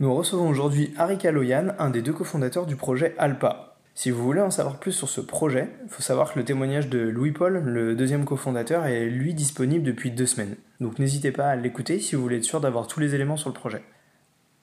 Nous 0.00 0.12
recevons 0.12 0.48
aujourd'hui 0.48 0.92
Harry 0.98 1.18
Kaloyan, 1.18 1.68
un 1.78 1.88
des 1.88 2.02
deux 2.02 2.12
cofondateurs 2.12 2.66
du 2.66 2.74
projet 2.74 3.14
Alpa. 3.16 3.76
Si 3.94 4.10
vous 4.10 4.24
voulez 4.24 4.40
en 4.40 4.50
savoir 4.50 4.80
plus 4.80 4.90
sur 4.90 5.08
ce 5.08 5.20
projet, 5.20 5.68
il 5.84 5.88
faut 5.88 6.02
savoir 6.02 6.32
que 6.32 6.38
le 6.40 6.44
témoignage 6.44 6.88
de 6.88 6.98
Louis-Paul, 6.98 7.62
le 7.62 7.94
deuxième 7.94 8.24
cofondateur, 8.24 8.86
est 8.86 9.04
lui 9.04 9.34
disponible 9.34 9.84
depuis 9.84 10.10
deux 10.10 10.26
semaines. 10.26 10.56
Donc 10.80 10.98
n'hésitez 10.98 11.30
pas 11.30 11.46
à 11.46 11.54
l'écouter 11.54 12.00
si 12.00 12.16
vous 12.16 12.22
voulez 12.22 12.38
être 12.38 12.44
sûr 12.44 12.60
d'avoir 12.60 12.88
tous 12.88 12.98
les 12.98 13.14
éléments 13.14 13.36
sur 13.36 13.50
le 13.50 13.54
projet. 13.54 13.84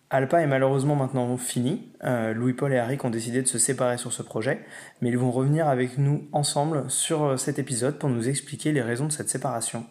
Alpa 0.10 0.42
est 0.42 0.48
malheureusement 0.48 0.98
maintenant 0.98 1.38
fini. 1.38 1.94
Euh, 2.04 2.34
Louis-Paul 2.34 2.74
et 2.74 2.78
Harry 2.78 2.98
ont 3.02 3.10
décidé 3.10 3.42
de 3.42 3.48
se 3.48 3.58
séparer 3.58 3.98
sur 3.98 4.12
ce 4.12 4.24
projet, 4.24 4.60
mais 5.00 5.08
ils 5.08 5.18
vont 5.18 5.32
revenir 5.32 5.70
avec 5.70 5.98
nous 5.98 6.28
ensemble 6.34 6.84
sur 6.90 7.40
cet 7.40 7.58
épisode 7.58 7.98
pour 7.98 8.10
nous 8.10 8.28
expliquer 8.28 8.74
les 8.74 8.82
raisons 8.82 9.06
de 9.06 9.14
cette 9.14 9.30
séparation 9.30 9.86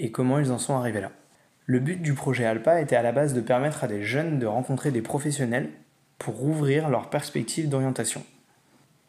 et 0.00 0.10
comment 0.10 0.40
ils 0.40 0.50
en 0.50 0.58
sont 0.58 0.74
arrivés 0.74 1.00
là. 1.00 1.12
Le 1.66 1.78
but 1.78 2.02
du 2.02 2.12
projet 2.12 2.44
Alpa 2.44 2.80
était 2.80 2.96
à 2.96 3.02
la 3.02 3.12
base 3.12 3.32
de 3.32 3.40
permettre 3.40 3.84
à 3.84 3.88
des 3.88 4.02
jeunes 4.02 4.38
de 4.38 4.46
rencontrer 4.46 4.90
des 4.90 5.00
professionnels 5.00 5.70
pour 6.18 6.44
ouvrir 6.44 6.90
leurs 6.90 7.08
perspectives 7.08 7.70
d'orientation. 7.70 8.22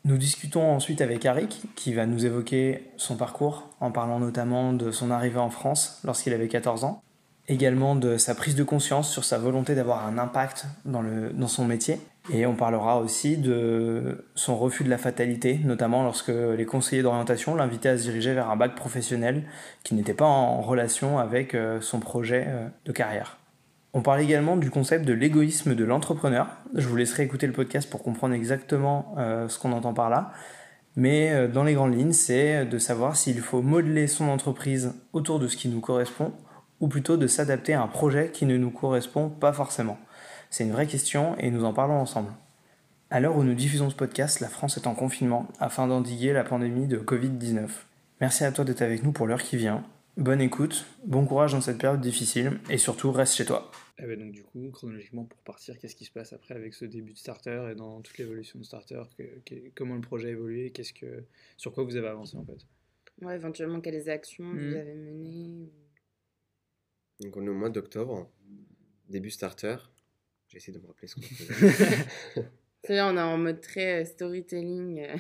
Nous 0.06 0.18
discutons 0.18 0.72
ensuite 0.72 1.02
avec 1.02 1.26
Arik, 1.26 1.64
qui 1.76 1.94
va 1.94 2.06
nous 2.06 2.26
évoquer 2.26 2.92
son 2.96 3.18
parcours, 3.18 3.70
en 3.82 3.92
parlant 3.92 4.20
notamment 4.20 4.72
de 4.72 4.92
son 4.92 5.12
arrivée 5.12 5.40
en 5.40 5.50
France 5.50 6.00
lorsqu'il 6.06 6.34
avait 6.34 6.48
14 6.48 6.86
ans, 6.86 7.02
également 7.48 7.96
de 7.96 8.18
sa 8.18 8.36
prise 8.36 8.56
de 8.56 8.64
conscience 8.64 9.12
sur 9.12 9.26
sa 9.26 9.38
volonté 9.38 9.76
d'avoir 9.76 10.06
un 10.08 10.18
impact 10.18 10.66
dans, 10.86 11.04
dans 11.34 11.48
son 11.48 11.66
métier. 11.66 12.00
Et 12.34 12.46
on 12.48 12.56
parlera 12.56 13.00
aussi 13.00 13.38
de 13.38 14.26
son 14.34 14.58
refus 14.58 14.84
de 14.84 14.90
la 14.90 14.98
fatalité, 14.98 15.60
notamment 15.64 16.04
lorsque 16.04 16.30
les 16.30 16.66
conseillers 16.66 17.04
d'orientation 17.04 17.54
l'invitaient 17.54 17.90
à 17.90 17.98
se 17.98 18.04
diriger 18.04 18.34
vers 18.34 18.50
un 18.50 18.56
bac 18.56 18.74
professionnel 18.76 19.44
qui 19.84 19.94
n'était 19.94 20.16
pas 20.16 20.26
en 20.26 20.62
relation 20.62 21.20
avec 21.20 21.54
euh, 21.54 21.80
son 21.82 22.00
projet 22.00 22.46
euh, 22.48 22.68
de 22.86 22.92
carrière. 22.92 23.38
On 23.94 24.02
parle 24.02 24.22
également 24.22 24.58
du 24.58 24.72
concept 24.72 25.06
de 25.06 25.14
l'égoïsme 25.14 25.76
de 25.76 25.86
l'entrepreneur. 25.86 26.48
Je 26.74 26.88
vous 26.88 26.96
laisserai 26.96 27.24
écouter 27.24 27.46
le 27.48 27.54
podcast 27.54 27.90
pour 27.90 28.02
comprendre 28.02 28.34
exactement 28.34 29.14
euh, 29.18 29.48
ce 29.48 29.60
qu'on 29.60 29.72
entend 29.72 29.94
par 29.94 30.10
là. 30.10 30.32
Mais 30.98 31.50
dans 31.50 31.66
les 31.66 31.74
grandes 31.74 31.94
lignes, 31.94 32.14
c'est 32.14 32.66
de 32.66 32.78
savoir 32.78 33.18
s'il 33.18 33.42
faut 33.42 33.62
modeler 33.62 34.08
son 34.08 34.30
entreprise 34.30 34.94
autour 35.12 35.40
de 35.40 35.50
ce 35.50 35.58
qui 35.58 35.68
nous 35.68 35.82
correspond 35.82 36.32
ou 36.80 36.88
plutôt 36.88 37.18
de 37.18 37.28
s'adapter 37.28 37.74
à 37.74 37.82
un 37.82 37.88
projet 37.88 38.30
qui 38.32 38.46
ne 38.46 38.56
nous 38.56 38.72
correspond 38.72 39.28
pas 39.28 39.52
forcément 39.52 39.98
C'est 40.50 40.64
une 40.64 40.72
vraie 40.72 40.88
question 40.88 41.38
et 41.38 41.52
nous 41.52 41.66
en 41.66 41.74
parlons 41.74 41.96
ensemble. 41.96 42.32
À 43.10 43.20
l'heure 43.20 43.38
où 43.38 43.44
nous 43.44 43.54
diffusons 43.54 43.90
ce 43.90 43.96
podcast, 43.96 44.40
la 44.40 44.50
France 44.50 44.78
est 44.78 44.88
en 44.88 44.96
confinement 44.96 45.48
afin 45.60 45.88
d'endiguer 45.88 46.34
la 46.34 46.44
pandémie 46.44 46.88
de 46.88 46.98
Covid-19. 46.98 47.70
Merci 48.22 48.44
à 48.44 48.52
toi 48.52 48.66
d'être 48.66 48.82
avec 48.82 49.04
nous 49.04 49.12
pour 49.12 49.28
l'heure 49.28 49.44
qui 49.44 49.58
vient. 49.58 49.86
Bonne 50.18 50.42
écoute, 50.42 50.86
bon 51.06 51.26
courage 51.26 51.52
dans 51.52 51.62
cette 51.62 51.78
période 51.78 52.00
difficile 52.00 52.60
et 52.70 52.78
surtout 52.78 53.12
reste 53.12 53.36
chez 53.36 53.46
toi. 53.46 53.70
Eh 54.00 54.06
ben 54.06 54.20
donc 54.20 54.32
du 54.32 54.44
coup, 54.44 54.70
chronologiquement 54.72 55.26
pour 55.26 55.40
partir, 55.40 55.78
qu'est-ce 55.78 55.96
qui 55.96 56.06
se 56.06 56.12
passe 56.12 56.34
après 56.34 56.56
avec 56.56 56.74
ce 56.74 56.86
début 56.86 57.14
de 57.14 57.18
starter 57.18 57.70
et 57.72 57.76
dans 57.76 58.02
toute 58.02 58.18
l'évolution 58.18 58.60
de 58.60 58.64
starter 58.64 59.02
Comment 59.76 59.96
le 59.96 60.02
projet 60.02 60.30
a 60.30 60.32
évolué 60.32 60.72
Qu'est-ce 60.72 60.94
que, 60.94 61.26
Sur 61.58 61.74
quoi 61.74 61.84
vous 61.84 61.96
avez 61.98 62.08
avancé 62.08 62.38
en 62.38 62.46
fait? 62.46 62.66
Ouais, 63.22 63.36
éventuellement 63.36 63.82
quelles 63.82 64.10
actions 64.10 64.50
vous 64.50 64.58
hmm. 64.58 64.76
avez 64.76 64.96
menées 64.96 65.70
donc 67.20 67.38
on 67.38 67.46
est 67.46 67.50
au 67.50 67.54
mois 67.54 67.70
d'octobre, 67.70 68.30
début 69.10 69.30
starter. 69.30 69.78
J'essaie 70.56 70.72
de 70.72 70.80
me 70.80 70.88
rappeler 70.88 71.10
ce 71.10 71.16
qu'on 71.16 71.22
faisait. 71.22 72.06
C'est 72.86 73.02
on 73.02 73.18
est 73.18 73.22
en 73.22 73.38
mode 73.38 73.60
très 73.60 74.02
euh, 74.02 74.06
storytelling. 74.06 75.02
Euh, 75.02 75.18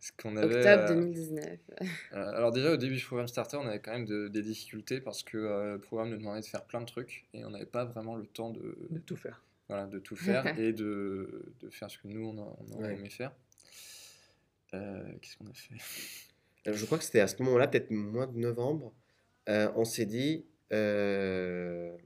ce 0.00 0.10
qu'on 0.20 0.36
avait, 0.36 0.56
Octobre 0.56 0.88
2019. 0.88 1.44
Euh, 1.70 1.86
alors 2.12 2.50
déjà 2.50 2.72
au 2.72 2.76
début 2.76 2.96
du 2.96 3.04
programme 3.04 3.28
Starter, 3.28 3.58
on 3.58 3.66
avait 3.66 3.78
quand 3.78 3.92
même 3.92 4.28
des 4.30 4.42
difficultés 4.42 5.00
parce 5.00 5.22
que 5.22 5.36
le 5.36 5.78
programme 5.78 6.10
nous 6.10 6.16
demandait 6.16 6.40
de 6.40 6.46
faire 6.46 6.64
plein 6.64 6.80
de 6.80 6.86
trucs 6.86 7.26
et 7.32 7.44
on 7.44 7.50
n'avait 7.50 7.64
pas 7.64 7.84
vraiment 7.84 8.16
le 8.16 8.26
temps 8.26 8.50
de, 8.50 8.76
de 8.90 8.98
tout 8.98 9.16
faire. 9.16 9.44
Voilà, 9.68 9.86
de 9.86 10.00
tout 10.00 10.16
faire 10.16 10.46
et 10.58 10.72
de, 10.72 11.54
de, 11.60 11.70
faire 11.70 11.88
ce 11.88 11.98
que 11.98 12.08
nous 12.08 12.26
on, 12.26 12.38
on 12.38 12.72
aurait 12.76 12.94
aimé 12.94 13.08
faire. 13.08 13.32
Qu'est-ce 14.72 15.36
qu'on 15.36 15.46
a 15.46 15.54
fait? 15.54 15.76
Je 16.66 16.84
crois 16.84 16.98
que 16.98 17.04
c'était 17.04 17.20
à 17.20 17.28
ce 17.28 17.40
moment-là, 17.44 17.68
peut-être 17.68 17.92
mois 17.92 18.26
de 18.26 18.36
novembre, 18.36 18.92
on 19.46 19.84
s'est 19.84 20.06
dit 20.06 20.44
euh, 20.72 21.96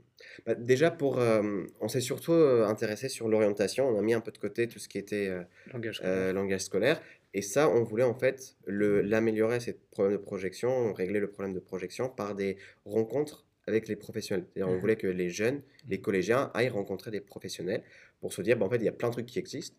bah, 0.46 0.54
déjà, 0.54 0.90
pour, 0.90 1.18
euh, 1.18 1.64
on 1.80 1.88
s'est 1.88 2.00
surtout 2.00 2.32
euh, 2.32 2.66
intéressé 2.66 3.08
sur 3.08 3.28
l'orientation. 3.28 3.88
On 3.88 3.98
a 3.98 4.02
mis 4.02 4.14
un 4.14 4.20
peu 4.20 4.30
de 4.30 4.38
côté 4.38 4.68
tout 4.68 4.78
ce 4.78 4.88
qui 4.88 4.98
était 4.98 5.30
langage, 5.72 6.60
scolaire. 6.60 7.00
Et 7.34 7.42
ça, 7.42 7.68
on 7.68 7.82
voulait 7.82 8.04
en 8.04 8.14
fait 8.14 8.56
l'améliorer, 8.66 9.60
ces 9.60 9.74
problèmes 9.74 10.16
de 10.16 10.22
projection, 10.22 10.92
régler 10.92 11.20
le 11.20 11.30
problème 11.30 11.54
de 11.54 11.60
projection 11.60 12.08
par 12.08 12.34
des 12.34 12.56
rencontres 12.84 13.44
avec 13.66 13.86
les 13.86 13.96
professionnels. 13.96 14.46
C'est-à-dire, 14.46 14.72
on 14.72 14.76
mmh 14.76 14.80
voulait 14.80 14.96
que 14.96 15.06
les 15.06 15.28
jeunes, 15.28 15.60
les 15.88 16.00
collégiens 16.00 16.50
aillent 16.54 16.70
rencontrer 16.70 17.10
des 17.10 17.20
professionnels 17.20 17.82
pour 18.20 18.32
se 18.32 18.40
dire, 18.40 18.56
bah, 18.56 18.64
en 18.64 18.70
fait, 18.70 18.76
il 18.76 18.84
y 18.84 18.88
a 18.88 18.92
plein 18.92 19.08
de 19.08 19.12
trucs 19.12 19.26
qui 19.26 19.38
existent. 19.38 19.76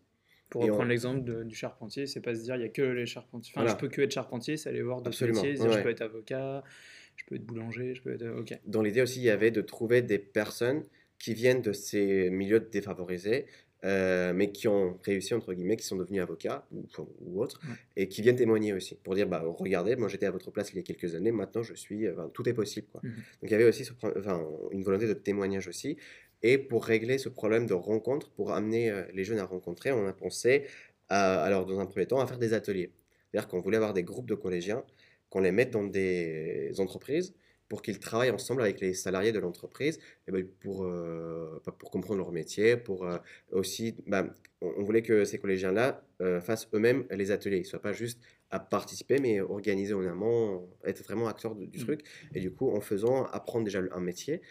Pour 0.48 0.62
reprendre 0.62 0.88
l'exemple 0.88 1.44
du 1.44 1.54
charpentier, 1.54 2.06
c'est 2.06 2.20
pas 2.20 2.34
se 2.34 2.42
dire 2.42 2.56
il 2.56 2.62
y 2.62 2.64
a 2.64 2.68
que 2.68 2.82
les 2.82 3.06
charpentiers. 3.06 3.54
Enfin, 3.56 3.68
je 3.68 3.76
peux 3.76 3.88
que 3.88 4.02
être 4.02 4.10
charpentier, 4.10 4.56
c'est 4.56 4.68
aller 4.68 4.82
voir 4.82 5.00
d'autres 5.00 5.24
métiers, 5.24 5.54
dire 5.54 5.72
je 5.72 5.80
peux 5.80 5.90
être 5.90 6.02
avocat, 6.02 6.64
je 7.20 7.24
peux 7.26 7.34
être 7.34 7.44
boulanger, 7.44 7.94
je 7.94 8.02
peux 8.02 8.12
être. 8.12 8.26
Ok. 8.38 8.58
Dans 8.66 8.82
l'idée 8.82 9.02
aussi, 9.02 9.20
il 9.20 9.24
y 9.24 9.30
avait 9.30 9.50
de 9.50 9.60
trouver 9.60 10.00
des 10.00 10.18
personnes 10.18 10.84
qui 11.18 11.34
viennent 11.34 11.60
de 11.60 11.72
ces 11.72 12.30
milieux 12.30 12.60
défavorisés, 12.60 13.44
euh, 13.84 14.32
mais 14.34 14.52
qui 14.52 14.68
ont 14.68 14.98
réussi, 15.04 15.34
entre 15.34 15.52
guillemets, 15.52 15.76
qui 15.76 15.84
sont 15.84 15.96
devenus 15.96 16.22
avocats 16.22 16.66
ou, 16.72 16.86
ou 17.20 17.42
autres, 17.42 17.60
et 17.96 18.08
qui 18.08 18.22
viennent 18.22 18.36
témoigner 18.36 18.72
aussi, 18.72 18.94
pour 18.94 19.14
dire, 19.14 19.28
bah, 19.28 19.42
regardez, 19.44 19.96
moi 19.96 20.08
j'étais 20.08 20.26
à 20.26 20.30
votre 20.30 20.50
place 20.50 20.70
il 20.72 20.76
y 20.76 20.78
a 20.78 20.82
quelques 20.82 21.14
années, 21.14 21.30
maintenant 21.30 21.62
je 21.62 21.74
suis, 21.74 22.06
tout 22.32 22.48
est 22.48 22.54
possible. 22.54 22.86
Quoi. 22.90 23.00
Mhm. 23.04 23.10
Donc 23.10 23.44
il 23.44 23.50
y 23.50 23.54
avait 23.54 23.64
aussi 23.64 23.86
enfin, 24.02 24.42
une 24.70 24.82
volonté 24.82 25.06
de 25.06 25.14
témoignage 25.14 25.68
aussi, 25.68 25.98
et 26.42 26.56
pour 26.58 26.84
régler 26.84 27.18
ce 27.18 27.28
problème 27.28 27.66
de 27.66 27.74
rencontre, 27.74 28.30
pour 28.30 28.52
amener 28.52 28.90
euh, 28.90 29.04
les 29.12 29.24
jeunes 29.24 29.38
à 29.38 29.44
rencontrer, 29.44 29.92
on 29.92 30.06
a 30.06 30.12
pensé, 30.12 30.64
à, 31.08 31.42
alors 31.42 31.66
dans 31.66 31.80
un 31.80 31.86
premier 31.86 32.06
temps, 32.06 32.20
à 32.20 32.26
faire 32.26 32.38
des 32.38 32.54
ateliers. 32.54 32.92
C'est-à-dire 33.30 33.48
qu'on 33.48 33.60
voulait 33.60 33.76
avoir 33.76 33.92
des 33.92 34.02
groupes 34.02 34.28
de 34.28 34.34
collégiens 34.34 34.84
qu'on 35.30 35.40
les 35.40 35.52
mette 35.52 35.70
dans 35.70 35.84
des 35.84 36.72
entreprises 36.78 37.34
pour 37.70 37.82
qu'ils 37.82 38.00
travaillent 38.00 38.32
ensemble 38.32 38.62
avec 38.62 38.80
les 38.80 38.94
salariés 38.94 39.30
de 39.30 39.38
l'entreprise 39.38 40.00
eh 40.26 40.32
ben, 40.32 40.44
pour, 40.58 40.84
euh, 40.84 41.62
pour 41.78 41.92
comprendre 41.92 42.18
leur 42.18 42.32
métier, 42.32 42.76
pour 42.76 43.06
euh, 43.06 43.18
aussi, 43.52 43.94
bah, 44.08 44.26
on, 44.60 44.82
voulait 44.82 45.02
que 45.02 45.24
ces 45.24 45.38
collégiens-là 45.38 46.04
euh, 46.20 46.40
fassent 46.40 46.68
eux-mêmes 46.74 47.06
les 47.12 47.30
ateliers, 47.30 47.58
ils 47.58 47.62
ne 47.62 47.66
soient 47.66 47.80
pas 47.80 47.92
juste 47.92 48.20
à 48.50 48.58
participer, 48.58 49.20
mais 49.20 49.40
organiser 49.40 49.94
en 49.94 50.04
amont, 50.04 50.68
être 50.84 51.04
vraiment 51.04 51.28
acteurs 51.28 51.54
du 51.54 51.66
mmh. 51.66 51.84
truc, 51.84 52.00
et 52.34 52.40
du 52.40 52.52
coup 52.52 52.68
en 52.70 52.80
faisant 52.80 53.26
apprendre 53.26 53.64
déjà 53.64 53.80
un 53.92 54.00
métier, 54.00 54.42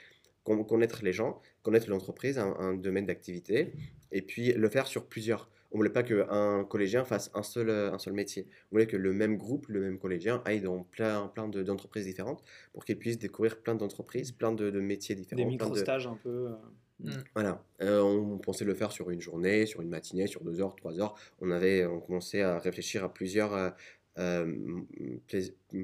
connaître 0.45 1.03
les 1.03 1.12
gens, 1.12 1.41
connaître 1.62 1.89
l'entreprise, 1.89 2.39
un 2.39 2.73
domaine 2.73 3.06
d'activité, 3.06 3.73
et 4.13 4.22
puis 4.22 4.53
le 4.53 4.69
faire 4.69 4.88
sur 4.88 5.06
plusieurs 5.06 5.51
on 5.72 5.78
voulait 5.78 5.90
pas 5.90 6.03
qu'un 6.03 6.63
collégien 6.66 7.06
fasse 7.06 7.30
un 7.34 7.44
seul, 7.44 7.69
euh, 7.69 7.91
un 7.91 8.00
seul 8.00 8.13
métier. 8.13 8.47
On 8.72 8.75
voulait 8.75 8.88
que 8.88 8.97
le 8.97 9.13
même 9.13 9.38
groupe, 9.38 9.68
le 9.68 9.81
même 9.81 10.00
collégien 10.00 10.41
aille 10.46 10.62
dans 10.62 10.84
plein, 10.84 11.28
plein 11.28 11.47
d'entreprises 11.47 12.06
différentes 12.06 12.44
pour 12.74 12.85
qu'il 12.85 12.97
puisse 12.97 13.19
découvrir 13.19 13.62
plein 13.62 13.75
d'entreprises, 13.75 14.31
plein 14.31 14.52
de, 14.52 14.72
métiers 14.80 15.16
différents. 15.16 15.41
Des 15.41 15.46
micro-stages 15.46 16.07
un 16.07 16.16
peu. 16.16 16.47
Euh. 16.47 16.56
Mm. 17.00 17.12
Voilà. 17.35 17.63
Euh, 17.81 18.02
on 18.02 18.38
pensait 18.40 18.66
le 18.66 18.74
faire 18.74 18.92
sur 18.92 19.10
une 19.10 19.21
journée, 19.21 19.66
sur 19.66 19.81
une 19.81 19.89
matinée, 19.89 20.27
sur 20.27 20.44
deux 20.44 20.60
heures, 20.60 20.75
trois 20.75 21.00
heures. 21.00 21.16
On 21.39 21.51
avait 21.51 21.86
on 21.86 22.00
commençait 22.00 22.42
à 22.42 22.57
réfléchir 22.60 23.04
à 23.04 23.13
plusieurs, 23.13 23.75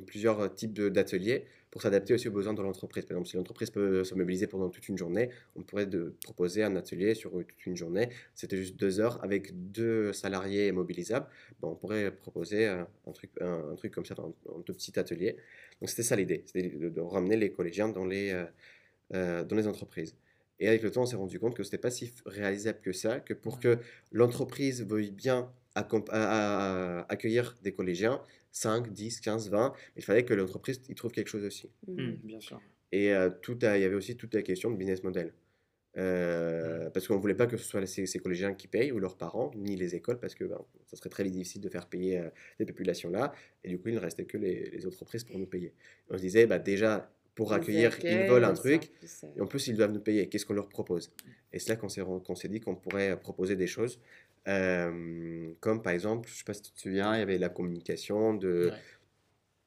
plusieurs 0.08 0.56
types 0.56 0.74
d'ateliers 0.74 1.46
pour 1.76 1.82
s'adapter 1.82 2.14
aussi 2.14 2.30
aux 2.30 2.32
besoins 2.32 2.54
de 2.54 2.62
l'entreprise. 2.62 3.04
Par 3.04 3.18
exemple, 3.18 3.28
si 3.28 3.36
l'entreprise 3.36 3.70
peut 3.70 4.06
se 4.06 4.16
mobiliser 4.16 4.48
pendant 4.48 4.70
toute 4.70 4.88
une 4.88 4.98
journée, 4.98 5.30
on 5.58 5.62
pourrait 5.62 5.86
de, 5.86 6.16
proposer 6.24 6.64
un 6.64 6.74
atelier 6.78 7.16
sur 7.16 7.32
toute 7.32 7.66
une 7.66 7.76
journée. 7.76 8.08
C'était 8.34 8.56
juste 8.56 8.78
deux 8.78 9.02
heures 9.02 9.22
avec 9.26 9.72
deux 9.74 10.14
salariés 10.14 10.72
mobilisables. 10.72 11.28
Bon, 11.60 11.72
on 11.72 11.76
pourrait 11.76 12.12
proposer 12.16 12.68
un, 12.68 12.88
truc, 13.14 13.30
un, 13.42 13.76
truc 13.76 13.94
comme 13.94 14.06
ça 14.06 14.16
dans 14.16 14.34
un 14.58 14.62
tout 14.62 14.72
petit 14.72 14.98
atelier. 14.98 15.36
Donc 15.82 15.90
c'était 15.90 16.04
ça 16.04 16.16
l'idée, 16.16 16.44
c'était 16.46 16.70
de, 16.70 17.02
ramener 17.02 17.36
les 17.36 17.52
collégiens 17.52 17.90
dans 17.90 18.06
les, 18.06 18.32
euh, 18.32 18.46
euh, 19.14 19.44
dans 19.44 19.58
les 19.58 19.68
entreprises. 19.68 20.16
Et 20.62 20.70
avec 20.70 20.82
le 20.82 20.92
temps, 20.92 21.02
on 21.02 21.06
s'est 21.06 21.18
rendu 21.18 21.42
compte 21.42 21.58
que 21.58 21.64
ce 21.64 21.68
n'était 21.68 21.78
pas 21.78 21.92
si 21.92 22.14
réalisable 22.26 22.80
que 22.80 22.94
ça, 22.94 23.20
que 23.20 23.34
pour 23.34 23.60
que 23.60 23.80
l'entreprise 24.14 24.82
veuille 24.86 25.12
bien 25.12 25.52
accueillir 25.76 27.58
des 27.64 27.74
collégiens, 27.74 28.22
5, 28.56 28.94
10, 28.94 29.20
15, 29.20 29.50
20. 29.50 29.74
Il 29.98 30.04
fallait 30.04 30.24
que 30.24 30.34
l'entreprise 30.34 30.82
y 30.88 30.96
trouve 30.96 31.12
quelque 31.12 31.28
chose 31.28 31.44
aussi. 31.44 31.70
Mmh, 31.88 32.12
bien 32.24 32.40
sûr. 32.40 32.62
Et 32.94 33.14
euh, 33.14 33.30
tout 33.42 33.58
il 33.62 33.82
y 33.82 33.84
avait 33.84 33.96
aussi 33.96 34.16
toute 34.16 34.34
la 34.34 34.42
question 34.42 34.72
de 34.72 34.78
business 34.78 35.04
model. 35.04 35.34
euh, 35.98 36.90
parce 36.90 37.08
qu'on 37.08 37.16
ne 37.16 37.20
voulait 37.20 37.36
pas 37.36 37.48
que 37.48 37.58
ce 37.58 37.66
soit 37.66 37.86
ces, 37.86 38.06
ces, 38.06 38.20
collégiens 38.20 38.54
qui 38.54 38.68
payent 38.68 38.92
ou 38.94 39.00
leurs 39.00 39.18
parents, 39.18 39.52
ni 39.56 39.76
les 39.76 39.96
écoles, 39.96 40.20
parce 40.20 40.36
que 40.36 40.46
ben, 40.46 40.60
ça 40.88 40.96
serait 40.96 41.10
très 41.10 41.24
difficile 41.24 41.62
de 41.62 41.70
faire 41.70 41.88
payer 41.88 42.18
euh, 42.18 42.30
ces 42.58 42.66
populations-là. 42.66 43.34
Et 43.64 43.70
du 43.70 43.80
coup, 43.80 43.90
il 43.90 43.96
ne 43.96 44.00
restait 44.00 44.26
que 44.26 44.38
les, 44.38 44.70
les 44.70 44.88
entreprises 44.88 45.26
pour 45.26 45.38
nous 45.38 45.48
payer. 45.48 45.74
On 46.10 46.18
se 46.18 46.22
disait, 46.22 46.48
bah, 46.48 46.60
déjà, 46.60 47.12
pour 47.36 47.52
accueillir, 47.52 47.98
ils 48.04 48.30
veulent 48.30 48.46
un 48.46 48.54
truc, 48.54 48.92
et 49.36 49.42
en 49.42 49.46
plus, 49.46 49.68
ils 49.68 49.76
doivent 49.76 49.92
nous 49.92 50.00
payer. 50.00 50.28
Qu'est-ce 50.30 50.46
qu'on 50.46 50.54
leur 50.54 50.70
propose? 50.70 51.12
Et 51.52 51.60
c'est 51.60 51.70
là 51.70 51.76
qu'on 51.76 51.90
s'est 52.36 52.48
dit 52.48 52.62
qu'on 52.62 52.76
pourrait 52.76 53.20
proposer 53.20 53.58
des 53.58 53.68
choses, 53.68 54.00
euh, 54.48 55.52
comme 55.60 55.82
par 55.82 55.94
exemple, 55.94 56.28
je 56.28 56.34
ne 56.34 56.38
sais 56.38 56.44
pas 56.44 56.54
si 56.54 56.62
tu 56.62 56.72
te 56.72 56.80
souviens, 56.80 57.16
il 57.16 57.20
y 57.20 57.22
avait 57.22 57.38
la 57.38 57.50
communication 57.50 58.34
de 58.34 58.72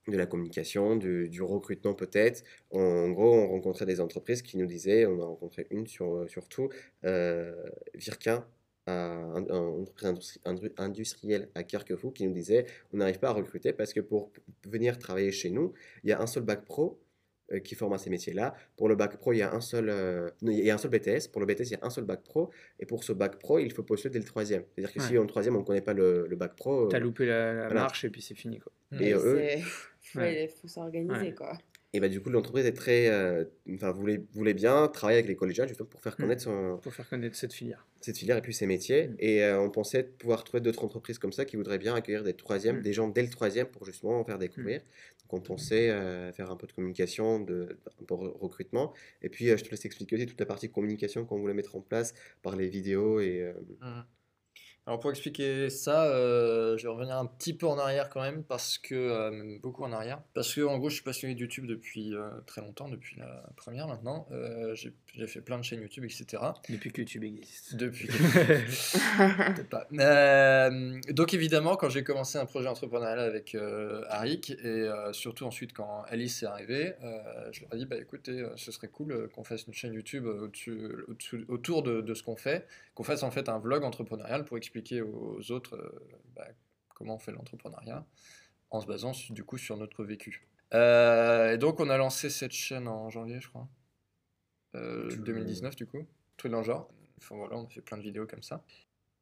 de 0.09 0.17
la 0.17 0.27
communication, 0.27 0.97
du, 0.97 1.29
du 1.29 1.43
recrutement 1.43 1.95
peut-être. 1.95 2.43
En, 2.71 3.11
gros, 3.11 3.35
on 3.35 3.49
rencontrait 3.49 3.87
des 3.87 4.01
entreprises 4.01 4.43
qui 4.43 4.57
nous 4.57 4.67
disaient, 4.67 5.07
on 5.07 5.21
a 5.21 5.25
rencontré 5.27 5.67
une 5.71 5.87
sur, 5.87 6.25
surtout, 6.29 6.71
euh, 7.05 7.55
Virkin, 7.95 8.47
un, 8.87 9.45
entreprise 9.51 10.41
industrielle 10.79 11.51
à 11.55 11.63
Carquefou, 11.63 12.11
qui 12.11 12.27
nous 12.27 12.33
disait, 12.33 12.67
on 12.93 12.99
n'arrive 12.99 13.19
pas 13.19 13.29
à 13.29 13.33
recruter 13.33 13.73
parce 13.73 13.93
que 13.93 14.01
pour 14.01 14.33
venir 14.67 14.99
travailler 14.99 15.31
chez 15.31 15.51
nous, 15.51 15.75
il 16.05 16.11
y 16.11 16.13
a 16.13 16.21
un 16.21 16.27
seul 16.27 16.43
bac 16.43 16.65
pro 16.65 16.85
euh, 16.85 17.08
qui 17.65 17.75
forme 17.75 17.95
à 17.95 17.99
ces 17.99 18.11
métiers-là. 18.11 18.55
Pour 18.77 18.89
le 18.89 18.97
bac 18.97 19.17
pro, 19.17 19.33
il 19.33 19.39
y 19.39 19.43
a 19.43 19.53
un 19.53 19.61
seul, 19.61 19.89
euh, 19.89 20.31
il 20.43 20.65
y 20.65 20.71
a 20.71 20.75
un 20.75 20.79
seul 20.79 20.91
BTS. 20.91 21.29
Pour 21.33 21.41
le 21.41 21.47
BTS, 21.47 21.63
il 21.63 21.73
y 21.73 21.75
a 21.77 21.81
un 21.83 21.91
seul 21.91 22.05
bac 22.05 22.23
pro. 22.23 22.51
Et 22.79 22.87
pour 22.87 23.05
ce 23.05 23.13
bac 23.13 23.39
pro, 23.39 23.59
il 23.59 23.73
faut 23.73 23.83
postuler 23.83 24.13
dès 24.13 24.19
le 24.19 24.25
troisième. 24.25 24.65
C'est-à-dire 24.75 24.93
que 24.93 25.01
si 25.01 25.17
en 25.19 25.27
troisième, 25.27 25.57
on 25.57 25.61
ne 25.61 25.65
connaît 25.65 25.81
pas 25.81 25.95
le, 25.95 26.27
le 26.27 26.37
bac 26.37 26.55
pro. 26.57 26.89
Tu 26.89 26.97
as 26.97 26.99
loupé 26.99 27.27
la, 27.27 27.69
marche 27.71 28.05
et 28.05 28.11
puis 28.11 28.23
c'est 28.23 28.35
fini. 28.35 28.59
Quoi. 28.59 28.73
Et 29.01 29.13
eux, 29.13 29.41
il 30.15 30.49
faut 30.49 30.69
s'organiser, 30.69 31.35
quoi. 31.35 31.57
Et 31.95 32.01
bah, 32.01 32.09
du 32.09 32.21
coup, 32.21 32.29
l'entreprise 32.29 32.67
est 32.67 32.75
très, 32.75 33.09
euh, 33.09 33.45
enfin, 33.73 33.93
voulait, 33.93 34.23
voulait 34.33 34.53
bien 34.53 34.89
travailler 34.89 35.19
avec 35.19 35.29
les 35.29 35.37
collégiens 35.37 35.67
justement 35.67 35.89
pour 35.89 36.03
faire 36.03 36.13
mmh. 36.13 36.23
connaître 36.23 36.43
son, 36.43 36.79
pour 36.83 36.93
faire 36.93 37.09
connaître 37.09 37.35
cette 37.35 37.55
filière, 37.55 37.87
cette 38.03 38.19
filière 38.19 38.37
et 38.37 38.43
puis 38.43 38.53
ses 38.53 38.67
métiers. 38.67 39.09
Mmh. 39.09 39.17
Et 39.21 39.43
euh, 39.43 39.59
on 39.59 39.71
pensait 39.71 40.03
pouvoir 40.03 40.45
trouver 40.45 40.61
d'autres 40.61 40.85
entreprises 40.85 41.19
comme 41.19 41.33
ça 41.33 41.47
qui 41.47 41.57
voudraient 41.57 41.79
bien 41.79 41.95
accueillir 41.95 42.25
des 42.25 42.35
troisièmes, 42.35 42.81
mmh. 42.81 42.83
des 42.83 42.93
gens 42.93 43.09
dès 43.09 43.23
le 43.23 43.31
troisième 43.31 43.69
pour 43.69 43.87
justement 43.87 44.21
en 44.21 44.25
faire 44.25 44.39
découvrir. 44.39 44.83
Donc 45.23 45.33
on 45.33 45.41
pensait 45.41 45.89
euh, 45.89 46.31
faire 46.33 46.51
un 46.51 46.57
peu 46.57 46.67
de 46.67 46.73
communication, 46.73 47.41
de, 47.41 47.79
pour 48.07 48.21
recrutement. 48.39 48.93
Et 49.23 49.31
puis 49.31 49.47
je 49.47 49.65
te 49.65 49.71
laisse 49.71 49.87
expliquer 49.87 50.17
aussi 50.17 50.27
toute 50.27 50.41
la 50.41 50.47
partie 50.47 50.71
communication 50.71 51.25
qu'on 51.25 51.39
voulait 51.39 51.55
mettre 51.55 51.75
en 51.75 51.81
place 51.81 52.13
par 52.43 52.55
les 52.55 52.69
vidéos 52.69 53.21
et 53.21 53.51
alors 54.89 55.01
pour 55.01 55.11
expliquer 55.11 55.69
ça, 55.69 56.07
euh, 56.07 56.79
je 56.79 56.85
vais 56.85 56.89
revenir 56.89 57.19
un 57.19 57.27
petit 57.27 57.53
peu 57.53 57.67
en 57.67 57.79
arrière 57.79 58.09
quand 58.09 58.23
même, 58.23 58.43
parce 58.43 58.79
que, 58.79 58.95
euh, 58.95 59.31
même 59.31 59.59
beaucoup 59.59 59.85
en 59.85 59.93
arrière, 59.93 60.23
parce 60.33 60.55
que 60.55 60.63
en 60.63 60.79
gros 60.79 60.89
je 60.89 60.95
suis 60.95 61.05
passionné 61.05 61.35
de 61.35 61.41
YouTube 61.41 61.67
depuis 61.67 62.15
euh, 62.15 62.31
très 62.47 62.63
longtemps, 62.63 62.89
depuis 62.89 63.19
la 63.19 63.45
première 63.55 63.87
maintenant. 63.87 64.27
j'ai 64.73 65.27
fait 65.27 65.43
plein 65.43 65.59
de 65.59 65.63
chaînes 65.63 65.83
YouTube, 65.83 66.05
etc. 66.05 66.43
Depuis 66.71 66.91
que 66.91 67.03
YouTube 67.03 67.23
existe. 67.23 67.77
Depuis. 67.77 68.09
Peut-être 69.19 69.69
pas. 69.69 69.87
donc 71.11 71.35
évidemment, 71.35 71.77
quand 71.77 71.91
j'ai 71.91 72.03
commencé 72.03 72.39
un 72.39 72.47
projet 72.47 72.69
entrepreneurial 72.69 73.19
avec 73.19 73.55
Arik, 74.09 74.53
et 74.53 74.89
surtout 75.13 75.45
ensuite 75.45 75.75
quand 75.75 76.05
Alice 76.09 76.43
est 76.43 76.47
arrivée, 76.47 76.95
je 77.53 77.61
leur 77.61 77.75
ai 77.75 77.77
dit, 77.77 77.85
bah 77.85 77.97
écoutez, 77.99 78.43
ce 78.57 78.73
serait 78.73 78.89
cool 78.89 79.29
qu'on 79.35 79.45
fasse 79.45 79.67
une 79.67 79.75
chaîne 79.75 79.93
YouTube 79.93 80.27
autour 81.49 81.83
de, 81.83 82.01
de 82.01 82.15
ce 82.15 82.23
qu'on 82.23 82.37
fait, 82.37 82.67
qu'on 82.95 83.05
fasse 83.05 83.23
en 83.23 83.31
fait 83.31 83.51
un 83.51 83.59
vlog 83.59 83.85
entrepreneurial 83.85 84.47
pour 84.47 84.57
expliquer 84.57 84.78
aux 85.03 85.51
autres 85.53 85.77
euh, 85.77 86.09
bah, 86.35 86.47
comment 86.95 87.15
on 87.15 87.19
fait 87.19 87.33
l'entrepreneuriat 87.33 88.07
en 88.71 88.81
se 88.81 88.87
basant 88.87 89.13
du 89.31 89.45
coup 89.45 89.59
sur 89.59 89.77
notre 89.77 90.05
vécu. 90.05 90.47
Euh, 90.75 91.55
et 91.55 91.59
donc 91.59 91.81
on 91.81 91.89
a 91.89 91.97
lancé 91.97 92.29
cette 92.29 92.53
chaîne 92.53 92.89
en 92.89 93.09
janvier, 93.09 93.41
je 93.41 93.49
crois, 93.49 93.69
2019 94.75 95.73
euh, 95.73 95.77
du 95.77 95.87
coup, 95.87 96.07
truc 96.37 96.53
dans 96.53 96.59
le 96.59 96.65
genre. 96.65 96.91
Enfin 97.19 97.37
voilà, 97.37 97.57
on 97.57 97.65
a 97.65 97.69
fait 97.69 97.81
plein 97.81 97.97
de 97.97 98.03
vidéos 98.03 98.27
comme 98.27 98.43
ça. 98.43 98.63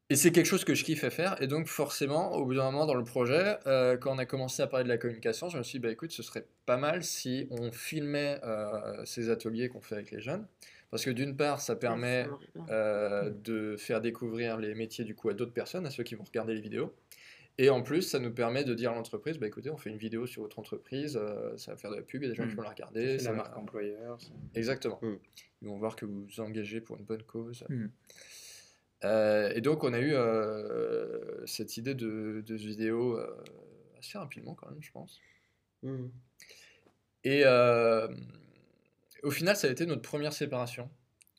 Et 0.09 0.15
c'est 0.15 0.31
quelque 0.31 0.47
chose 0.47 0.65
que 0.65 0.75
je 0.75 0.85
kiffe 0.85 1.03
à 1.03 1.11
faire. 1.11 1.41
Et 1.43 1.49
donc, 1.49 1.67
forcément, 1.67 2.33
au 2.35 2.45
bout 2.45 2.55
d'un 2.55 2.71
moment 2.71 2.87
dans 2.87 2.95
le 2.95 3.03
projet, 3.03 3.59
quand 3.65 4.15
on 4.15 4.19
a 4.19 4.27
commencé 4.27 4.63
à 4.63 4.69
parler 4.69 4.85
de 4.85 4.89
la 4.89 4.99
communication, 4.99 5.49
je 5.49 5.59
me 5.59 5.65
suis 5.65 5.81
dit, 5.81 5.83
bah 5.83 5.91
écoute, 5.91 6.13
ce 6.13 6.23
serait 6.23 6.47
pas 6.65 6.77
mal 6.77 7.03
si 7.03 7.49
on 7.51 7.73
filmait 7.73 8.41
ces 9.05 9.31
ateliers 9.31 9.69
qu'on 9.69 9.81
fait 9.81 9.97
avec 9.97 10.13
les 10.13 10.21
jeunes. 10.21 10.47
Parce 10.91 11.05
que 11.05 11.11
d'une 11.11 11.37
part, 11.37 11.61
ça 11.61 11.77
permet 11.77 12.27
euh, 12.71 13.31
de 13.31 13.77
faire 13.77 14.01
découvrir 14.01 14.57
les 14.57 14.75
métiers 14.75 15.05
du 15.05 15.15
coup 15.15 15.29
à 15.29 15.35
d'autres 15.35 15.53
personnes, 15.53 15.87
à 15.87 15.91
ceux 15.91 16.05
qui 16.05 16.15
vont 16.15 16.25
regarder 16.25 16.55
les 16.55 16.61
vidéos. 16.61 16.95
Et 17.59 17.71
en 17.71 17.83
plus, 17.83 18.03
ça 18.03 18.19
nous 18.19 18.33
permet 18.33 18.65
de 18.65 18.75
dire 18.75 18.93
à 18.93 18.95
l'entreprise, 18.95 19.39
bah 19.39 19.47
écoutez, 19.47 19.71
on 19.71 19.79
fait 19.79 19.89
une 19.89 19.97
vidéo 19.97 20.27
sur 20.27 20.43
votre 20.43 20.59
entreprise, 20.59 21.19
euh, 21.21 21.57
ça 21.57 21.73
va 21.73 21.79
faire 21.79 21.91
de 21.91 21.97
la 21.97 22.03
pub, 22.03 22.23
il 22.23 22.27
y 22.27 22.29
a 22.29 22.31
des 22.33 22.37
gens 22.37 22.47
qui 22.47 22.53
mmh. 22.53 22.57
vont 22.57 22.63
la 22.63 22.71
regarder. 22.71 23.19
C'est 23.19 23.31
la 23.31 23.33
marque 23.33 23.57
employeur. 23.57 24.19
Exactement. 24.55 24.99
Mmh. 25.01 25.17
Ils 25.63 25.69
vont 25.69 25.79
voir 25.79 25.97
que 25.97 26.05
vous 26.05 26.27
vous 26.27 26.41
engagez 26.41 26.81
pour 26.81 26.99
une 26.99 27.05
bonne 27.05 27.23
cause. 27.23 27.65
Mmh. 27.69 27.87
Euh, 29.05 29.53
et 29.55 29.61
donc, 29.63 29.85
on 29.85 29.93
a 29.95 30.01
eu 30.01 30.15
cette 31.47 31.79
idée 31.79 31.95
de, 31.95 32.43
de 32.47 32.55
vidéo 32.55 33.19
assez 33.99 34.19
rapidement 34.19 34.55
quand 34.55 34.71
même, 34.71 34.83
je 34.83 34.93
pense. 34.93 35.21
Et 37.25 37.43
au 39.23 39.31
final, 39.31 39.57
ça 39.57 39.69
a 39.69 39.71
été 39.71 39.87
notre 39.87 40.03
première 40.03 40.33
séparation, 40.33 40.91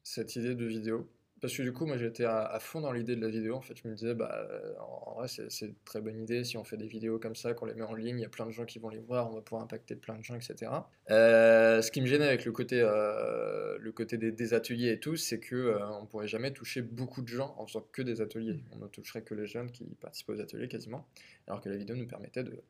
cette 0.03 0.35
idée 0.35 0.55
de 0.55 0.65
vidéo. 0.65 1.09
Parce 1.39 1.55
que 1.55 1.61
du 1.61 1.71
coup, 1.71 1.85
moi 1.85 1.97
j'étais 1.97 2.23
à, 2.25 2.57
fond 2.59 2.81
dans 2.81 2.91
l'idée 2.91 3.15
de 3.15 3.21
la 3.21 3.29
vidéo. 3.29 3.55
En 3.55 3.61
fait, 3.61 3.75
je 3.77 3.87
me 3.87 3.93
disais, 3.93 4.15
bah, 4.15 4.47
en, 4.79 5.13
vrai, 5.13 5.27
c'est 5.27 5.65
une 5.67 5.75
très 5.85 6.01
bonne 6.01 6.19
idée. 6.19 6.43
Si 6.43 6.57
on 6.57 6.63
fait 6.63 6.77
des 6.77 6.87
vidéos 6.87 7.19
comme 7.19 7.35
ça, 7.35 7.53
qu'on 7.53 7.65
les 7.65 7.75
met 7.75 7.83
en 7.83 7.93
ligne, 7.93 8.17
il 8.17 8.21
y 8.23 8.25
a 8.25 8.29
plein 8.29 8.47
de 8.47 8.51
gens 8.51 8.65
qui 8.65 8.79
vont 8.79 8.89
les 8.89 8.99
voir, 8.99 9.29
on 9.29 9.35
va 9.35 9.41
pouvoir 9.41 9.63
impacter 9.63 9.95
plein 9.95 10.17
de 10.17 10.23
gens, 10.23 10.35
etc. 10.35 10.71
Euh, 11.11 11.81
ce 11.83 11.91
qui 11.91 12.01
me 12.01 12.07
gênait 12.07 12.27
avec 12.27 12.45
le 12.45 12.51
côté, 12.51 12.81
euh, 12.81 13.77
le 13.79 13.91
côté 13.91 14.17
des, 14.17 14.53
ateliers 14.55 14.93
et 14.93 14.99
tout, 14.99 15.15
c'est 15.15 15.39
qu'on 15.39 15.55
euh, 15.55 16.01
ne 16.01 16.07
pourrait 16.07 16.27
jamais 16.27 16.51
toucher 16.51 16.81
beaucoup 16.81 17.21
de 17.21 17.27
gens 17.27 17.53
en 17.59 17.67
faisant 17.67 17.87
que 17.91 18.01
des 18.01 18.19
ateliers. 18.21 18.63
On 18.71 18.77
ne 18.77 18.87
toucherait 18.87 19.21
que 19.21 19.35
les 19.35 19.45
jeunes 19.45 19.71
qui 19.71 19.83
participent 20.01 20.29
aux 20.29 20.41
ateliers 20.41 20.67
quasiment. 20.67 21.07
Alors 21.45 21.61
que 21.61 21.69
la 21.69 21.77
vidéo 21.77 21.95
nous 21.95 22.07
permettait 22.07 22.43
de 22.43 22.63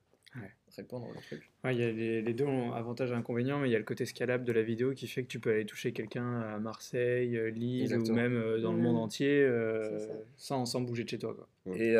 répondre 0.78 1.08
au 1.10 1.22
truc. 1.22 1.50
il 1.66 1.78
y 1.78 1.84
a 1.84 1.92
les, 1.92 2.34
deux 2.34 2.46
ont 2.46 2.72
avantages 2.72 3.12
et 3.12 3.14
inconvénients, 3.14 3.60
mais 3.60 3.70
il 3.70 3.72
y 3.72 3.76
a 3.76 3.80
le 3.80 3.84
côté 3.84 4.06
scalable 4.06 4.44
de 4.44 4.52
la 4.52 4.62
vidéo 4.62 4.94
qui 4.94 5.08
fait 5.08 5.24
que 5.24 5.28
tu 5.28 5.40
peux 5.40 5.52
aller 5.52 5.66
toucher 5.66 5.92
quelqu'un 5.92 6.42
à 6.42 6.60
Marseille, 6.60 7.36
euh, 7.36 7.50
Lille 7.50 7.96
ou 7.96 8.14
même 8.14 8.36
euh, 8.36 8.60
dans 8.62 8.72
le 8.72 8.78
monde 8.78 8.96
mmh. 8.96 9.00
entier 9.00 9.42
euh, 9.42 10.08
sans, 10.38 10.66
sans, 10.66 10.82
bouger 10.82 11.04
de 11.04 11.10
chez 11.10 11.18
toi. 11.18 11.34
Quoi. 11.34 11.48
Mmh. 11.66 11.82
Et, 11.82 11.96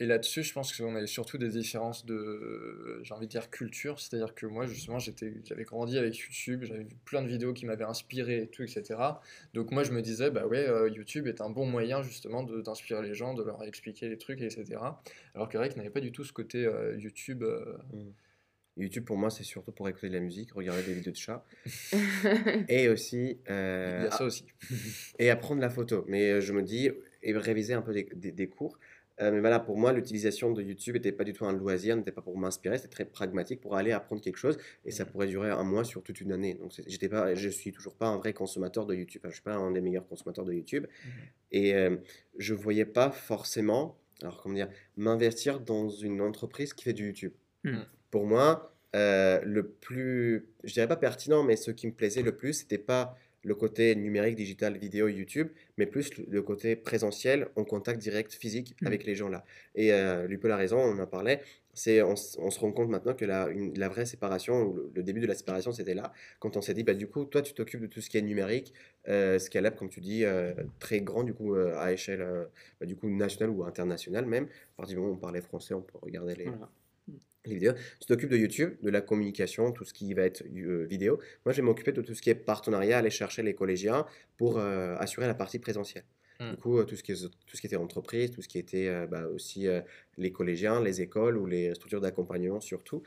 et 0.00 0.06
là-dessus, 0.06 0.42
je 0.42 0.52
pense 0.52 0.76
qu'on 0.76 0.96
a 0.96 1.06
surtout 1.06 1.38
des 1.38 1.50
différences 1.50 2.06
de, 2.06 3.00
j'ai 3.02 3.14
envie 3.14 3.26
de 3.26 3.30
dire, 3.30 3.50
culture. 3.50 4.00
C'est-à-dire 4.00 4.34
que 4.34 4.46
moi, 4.46 4.66
justement, 4.66 4.98
j'avais 4.98 5.64
grandi 5.64 5.98
avec 5.98 6.16
YouTube, 6.16 6.64
j'avais 6.64 6.84
vu 6.84 6.96
plein 7.04 7.22
de 7.22 7.28
vidéos 7.28 7.52
qui 7.52 7.66
m'avaient 7.66 7.84
inspiré 7.84 8.42
et 8.42 8.48
tout, 8.48 8.62
etc. 8.62 8.98
Donc 9.52 9.70
moi, 9.70 9.84
je 9.84 9.92
me 9.92 10.00
disais, 10.00 10.30
bah 10.30 10.46
ouais, 10.46 10.66
YouTube 10.90 11.26
est 11.26 11.40
un 11.40 11.50
bon 11.50 11.66
moyen 11.66 12.02
justement 12.02 12.42
d'inspirer 12.42 13.02
les 13.02 13.14
gens, 13.14 13.34
de 13.34 13.42
leur 13.42 13.62
expliquer 13.62 14.08
les 14.08 14.18
trucs, 14.18 14.40
etc. 14.40 14.80
Alors 15.34 15.48
que 15.48 15.58
Rick 15.58 15.76
n'avait 15.76 15.90
pas 15.90 16.00
du 16.00 16.12
tout 16.12 16.24
ce 16.24 16.32
côté 16.32 16.68
YouTube. 16.98 17.44
Mmh. 17.92 18.10
YouTube 18.76 19.04
pour 19.04 19.16
moi 19.16 19.30
c'est 19.30 19.44
surtout 19.44 19.72
pour 19.72 19.88
écouter 19.88 20.08
de 20.08 20.14
la 20.14 20.20
musique, 20.20 20.52
regarder 20.52 20.82
des 20.82 20.94
vidéos 20.94 21.12
de 21.12 21.16
chats 21.16 21.44
et 22.68 22.88
aussi 22.88 23.38
euh, 23.50 24.10
ça 24.10 24.24
aussi 24.24 24.46
et 25.18 25.30
apprendre 25.30 25.60
la 25.60 25.70
photo. 25.70 26.04
Mais 26.08 26.30
euh, 26.30 26.40
je 26.40 26.52
me 26.52 26.62
dis 26.62 26.90
et 27.22 27.36
réviser 27.36 27.74
un 27.74 27.82
peu 27.82 27.92
des, 27.92 28.32
des, 28.32 28.48
cours. 28.48 28.78
Euh, 29.20 29.30
mais 29.30 29.40
voilà, 29.40 29.60
pour 29.60 29.76
moi, 29.76 29.92
l'utilisation 29.92 30.52
de 30.52 30.62
YouTube 30.62 30.94
n'était 30.94 31.12
pas 31.12 31.24
du 31.24 31.32
tout 31.32 31.44
un 31.44 31.52
loisir, 31.52 31.96
n'était 31.96 32.12
pas 32.12 32.22
pour 32.22 32.36
m'inspirer, 32.36 32.78
c'était 32.78 32.88
très 32.88 33.04
pragmatique 33.04 33.60
pour 33.60 33.76
aller 33.76 33.92
apprendre 33.92 34.22
quelque 34.22 34.38
chose 34.38 34.58
et 34.84 34.90
ça 34.90 35.04
pourrait 35.04 35.26
durer 35.26 35.50
un 35.50 35.64
mois 35.64 35.84
sur 35.84 36.02
toute 36.02 36.20
une 36.20 36.32
année. 36.32 36.54
Donc, 36.54 36.72
j'étais 36.86 37.08
pas, 37.08 37.34
je 37.34 37.48
suis 37.48 37.72
toujours 37.72 37.94
pas 37.94 38.06
un 38.06 38.16
vrai 38.16 38.32
consommateur 38.32 38.86
de 38.86 38.94
YouTube. 38.94 39.20
je 39.24 39.28
je 39.28 39.34
suis 39.34 39.42
pas 39.42 39.54
un 39.54 39.70
des 39.70 39.80
meilleurs 39.80 40.06
consommateurs 40.06 40.44
de 40.44 40.52
YouTube 40.52 40.86
mmh 40.86 41.08
et 41.54 41.74
euh, 41.74 41.96
je 42.38 42.54
voyais 42.54 42.86
pas 42.86 43.10
forcément, 43.10 43.98
alors 44.22 44.42
comment 44.42 44.54
dire, 44.54 44.70
m'investir 44.96 45.60
dans 45.60 45.90
une 45.90 46.22
entreprise 46.22 46.72
qui 46.72 46.84
fait 46.84 46.94
du 46.94 47.08
YouTube. 47.08 47.32
Mmh 47.64 47.80
pour 48.12 48.26
moi, 48.26 48.72
euh, 48.94 49.40
le 49.42 49.66
plus, 49.66 50.46
je 50.62 50.74
dirais 50.74 50.86
pas 50.86 50.96
pertinent, 50.96 51.42
mais 51.42 51.56
ce 51.56 51.70
qui 51.72 51.86
me 51.88 51.92
plaisait 51.92 52.22
le 52.22 52.36
plus, 52.36 52.52
c'était 52.52 52.78
pas 52.78 53.16
le 53.42 53.54
côté 53.56 53.96
numérique, 53.96 54.36
digital, 54.36 54.76
vidéo, 54.76 55.08
YouTube, 55.08 55.48
mais 55.78 55.86
plus 55.86 56.16
le 56.18 56.42
côté 56.42 56.76
présentiel, 56.76 57.48
en 57.56 57.64
contact 57.64 57.98
direct, 57.98 58.32
physique 58.34 58.76
mmh. 58.80 58.86
avec 58.86 59.04
les 59.04 59.16
gens 59.16 59.28
là. 59.28 59.44
Et 59.74 59.92
euh, 59.92 60.28
lui 60.28 60.36
peut 60.38 60.52
a 60.52 60.56
raison, 60.56 60.78
on 60.78 60.98
en 60.98 61.06
parlait, 61.06 61.40
c'est 61.72 62.02
on, 62.02 62.14
se 62.14 62.60
rend 62.60 62.70
compte 62.70 62.90
maintenant 62.90 63.14
que 63.14 63.24
la, 63.24 63.48
la 63.76 63.88
vraie 63.88 64.04
séparation, 64.04 64.76
le, 64.94 65.02
début 65.02 65.20
de 65.20 65.26
la 65.26 65.34
séparation, 65.34 65.72
c'était 65.72 65.94
là, 65.94 66.12
quand 66.38 66.58
on 66.58 66.60
s'est 66.60 66.74
dit, 66.74 66.84
bah, 66.84 66.94
du 66.94 67.08
coup, 67.08 67.24
toi, 67.24 67.40
tu 67.40 67.54
t'occupes 67.54 67.80
de 67.80 67.86
tout 67.86 68.02
ce 68.02 68.10
qui 68.10 68.18
est 68.18 68.22
numérique, 68.22 68.74
euh, 69.08 69.38
scalable, 69.38 69.76
comme 69.76 69.88
tu 69.88 70.02
dis, 70.02 70.24
euh, 70.24 70.52
très 70.78 71.00
grand, 71.00 71.24
du 71.24 71.32
coup, 71.32 71.54
à 71.54 71.92
échelle 71.92 72.24
bah, 72.78 72.86
du 72.86 72.94
coup, 72.94 73.08
nationale 73.08 73.50
ou 73.50 73.64
internationale 73.64 74.26
même. 74.26 74.44
À 74.44 74.76
partir 74.76 74.96
du 74.96 75.00
moment 75.00 75.14
où 75.14 75.16
on 75.16 75.18
parlait 75.18 75.40
français, 75.40 75.72
on 75.72 75.80
peut 75.80 75.98
regarder 76.02 76.34
les 76.34 76.50
les 77.46 77.54
vidéos. 77.54 77.72
Tu 78.00 78.06
t'occupes 78.06 78.30
de 78.30 78.36
YouTube, 78.36 78.74
de 78.82 78.90
la 78.90 79.00
communication, 79.00 79.72
tout 79.72 79.84
ce 79.84 79.92
qui 79.92 80.12
va 80.14 80.22
être 80.22 80.44
euh, 80.44 80.84
vidéo. 80.84 81.18
Moi, 81.44 81.52
je 81.52 81.56
vais 81.56 81.62
m'occuper 81.62 81.92
de 81.92 82.02
tout 82.02 82.14
ce 82.14 82.22
qui 82.22 82.30
est 82.30 82.34
partenariat, 82.34 82.98
aller 82.98 83.10
chercher 83.10 83.42
les 83.42 83.54
collégiens 83.54 84.06
pour 84.36 84.58
euh, 84.58 84.96
assurer 84.98 85.26
la 85.26 85.34
partie 85.34 85.58
présentielle. 85.58 86.04
Mmh. 86.40 86.50
Du 86.50 86.56
coup, 86.56 86.78
euh, 86.78 86.84
tout 86.84 86.96
ce, 86.96 87.02
qui 87.02 87.12
est, 87.12 87.28
tout 87.46 87.56
ce 87.56 87.60
qui 87.60 87.66
était 87.66 87.76
entreprise, 87.76 88.30
tout 88.30 88.42
ce 88.42 88.48
qui 88.48 88.58
était 88.58 89.06
bah, 89.06 89.26
aussi 89.28 89.66
les 90.18 90.32
collégiens, 90.32 90.82
les 90.82 91.00
écoles 91.00 91.36
ou 91.36 91.46
les 91.46 91.74
structures 91.74 92.00
d'accompagnement 92.00 92.60
surtout. 92.60 93.02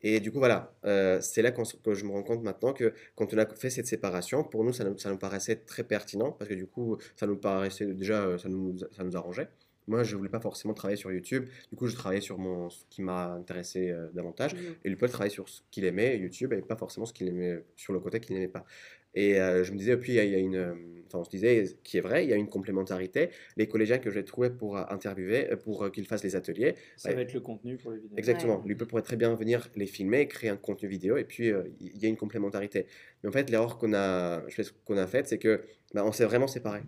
Et 0.00 0.20
du 0.20 0.30
coup, 0.30 0.38
voilà, 0.38 0.72
c'est 1.20 1.42
là 1.42 1.50
que 1.50 1.94
je 1.94 2.04
me 2.04 2.12
rends 2.12 2.22
compte 2.22 2.44
maintenant 2.44 2.72
que 2.72 2.94
quand 3.16 3.34
on 3.34 3.38
a 3.38 3.46
fait 3.46 3.68
cette 3.68 3.88
séparation, 3.88 4.44
pour 4.44 4.62
nous, 4.62 4.72
ça 4.72 4.84
nous, 4.84 4.96
ça 4.96 5.10
nous 5.10 5.18
paraissait 5.18 5.56
très 5.56 5.82
pertinent 5.82 6.30
parce 6.30 6.48
que 6.48 6.54
du 6.54 6.68
coup, 6.68 6.98
ça 7.16 7.26
nous 7.26 7.36
paraissait 7.36 7.86
déjà, 7.86 8.38
ça 8.38 8.48
nous, 8.48 8.78
ça 8.92 9.02
nous 9.02 9.16
arrangeait. 9.16 9.48
Moi, 9.88 10.02
je 10.02 10.16
voulais 10.16 10.28
pas 10.28 10.38
forcément 10.38 10.74
travailler 10.74 10.98
sur 10.98 11.10
YouTube. 11.10 11.46
Du 11.70 11.76
coup, 11.76 11.86
je 11.86 11.94
travaillais 11.94 12.20
sur 12.20 12.38
mon, 12.38 12.68
ce 12.68 12.84
qui 12.90 13.00
m'a 13.00 13.32
intéressé 13.32 13.90
euh, 13.90 14.08
davantage. 14.12 14.54
Mmh. 14.54 14.58
Et 14.84 14.88
lui, 14.90 14.96
Paul 14.96 15.08
travaillait 15.08 15.34
sur 15.34 15.48
ce 15.48 15.62
qu'il 15.70 15.86
aimait, 15.86 16.18
YouTube, 16.18 16.52
et 16.52 16.60
pas 16.60 16.76
forcément 16.76 17.06
ce 17.06 17.14
qu'il 17.14 17.26
aimait 17.26 17.64
sur 17.74 17.94
le 17.94 18.00
côté 18.00 18.20
qu'il 18.20 18.34
n'aimait 18.34 18.48
pas. 18.48 18.66
Et 19.14 19.40
euh, 19.40 19.64
je 19.64 19.72
me 19.72 19.78
disais, 19.78 19.96
puis 19.96 20.12
il 20.12 20.30
y, 20.30 20.34
a 20.34 20.38
une, 20.38 20.56
euh, 20.56 20.74
enfin 21.06 21.20
on 21.20 21.24
se 21.24 21.30
disait, 21.30 21.64
qui 21.82 21.96
est 21.96 22.02
vrai, 22.02 22.24
il 22.24 22.28
y 22.28 22.34
a 22.34 22.36
une 22.36 22.50
complémentarité. 22.50 23.30
Les 23.56 23.66
collégiens 23.66 23.98
que 23.98 24.10
j'ai 24.10 24.22
trouvés 24.24 24.50
pour 24.50 24.76
interviewer, 24.76 25.48
pour 25.64 25.90
qu'ils 25.90 26.06
fassent 26.06 26.22
les 26.22 26.36
ateliers. 26.36 26.74
Ça 26.96 27.14
va 27.14 27.22
être 27.22 27.32
le 27.32 27.40
contenu 27.40 27.78
pour 27.78 27.92
les 27.92 27.98
vidéos. 27.98 28.18
Exactement. 28.18 28.62
Lui 28.66 28.74
pourrait 28.74 29.02
très 29.02 29.16
bien 29.16 29.34
venir 29.34 29.70
les 29.74 29.86
filmer, 29.86 30.28
créer 30.28 30.50
un 30.50 30.58
contenu 30.58 30.86
vidéo, 30.86 31.16
et 31.16 31.24
puis 31.24 31.50
il 31.80 31.96
y 31.96 32.04
a 32.04 32.08
une 32.10 32.18
complémentarité. 32.18 32.86
Mais 33.22 33.30
en 33.30 33.32
fait, 33.32 33.48
l'erreur 33.48 33.78
qu'on 33.78 33.94
a, 33.94 34.42
qu'on 34.84 34.98
a 34.98 35.06
faite, 35.06 35.28
c'est 35.28 35.38
que 35.38 35.62
bah, 35.94 36.04
on 36.04 36.12
s'est 36.12 36.26
vraiment 36.26 36.46
séparés. 36.46 36.82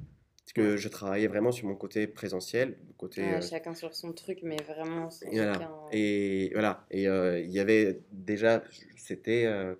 Parce 0.53 0.67
que 0.67 0.77
je 0.77 0.89
travaillais 0.89 1.29
vraiment 1.29 1.53
sur 1.53 1.69
mon 1.69 1.77
côté 1.77 2.09
présentiel. 2.09 2.77
Côté, 2.97 3.23
euh, 3.23 3.41
chacun 3.41 3.73
sur 3.73 3.95
son 3.95 4.13
truc, 4.13 4.41
mais 4.43 4.57
vraiment. 4.57 5.09
Et 5.31 5.37
voilà. 5.37 5.71
Et, 5.93 6.51
voilà. 6.53 6.87
et 6.91 7.07
euh, 7.07 7.39
il 7.39 7.51
y 7.51 7.61
avait 7.61 8.01
déjà, 8.11 8.65
c'était 8.97 9.45
euh, 9.47 9.77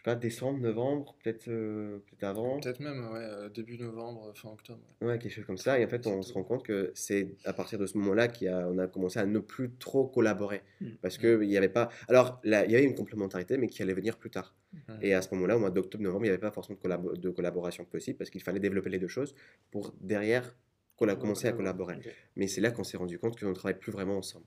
sais 0.00 0.04
pas, 0.04 0.14
décembre, 0.14 0.60
novembre, 0.60 1.14
peut-être 1.22 1.48
euh, 1.48 1.98
peut 2.06 2.26
avant. 2.26 2.58
Peut-être 2.60 2.80
même, 2.80 3.10
ouais, 3.12 3.20
euh, 3.20 3.48
début 3.48 3.78
novembre, 3.78 4.32
fin 4.34 4.50
octobre. 4.50 4.80
Ouais. 5.00 5.18
quelque 5.18 5.32
chose 5.32 5.44
comme 5.44 5.58
ça. 5.58 5.78
Et 5.78 5.84
en 5.84 5.88
fait, 5.88 6.06
on 6.06 6.22
se 6.22 6.32
rend 6.32 6.42
compte 6.42 6.64
que 6.64 6.90
c'est 6.94 7.36
à 7.44 7.52
partir 7.52 7.78
de 7.78 7.86
ce 7.86 7.98
moment-là 7.98 8.28
qu'on 8.28 8.78
a, 8.78 8.84
a 8.84 8.86
commencé 8.86 9.18
à 9.18 9.26
ne 9.26 9.38
plus 9.38 9.70
trop 9.78 10.06
collaborer. 10.06 10.62
Mmh. 10.80 10.88
Parce 11.02 11.18
qu'il 11.18 11.36
mmh. 11.36 11.44
n'y 11.44 11.56
avait 11.56 11.68
pas. 11.68 11.90
Alors, 12.08 12.40
là, 12.44 12.64
il 12.64 12.72
y 12.72 12.76
avait 12.76 12.84
une 12.84 12.94
complémentarité, 12.94 13.58
mais 13.58 13.68
qui 13.68 13.82
allait 13.82 13.94
venir 13.94 14.16
plus 14.18 14.30
tard. 14.30 14.54
Mmh. 14.72 14.78
Et 15.02 15.14
à 15.14 15.22
ce 15.22 15.34
moment-là, 15.34 15.56
au 15.56 15.60
mois 15.60 15.70
d'octobre, 15.70 16.02
novembre, 16.02 16.24
il 16.24 16.28
n'y 16.28 16.32
avait 16.32 16.40
pas 16.40 16.50
forcément 16.50 16.78
de, 16.82 17.16
de 17.16 17.30
collaboration 17.30 17.84
possible 17.84 18.16
parce 18.16 18.30
qu'il 18.30 18.42
fallait 18.42 18.60
développer 18.60 18.90
les 18.90 18.98
deux 18.98 19.08
choses 19.08 19.34
pour 19.70 19.94
derrière 20.00 20.56
qu'on 20.96 21.08
a 21.08 21.16
commencé 21.16 21.48
à 21.48 21.52
collaborer. 21.52 21.98
Mais 22.36 22.46
c'est 22.46 22.60
là 22.60 22.70
qu'on 22.70 22.84
s'est 22.84 22.96
rendu 22.98 23.18
compte 23.18 23.38
qu'on 23.38 23.48
ne 23.48 23.54
travaille 23.54 23.78
plus 23.78 23.92
vraiment 23.92 24.18
ensemble. 24.18 24.44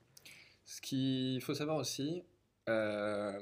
Ce 0.65 0.81
qu'il 0.81 1.41
faut 1.41 1.53
savoir 1.53 1.77
aussi, 1.77 2.23
euh, 2.69 3.39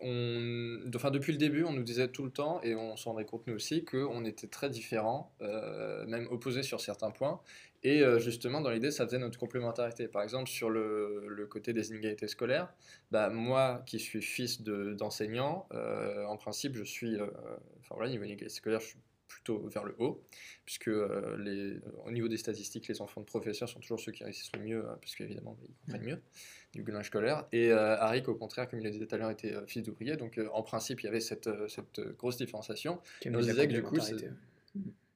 on, 0.00 0.80
enfin, 0.94 1.10
depuis 1.10 1.32
le 1.32 1.38
début, 1.38 1.64
on 1.64 1.72
nous 1.72 1.82
disait 1.82 2.08
tout 2.08 2.24
le 2.24 2.30
temps, 2.30 2.60
et 2.62 2.74
on 2.74 2.96
s'en 2.96 3.12
rendait 3.12 3.24
compte 3.24 3.46
nous 3.46 3.54
aussi, 3.54 3.84
qu'on 3.84 4.24
était 4.24 4.46
très 4.46 4.70
différents, 4.70 5.32
euh, 5.42 6.06
même 6.06 6.28
opposés 6.30 6.62
sur 6.62 6.80
certains 6.80 7.10
points. 7.10 7.40
Et 7.82 8.02
euh, 8.02 8.18
justement, 8.18 8.60
dans 8.60 8.70
l'idée, 8.70 8.90
ça 8.90 9.04
faisait 9.06 9.18
notre 9.18 9.38
complémentarité. 9.38 10.08
Par 10.08 10.22
exemple, 10.22 10.48
sur 10.48 10.70
le, 10.70 11.46
côté 11.50 11.72
des 11.72 11.90
inégalités 11.90 12.28
scolaires, 12.28 12.72
bah, 13.10 13.28
moi 13.30 13.82
qui 13.86 13.98
suis 13.98 14.22
fils 14.22 14.62
d'enseignant, 14.62 15.68
euh, 15.72 16.24
en 16.26 16.36
principe, 16.36 16.76
je 16.76 16.84
suis. 16.84 17.16
enfin 17.20 17.94
voilà, 17.96 18.10
niveau 18.10 18.24
inégalité 18.24 18.54
scolaire, 18.54 18.80
je 18.80 18.86
suis 18.86 18.98
plutôt 19.26 19.66
vers 19.68 19.84
le 19.84 19.94
haut, 19.98 20.22
puisque 20.64 20.88
au 20.88 22.10
niveau 22.10 22.28
des 22.28 22.38
statistiques, 22.38 22.88
les 22.88 23.00
enfants 23.00 23.20
de 23.20 23.26
professeurs 23.26 23.68
sont 23.68 23.80
toujours 23.80 24.00
ceux 24.00 24.12
qui 24.12 24.24
réussissent 24.24 24.54
le 24.56 24.62
mieux, 24.62 24.84
puisque 25.00 25.20
évidemment, 25.20 25.56
ils 25.62 25.74
comprennent 25.74 26.06
mieux 26.06 26.22
du 26.74 26.82
gueulage 26.82 27.06
scolaire. 27.06 27.46
Et 27.52 27.72
euh, 27.72 28.20
au 28.26 28.34
contraire, 28.34 28.68
comme 28.68 28.80
il 28.80 28.84
le 28.84 28.90
disait 28.90 29.06
tout 29.06 29.14
à 29.14 29.18
l'heure, 29.18 29.30
était 29.30 29.54
euh, 29.54 29.66
fils 29.66 29.82
d'ouvrier. 29.82 30.16
Donc, 30.16 30.38
euh, 30.38 30.48
en 30.52 30.62
principe, 30.62 31.00
il 31.02 31.06
y 31.06 31.08
avait 31.08 31.20
cette, 31.20 31.46
euh, 31.46 31.68
cette 31.68 32.00
grosse 32.16 32.36
différenciation. 32.36 33.00
on 33.26 33.40
disait 33.40 33.68
que 33.68 33.72
du 33.72 33.82
coup, 33.82 33.98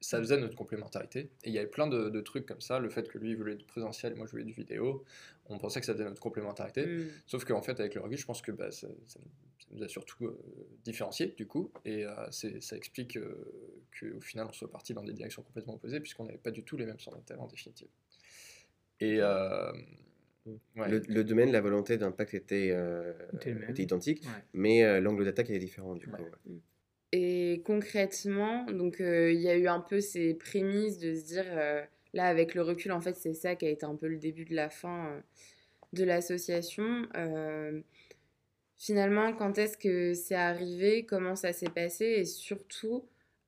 ça 0.00 0.18
faisait 0.18 0.40
notre 0.40 0.56
complémentarité. 0.56 1.30
Et 1.44 1.50
il 1.50 1.52
y 1.52 1.58
avait 1.58 1.68
plein 1.68 1.86
de, 1.86 2.08
de, 2.08 2.20
trucs 2.20 2.46
comme 2.46 2.60
ça. 2.60 2.78
Le 2.78 2.88
fait 2.88 3.08
que 3.08 3.18
lui 3.18 3.34
voulait 3.34 3.54
du 3.54 3.64
présentiel 3.64 4.12
et 4.12 4.16
moi 4.16 4.26
je 4.26 4.32
voulais 4.32 4.44
du 4.44 4.52
vidéo. 4.52 5.04
On 5.46 5.58
pensait 5.58 5.78
que 5.78 5.86
ça 5.86 5.92
faisait 5.92 6.04
notre 6.04 6.20
complémentarité. 6.20 6.86
Mm. 6.86 7.10
Sauf 7.26 7.44
qu'en 7.44 7.62
fait, 7.62 7.78
avec 7.78 7.94
le 7.94 8.00
recul, 8.00 8.18
je 8.18 8.26
pense 8.26 8.42
que 8.42 8.50
bah, 8.50 8.72
ça, 8.72 8.88
nous 9.70 9.82
a 9.82 9.88
surtout 9.88 10.26
euh, 10.26 10.38
différenciés 10.82 11.34
du 11.36 11.46
coup. 11.46 11.70
Et 11.84 12.04
ça 12.30 12.76
explique 12.76 13.18
qu'au 13.18 14.20
final, 14.20 14.46
on 14.48 14.52
soit 14.52 14.70
parti 14.70 14.92
dans 14.92 15.04
des 15.04 15.12
directions 15.12 15.42
complètement 15.42 15.74
opposées 15.74 16.00
puisqu'on 16.00 16.24
n'avait 16.24 16.38
pas 16.38 16.50
du 16.50 16.64
tout 16.64 16.76
les 16.76 16.86
mêmes 16.86 16.98
centres 16.98 17.18
d'intérêt 17.18 17.40
en 17.40 17.46
définitive. 17.46 17.88
Et. 18.98 19.20
Mmh. 20.46 20.82
Le, 21.08 21.22
domaine, 21.22 21.52
la 21.52 21.60
volonté 21.60 21.96
d'impact 21.96 22.34
était, 22.34 22.70
euh, 22.72 23.12
identique, 23.76 24.24
mais 24.52 24.82
euh, 24.82 25.00
l'angle 25.00 25.24
d'attaque 25.24 25.50
était 25.50 25.58
différent 25.58 25.94
du 25.94 26.06
coup. 26.08 26.22
Mmh. 26.46 26.58
Et 27.12 27.62
concrètement, 27.64 28.64
donc 28.64 29.00
euh, 29.00 29.30
il 29.30 29.40
y 29.40 29.48
a 29.48 29.56
eu 29.56 29.68
un 29.68 29.80
peu 29.80 30.00
ces 30.00 30.34
prémices 30.34 30.98
de 30.98 31.14
se 31.14 31.24
dire, 31.24 31.44
là 32.14 32.26
avec 32.26 32.54
le 32.54 32.62
recul, 32.62 32.92
en 32.92 33.00
fait, 33.00 33.14
c'est 33.14 33.34
ça 33.34 33.54
qui 33.54 33.66
a 33.66 33.70
été 33.70 33.84
un 33.84 33.94
peu 33.94 34.08
le 34.08 34.18
début 34.18 34.44
de 34.44 34.54
la 34.54 34.70
fin 34.70 35.22
de 35.92 36.04
l'association. 36.04 37.06
finalement, 38.76 39.32
quand 39.34 39.58
est-ce 39.58 39.76
que 39.76 40.14
c'est 40.14 40.34
arrivé? 40.34 41.04
Comment 41.04 41.36
ça 41.36 41.52
s'est 41.52 41.70
passé? 41.70 42.06
Et 42.06 42.24
surtout, 42.24 43.04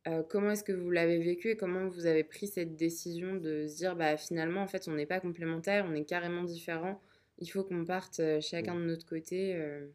euh, 0.07 0.23
comment 0.23 0.51
est-ce 0.51 0.65
que 0.65 0.73
vous 0.73 0.91
l'avez 0.91 1.19
vécu 1.19 1.51
et 1.51 1.57
comment 1.57 1.89
vous 1.89 2.05
avez 2.05 2.25
pris 2.25 2.47
cette 2.47 2.77
décision 2.77 3.37
de 3.37 3.67
se 3.67 3.77
dire 3.77 3.97
bah 3.97 4.19
finalement 4.19 4.61
en 4.61 4.67
fait 4.67 4.87
on 4.87 4.93
n'est 4.93 5.07
pas 5.07 5.19
complémentaires, 5.19 5.87
on 5.89 5.95
est 5.95 6.05
carrément 6.05 6.45
différents, 6.45 7.01
il 7.39 7.47
faut 7.47 7.65
qu'on 7.65 7.87
parte 7.87 8.21
euh, 8.21 8.39
chacun 8.41 8.75
de 8.75 8.85
notre 8.85 9.07
côté. 9.07 9.55
Euh. 9.55 9.87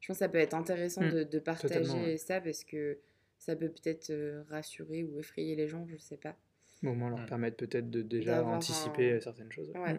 je 0.00 0.06
pense 0.06 0.16
que 0.16 0.24
ça 0.24 0.28
peut 0.30 0.38
être 0.38 0.54
intéressant 0.54 1.02
mmh. 1.02 1.24
de, 1.24 1.38
partager 1.38 2.16
ça 2.16 2.40
parce 2.40 2.64
que 2.64 2.98
ça 3.38 3.56
peut 3.56 3.68
peut-être 3.68 4.10
rassurer 4.48 5.04
ou 5.04 5.20
effrayer 5.20 5.54
les 5.54 5.68
gens, 5.68 5.86
je 5.86 5.98
sais 5.98 6.16
pas. 6.16 6.34
Au 6.82 6.94
moins 6.94 7.10
leur 7.10 7.20
mmh. 7.20 7.26
permettre 7.26 7.56
peut-être 7.58 7.90
de 7.90 8.00
déjà 8.00 8.42
anticiper 8.44 9.20
certaines 9.20 9.52
choses. 9.52 9.70
Mmh. 9.74 9.98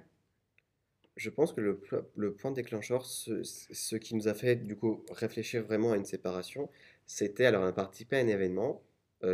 Je 1.16 1.30
pense 1.30 1.54
que 1.54 1.62
le, 1.62 1.80
le 2.16 2.34
point 2.34 2.52
déclencheur, 2.52 3.06
ce, 3.06 3.44
ce, 3.44 3.96
qui 3.98 4.16
nous 4.16 4.28
a 4.30 4.34
fait 4.34 4.56
du 4.56 4.76
coup 4.78 5.06
réfléchir 5.12 5.64
vraiment 5.64 5.92
à 5.92 5.98
une 5.98 6.06
séparation, 6.06 6.70
c'était 7.06 7.46
alors 7.46 7.64
on 7.64 7.68
a 7.68 7.74
participé 7.74 8.16
à 8.16 8.20
un 8.20 8.28
événement 8.28 8.82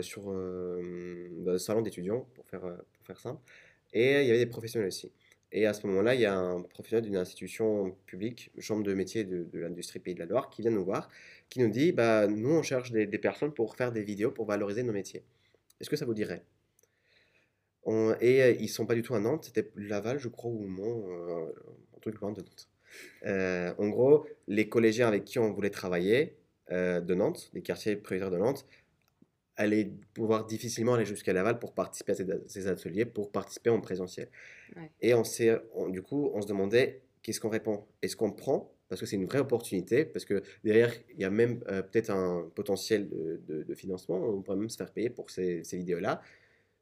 sur 0.01 0.31
euh, 0.31 1.27
bah, 1.39 1.57
salon 1.59 1.81
d'étudiants, 1.81 2.27
pour 2.33 2.45
faire, 2.47 2.65
euh, 2.65 2.75
pour 2.93 3.05
faire 3.05 3.19
simple. 3.19 3.41
Et 3.93 4.21
il 4.21 4.27
y 4.27 4.29
avait 4.29 4.39
des 4.39 4.45
professionnels 4.45 4.87
aussi. 4.87 5.11
Et 5.51 5.67
à 5.67 5.73
ce 5.73 5.85
moment-là, 5.87 6.15
il 6.15 6.21
y 6.21 6.25
a 6.25 6.35
un 6.35 6.61
professionnel 6.63 7.05
d'une 7.05 7.17
institution 7.17 7.95
publique, 8.05 8.51
chambre 8.59 8.83
de 8.83 8.93
métier 8.93 9.23
de, 9.23 9.47
l'industrie 9.53 9.99
Pays 9.99 10.15
de 10.15 10.19
la 10.19 10.25
Loire, 10.25 10.49
qui 10.49 10.61
vient 10.61 10.71
nous 10.71 10.83
voir, 10.83 11.09
qui 11.49 11.59
nous 11.59 11.69
dit 11.69 11.91
bah, 11.91 12.27
Nous, 12.27 12.49
on 12.49 12.63
cherche 12.63 12.91
des, 12.91 13.07
personnes 13.19 13.53
pour 13.53 13.75
faire 13.75 13.91
des 13.91 14.03
vidéos 14.03 14.31
pour 14.31 14.45
valoriser 14.45 14.83
nos 14.83 14.91
métiers. 14.91 15.23
Est-ce 15.79 15.89
que 15.89 15.95
ça 15.95 16.05
vous 16.05 16.13
dirait? 16.13 16.43
Et 18.19 18.57
ils 18.59 18.67
sont 18.67 18.87
pas 18.87 18.95
du 18.95 19.03
tout 19.03 19.13
à 19.13 19.19
Nantes, 19.19 19.45
c'était 19.45 19.71
Laval, 19.75 20.17
je 20.17 20.27
crois, 20.27 20.49
ou 20.49 20.65
Mont, 20.65 21.05
un 21.95 21.99
truc 22.01 22.19
loin 22.19 22.31
de 22.31 22.41
Nantes. 22.41 23.75
en 23.79 23.89
gros, 23.89 24.25
les 24.47 24.67
collégiens 24.67 25.07
avec 25.07 25.23
qui 25.23 25.37
on 25.37 25.53
voulait 25.53 25.69
travailler 25.69 26.35
de 26.71 27.13
Nantes, 27.13 27.51
des 27.53 27.61
quartiers 27.61 27.95
prioritaires 27.95 28.31
de 28.31 28.39
Nantes, 28.39 28.65
aller 29.57 29.91
pouvoir 30.13 30.45
difficilement 30.45 30.95
aller 30.95 31.05
jusqu'à 31.05 31.33
Laval 31.33 31.59
pour 31.59 31.73
participer 31.73 32.11
à 32.11 32.15
ces, 32.47 32.67
ateliers, 32.67 33.05
pour 33.05 33.31
participer 33.31 33.69
en 33.69 33.81
présentiel. 33.81 34.29
Et 35.01 35.13
on 35.13 35.23
s'est, 35.23 35.57
du 35.89 36.01
coup, 36.01 36.31
on 36.33 36.41
se 36.41 36.47
demandait 36.47 37.01
qu'est-ce 37.21 37.39
qu'on 37.39 37.49
répond? 37.49 37.85
Est-ce 38.01 38.15
qu'on 38.15 38.31
prend? 38.31 38.71
Parce 38.89 39.01
que 39.01 39.07
c'est 39.07 39.15
une 39.15 39.25
vraie 39.25 39.39
opportunité, 39.39 40.05
parce 40.05 40.25
que 40.25 40.43
derrière, 40.63 40.93
il 41.13 41.21
y 41.21 41.25
a 41.25 41.31
même 41.31 41.63
euh, 41.69 41.81
peut-être 41.81 42.11
un 42.11 42.51
potentiel 42.53 43.09
de, 43.09 43.73
financement, 43.73 44.17
on 44.17 44.41
pourrait 44.41 44.57
même 44.57 44.69
se 44.69 44.77
faire 44.77 44.91
payer 44.91 45.09
pour 45.09 45.29
ces, 45.29 45.63
vidéos-là. 45.73 46.21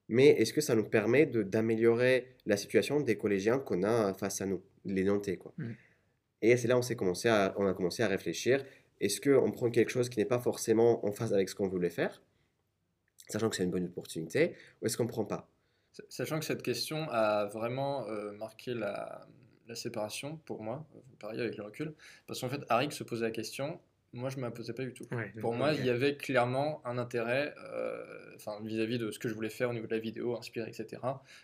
Mais 0.09 0.27
est-ce 0.27 0.51
que 0.51 0.59
ça 0.59 0.75
nous 0.75 0.83
permet 0.83 1.25
d'améliorer 1.25 2.35
la 2.45 2.57
situation 2.57 2.99
des 2.99 3.17
collégiens 3.17 3.57
qu'on 3.57 3.83
a 3.83 4.13
face 4.13 4.41
à 4.41 4.45
nous, 4.45 4.61
les 4.83 5.05
Nantais 5.05 5.37
quoi? 5.37 5.53
Mmh. 5.57 5.71
Et 6.41 6.57
c'est 6.57 6.67
là 6.67 6.77
on, 6.77 6.95
commencé 6.95 7.29
à, 7.29 7.55
on 7.57 7.65
a 7.65 7.73
commencé 7.73 8.03
à 8.03 8.07
réfléchir, 8.09 8.65
est-ce 8.99 9.21
qu'on 9.21 9.49
prend 9.51 9.69
quelque 9.69 9.89
chose 9.89 10.09
qui 10.09 10.19
n'est 10.19 10.25
pas 10.25 10.39
forcément 10.39 11.05
en 11.05 11.11
phase 11.13 11.33
avec 11.33 11.47
ce 11.47 11.55
qu'on 11.55 11.69
voulait 11.69 11.89
faire? 11.89 12.21
Sachant 13.29 13.49
que 13.49 13.55
c'est 13.55 13.63
une 13.63 13.71
bonne 13.71 13.85
opportunité, 13.85 14.55
ou 14.81 14.85
est-ce 14.85 14.97
qu'on 14.97 15.03
ne 15.03 15.09
prend 15.09 15.25
pas? 15.25 15.49
Sachant 16.09 16.39
que 16.39 16.45
cette 16.45 16.63
question 16.63 17.07
a 17.11 17.45
vraiment 17.45 18.07
euh, 18.07 18.31
marqué 18.31 18.73
la, 18.73 19.27
séparation 19.75 20.37
pour 20.45 20.61
moi, 20.61 20.85
euh, 20.95 20.99
pareil 21.19 21.39
avec 21.39 21.57
le 21.57 21.63
recul, 21.63 21.93
parce 22.27 22.41
qu'en 22.41 22.49
fait, 22.49 22.61
Arik 22.69 22.93
se 22.93 23.03
posait 23.03 23.25
la 23.25 23.31
question, 23.31 23.79
moi 24.11 24.29
je 24.29 24.35
ne 24.35 24.41
me 24.41 24.45
la 24.45 24.51
posais 24.51 24.73
pas 24.73 24.83
du 24.83 24.93
tout. 24.93 25.05
pour 25.41 25.53
moi, 25.53 25.73
il 25.73 25.83
y 25.83 25.89
avait 25.89 26.15
clairement 26.15 26.79
un 26.85 26.99
intérêt 26.99 27.55
euh, 27.57 28.35
vis-à-vis 28.61 28.99
de 28.99 29.09
ce 29.09 29.17
que 29.17 29.29
je 29.29 29.33
voulais 29.33 29.49
faire 29.49 29.71
au 29.71 29.73
niveau 29.73 29.87
de 29.87 29.93
la 29.93 29.99
vidéo, 29.99 30.37
inspirer, 30.37 30.69
etc. 30.69 31.01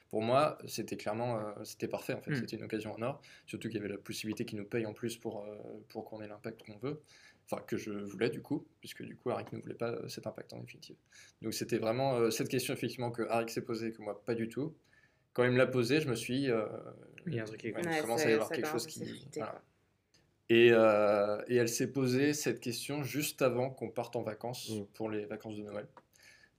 Pour 0.09 0.21
moi, 0.21 0.59
c'était 0.67 0.97
clairement 0.97 1.55
c'était 1.63 1.87
parfait, 1.87 2.13
en 2.13 2.21
fait, 2.21 2.31
hmm. 2.31 2.35
c'était 2.35 2.57
une 2.57 2.63
occasion 2.63 2.93
en 2.93 3.01
or, 3.01 3.21
surtout 3.47 3.67
qu'il 3.67 3.77
y 3.77 3.79
avait 3.79 3.93
la 3.93 3.97
possibilité 3.97 4.45
qu'ils 4.45 4.59
nous 4.59 4.65
payent 4.65 4.85
en 4.85 4.93
plus 4.93 5.17
pour, 5.17 5.47
pour 5.87 6.05
qu'on 6.05 6.21
ait 6.21 6.27
l'impact 6.27 6.63
qu'on 6.63 6.77
veut 6.77 7.01
enfin 7.49 7.61
que 7.65 7.77
je 7.77 7.91
voulais 7.91 8.29
du 8.29 8.41
coup, 8.41 8.65
puisque 8.79 9.03
du 9.03 9.15
coup 9.15 9.29
Arik 9.31 9.51
ne 9.53 9.59
voulait 9.59 9.73
pas 9.73 9.91
euh, 9.91 10.07
cet 10.07 10.27
impact 10.27 10.53
en 10.53 10.59
définitive. 10.59 10.97
Donc 11.41 11.53
c'était 11.53 11.77
vraiment 11.77 12.15
euh, 12.15 12.29
cette 12.29 12.49
question 12.49 12.73
effectivement 12.73 13.11
que 13.11 13.23
Arik 13.23 13.49
s'est 13.49 13.63
posée, 13.63 13.91
que 13.91 14.01
moi 14.01 14.23
pas 14.25 14.35
du 14.35 14.49
tout. 14.49 14.75
Quand 15.33 15.43
il 15.43 15.51
me 15.51 15.57
l'a 15.57 15.67
posée, 15.67 16.01
je 16.01 16.09
me 16.09 16.15
suis, 16.15 16.49
euh, 16.49 16.65
il 17.27 17.35
y 17.35 17.39
a 17.39 17.43
un 17.43 17.45
truc 17.45 17.61
qui 17.61 17.71
commence 17.71 18.25
à 18.25 18.29
y 18.29 18.33
avoir 18.33 18.49
quelque 18.49 18.67
chose 18.67 18.85
qui, 18.87 19.03
et, 20.51 20.69
et, 20.69 21.55
elle 21.55 21.69
s'est 21.69 21.91
posée 21.91 22.33
cette 22.33 22.59
question 22.59 23.03
juste 23.03 23.43
avant 23.43 23.69
qu'on 23.69 23.89
parte 23.89 24.15
en 24.15 24.23
vacances 24.23 24.69
mm. 24.69 24.85
pour 24.95 25.09
les 25.09 25.25
vacances 25.25 25.55
de 25.57 25.63
Noël. 25.63 25.87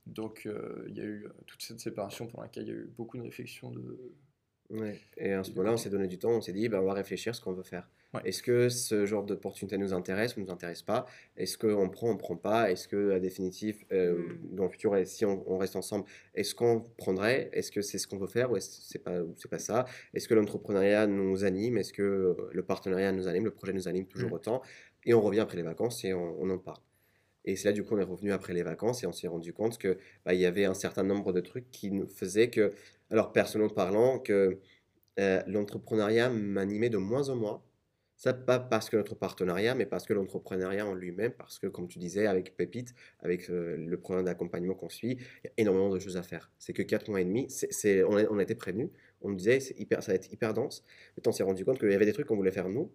Donc 0.05 0.47
il 0.87 0.97
y 0.97 1.01
a 1.01 1.05
eu 1.05 1.27
toute 1.45 1.61
cette 1.61 1.79
séparation 1.79 2.27
pour 2.27 2.41
laquelle 2.41 2.63
il 2.63 2.69
y 2.69 2.71
a 2.71 2.75
eu 2.75 2.89
beaucoup 2.97 3.17
de 3.17 3.23
réflexions 3.23 3.69
de 3.69 4.13
Ouais. 4.71 5.01
Et 5.17 5.33
à 5.33 5.43
ce 5.43 5.51
moment-là, 5.51 5.73
on 5.73 5.77
s'est 5.77 5.89
donné 5.89 6.07
du 6.07 6.17
temps, 6.17 6.31
on 6.31 6.41
s'est 6.41 6.53
dit, 6.53 6.69
ben, 6.69 6.79
on 6.79 6.85
va 6.85 6.93
réfléchir 6.93 7.35
ce 7.35 7.41
qu'on 7.41 7.51
veut 7.51 7.63
faire. 7.63 7.87
Est-ce 8.25 8.43
que 8.43 8.67
ce 8.67 9.05
genre 9.05 9.23
d'opportunité 9.23 9.77
nous 9.77 9.93
intéresse 9.93 10.35
ou 10.35 10.41
ne 10.41 10.45
nous 10.45 10.51
intéresse 10.51 10.81
pas? 10.81 11.05
Est-ce 11.37 11.57
qu'on 11.57 11.89
prend, 11.89 12.09
on 12.09 12.13
ne 12.13 12.19
prend 12.19 12.35
pas? 12.35 12.69
Est-ce 12.69 12.87
que, 12.87 13.11
à 13.11 13.19
définitif, 13.19 13.85
euh, 13.91 14.15
mmh. 14.15 14.55
dans 14.55 14.63
le 14.63 14.69
futur, 14.69 14.95
si 15.05 15.25
on, 15.25 15.57
reste 15.57 15.77
ensemble, 15.77 16.05
est-ce 16.35 16.53
qu'on 16.53 16.81
prendrait? 16.97 17.49
Est-ce 17.53 17.71
que 17.71 17.81
c'est 17.81 17.97
ce 17.97 18.07
qu'on 18.07 18.17
veut 18.17 18.27
faire 18.27 18.51
ou 18.51 18.57
est-ce 18.57 18.69
que 18.69 18.83
c'est 18.83 18.99
pas, 18.99 19.19
c'est 19.37 19.49
pas 19.49 19.59
ça? 19.59 19.85
Est-ce 20.13 20.27
que 20.27 20.33
l'entrepreneuriat 20.33 21.07
nous 21.07 21.45
anime? 21.45 21.77
Est-ce 21.77 21.93
que 21.93 22.35
le 22.51 22.63
partenariat 22.63 23.11
nous 23.13 23.27
anime? 23.27 23.45
Le 23.45 23.51
projet 23.51 23.73
nous 23.73 23.87
anime 23.87 24.05
toujours 24.07 24.31
mmh. 24.31 24.33
autant? 24.33 24.61
Et 25.05 25.13
on 25.13 25.21
revient 25.21 25.39
après 25.39 25.57
les 25.57 25.63
vacances 25.63 26.03
et 26.03 26.13
on, 26.13 26.49
en 26.49 26.57
parle. 26.57 26.81
Et 27.45 27.55
c'est 27.55 27.69
là, 27.69 27.73
du 27.73 27.83
coup, 27.83 27.95
on 27.95 27.99
est 27.99 28.03
revenu 28.03 28.33
après 28.33 28.53
les 28.53 28.61
vacances 28.61 29.03
et 29.03 29.07
on 29.07 29.13
s'est 29.13 29.27
rendu 29.27 29.53
compte 29.53 29.77
qu'il 29.79 29.97
bah, 30.25 30.33
y 30.33 30.45
avait 30.45 30.65
un 30.65 30.75
certain 30.75 31.03
nombre 31.03 31.33
de 31.33 31.39
trucs 31.39 31.71
qui 31.71 31.91
nous 31.91 32.07
faisaient 32.07 32.49
que, 32.49 32.73
alors 33.09 33.31
personnellement 33.31 33.73
parlant, 33.73 34.19
que 34.19 34.59
euh, 35.19 35.41
l'entrepreneuriat 35.47 36.29
m'animait 36.29 36.89
de 36.89 36.97
moins 36.97 37.29
en 37.29 37.35
moins 37.35 37.63
ça, 38.21 38.35
pas 38.35 38.59
parce 38.59 38.87
que 38.87 38.97
notre 38.97 39.15
partenariat, 39.15 39.73
mais 39.73 39.87
parce 39.87 40.05
que 40.05 40.13
l'entrepreneuriat 40.13 40.85
en 40.85 40.93
lui-même, 40.93 41.31
parce 41.31 41.57
que, 41.57 41.65
comme 41.65 41.87
tu 41.87 41.97
disais, 41.97 42.27
avec 42.27 42.55
Pépite, 42.55 42.93
avec 43.19 43.49
euh, 43.49 43.75
le 43.75 43.99
programme 43.99 44.25
d'accompagnement 44.25 44.75
qu'on 44.75 44.89
suit, 44.89 45.17
il 45.43 45.45
y 45.45 45.47
a 45.47 45.51
énormément 45.57 45.89
de 45.89 45.97
choses 45.97 46.17
à 46.17 46.21
faire. 46.21 46.51
C'est 46.59 46.71
que 46.71 46.83
4 46.83 47.09
mois 47.09 47.21
et 47.21 47.25
demi, 47.25 47.47
on, 48.07 48.37
a, 48.37 48.43
été 48.43 48.53
prévenus, 48.53 48.89
on 49.21 49.29
nous 49.29 49.35
disait, 49.37 49.57
hyper, 49.75 50.03
ça 50.03 50.11
va 50.11 50.17
être 50.17 50.31
hyper 50.31 50.53
dense. 50.53 50.85
Mais 51.17 51.27
on 51.27 51.31
s'est 51.31 51.41
rendu 51.41 51.65
compte 51.65 51.79
qu'il 51.79 51.89
y 51.89 51.95
avait 51.95 52.05
des 52.05 52.13
trucs 52.13 52.27
qu'on 52.27 52.35
voulait 52.35 52.51
faire 52.51 52.69
nous, 52.69 52.91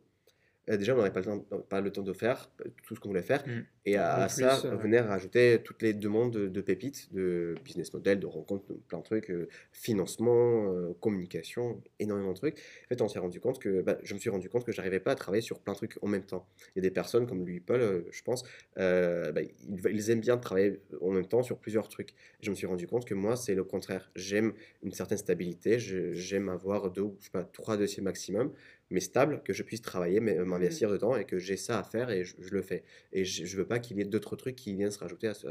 déjà, 0.68 0.94
on 0.94 0.96
n'aurait 0.96 1.12
pas, 1.12 1.20
le 1.20 1.26
temps, 1.26 1.38
pas 1.68 1.80
le 1.80 1.92
temps 1.92 2.02
de 2.02 2.12
faire 2.12 2.50
euh, 2.60 2.68
tout 2.82 2.96
ce 2.96 3.00
qu'on 3.00 3.08
voulait 3.08 3.22
faire. 3.22 3.46
Mmh. 3.46 3.60
Et 3.84 3.96
à, 3.96 4.28
ça, 4.28 4.60
euh, 4.64 4.76
venir 4.76 5.04
rajouter 5.04 5.60
toutes 5.62 5.82
les 5.82 5.94
demandes 5.94 6.32
de, 6.32 6.60
pépites, 6.60 7.12
de 7.12 7.54
business 7.64 7.92
model, 7.94 8.18
de 8.18 8.26
rencontres, 8.26 8.64
plein 8.88 8.98
de 8.98 9.04
trucs, 9.04 9.32
financement, 9.70 10.92
communication, 11.00 11.80
énormément 12.00 12.32
de 12.32 12.36
trucs. 12.36 12.58
En 12.86 12.88
fait, 12.88 13.00
on 13.00 13.08
s'est 13.08 13.20
rendu 13.20 13.38
compte 13.38 13.60
que, 13.60 13.82
bah, 13.82 13.98
je 14.02 14.14
me 14.14 14.18
suis 14.18 14.28
rendu 14.28 14.48
compte 14.48 14.64
que 14.64 14.72
j'arrivais 14.72 14.98
pas 14.98 15.12
à 15.12 15.14
travailler 15.14 15.40
sur 15.40 15.60
plein 15.60 15.72
de 15.72 15.78
trucs 15.78 15.98
en 16.02 16.08
même 16.08 16.24
temps. 16.24 16.48
Il 16.74 16.82
y 16.82 16.86
a 16.86 16.88
des 16.88 16.90
personnes 16.90 17.28
comme 17.28 17.46
lui, 17.46 17.60
Paul, 17.60 18.04
je 18.10 18.22
pense, 18.22 18.42
bah, 18.76 19.40
ils, 19.88 20.10
aiment 20.10 20.20
bien 20.20 20.36
travailler 20.36 20.80
en 21.00 21.12
même 21.12 21.26
temps 21.26 21.44
sur 21.44 21.58
plusieurs 21.58 21.88
trucs. 21.88 22.12
je 22.40 22.50
me 22.50 22.56
suis 22.56 22.66
rendu 22.66 22.88
compte 22.88 23.04
que 23.04 23.14
moi, 23.14 23.36
c'est 23.36 23.54
le 23.54 23.62
contraire. 23.62 24.10
J'aime 24.16 24.52
une 24.82 24.92
certaine 24.92 25.18
stabilité, 25.18 25.78
j'aime 25.78 26.48
avoir 26.48 26.90
deux 26.90 27.02
ou 27.02 27.16
pas, 27.32 27.44
trois 27.44 27.76
dossiers 27.76 28.02
maximum 28.02 28.50
mais 28.90 29.00
stable, 29.00 29.42
que 29.42 29.52
je 29.52 29.62
puisse 29.62 29.82
travailler, 29.82 30.20
euh, 30.20 30.44
mmh. 30.44 30.48
m'investir 30.48 30.90
dedans 30.90 31.16
et 31.16 31.24
que 31.24 31.38
j'ai 31.38 31.56
ça 31.56 31.78
à 31.78 31.82
faire 31.82 32.10
et 32.10 32.24
je, 32.24 32.34
le 32.38 32.62
fais. 32.62 32.84
Et 33.12 33.24
je, 33.24 33.42
ne 33.42 33.60
veux 33.60 33.66
pas 33.66 33.78
qu'il 33.78 33.96
y 33.98 34.00
ait 34.00 34.04
d'autres 34.04 34.36
trucs 34.36 34.56
qui 34.56 34.74
viennent 34.74 34.90
se 34.90 34.98
rajouter 34.98 35.28
à 35.28 35.34
ce, 35.34 35.48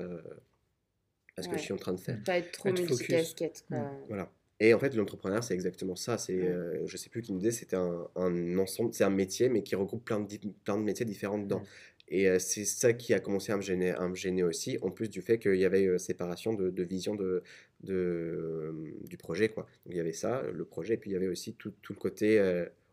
à 1.38 1.42
ce 1.42 1.50
que 1.50 1.58
je 1.58 1.62
suis 1.62 1.74
en 1.74 1.78
train 1.78 1.94
de 1.94 2.00
faire. 2.00 2.22
Pas 2.24 2.38
être 2.38 2.52
trop 2.52 2.72
multicasquette. 2.72 3.66
Mmh. 3.70 3.78
Voilà. 4.08 4.32
Et 4.62 4.74
en 4.74 4.80
fait, 4.80 4.96
l'entrepreneur, 4.96 5.44
c'est 5.44 5.54
exactement 5.54 5.98
ça. 5.98 6.18
C'est, 6.18 6.34
mmh. 6.34 6.46
euh, 6.46 6.88
je 6.88 6.98
sais 6.98 7.10
plus 7.10 7.22
qui 7.22 7.34
me 7.34 7.40
disait, 7.40 7.52
c'était 7.52 7.76
un, 7.76 8.08
un, 8.16 8.58
ensemble, 8.58 8.94
c'est 8.94 9.04
un 9.04 9.10
métier, 9.10 9.50
mais 9.50 9.64
qui 9.64 9.76
regroupe 9.76 10.06
plein 10.06 10.22
de, 10.22 10.38
plein 10.64 10.78
de 10.78 10.84
métiers 10.84 11.06
différents 11.06 11.40
dedans. 11.40 11.62
Et 12.08 12.30
euh, 12.30 12.40
c'est 12.40 12.64
ça 12.64 12.94
qui 12.94 13.14
a 13.14 13.20
commencé 13.20 13.52
à 13.52 13.58
me 13.58 13.62
gêner, 13.62 13.90
à 13.90 14.08
me 14.08 14.16
gêner 14.16 14.44
aussi, 14.44 14.78
en 14.82 14.92
plus 14.92 15.10
du 15.10 15.22
fait 15.22 15.40
qu'il 15.40 15.56
y 15.56 15.66
avait 15.66 15.98
séparation 15.98 16.54
de, 16.54 16.70
de, 16.70 16.84
vision 16.84 17.16
de, 17.16 17.44
de, 17.82 18.94
du 19.04 19.18
projet. 19.18 19.50
Quoi. 19.50 19.64
Donc 19.86 19.94
il 19.94 19.98
y 19.98 20.00
avait 20.00 20.14
ça, 20.14 20.44
le 20.54 20.64
projet, 20.64 20.94
et 20.94 20.98
puis 20.98 21.10
il 21.10 21.14
y 21.14 21.18
avait 21.18 21.28
aussi 21.28 21.56
tout, 21.56 21.74
tout 21.82 21.92
le 21.92 22.00
côté 22.00 22.40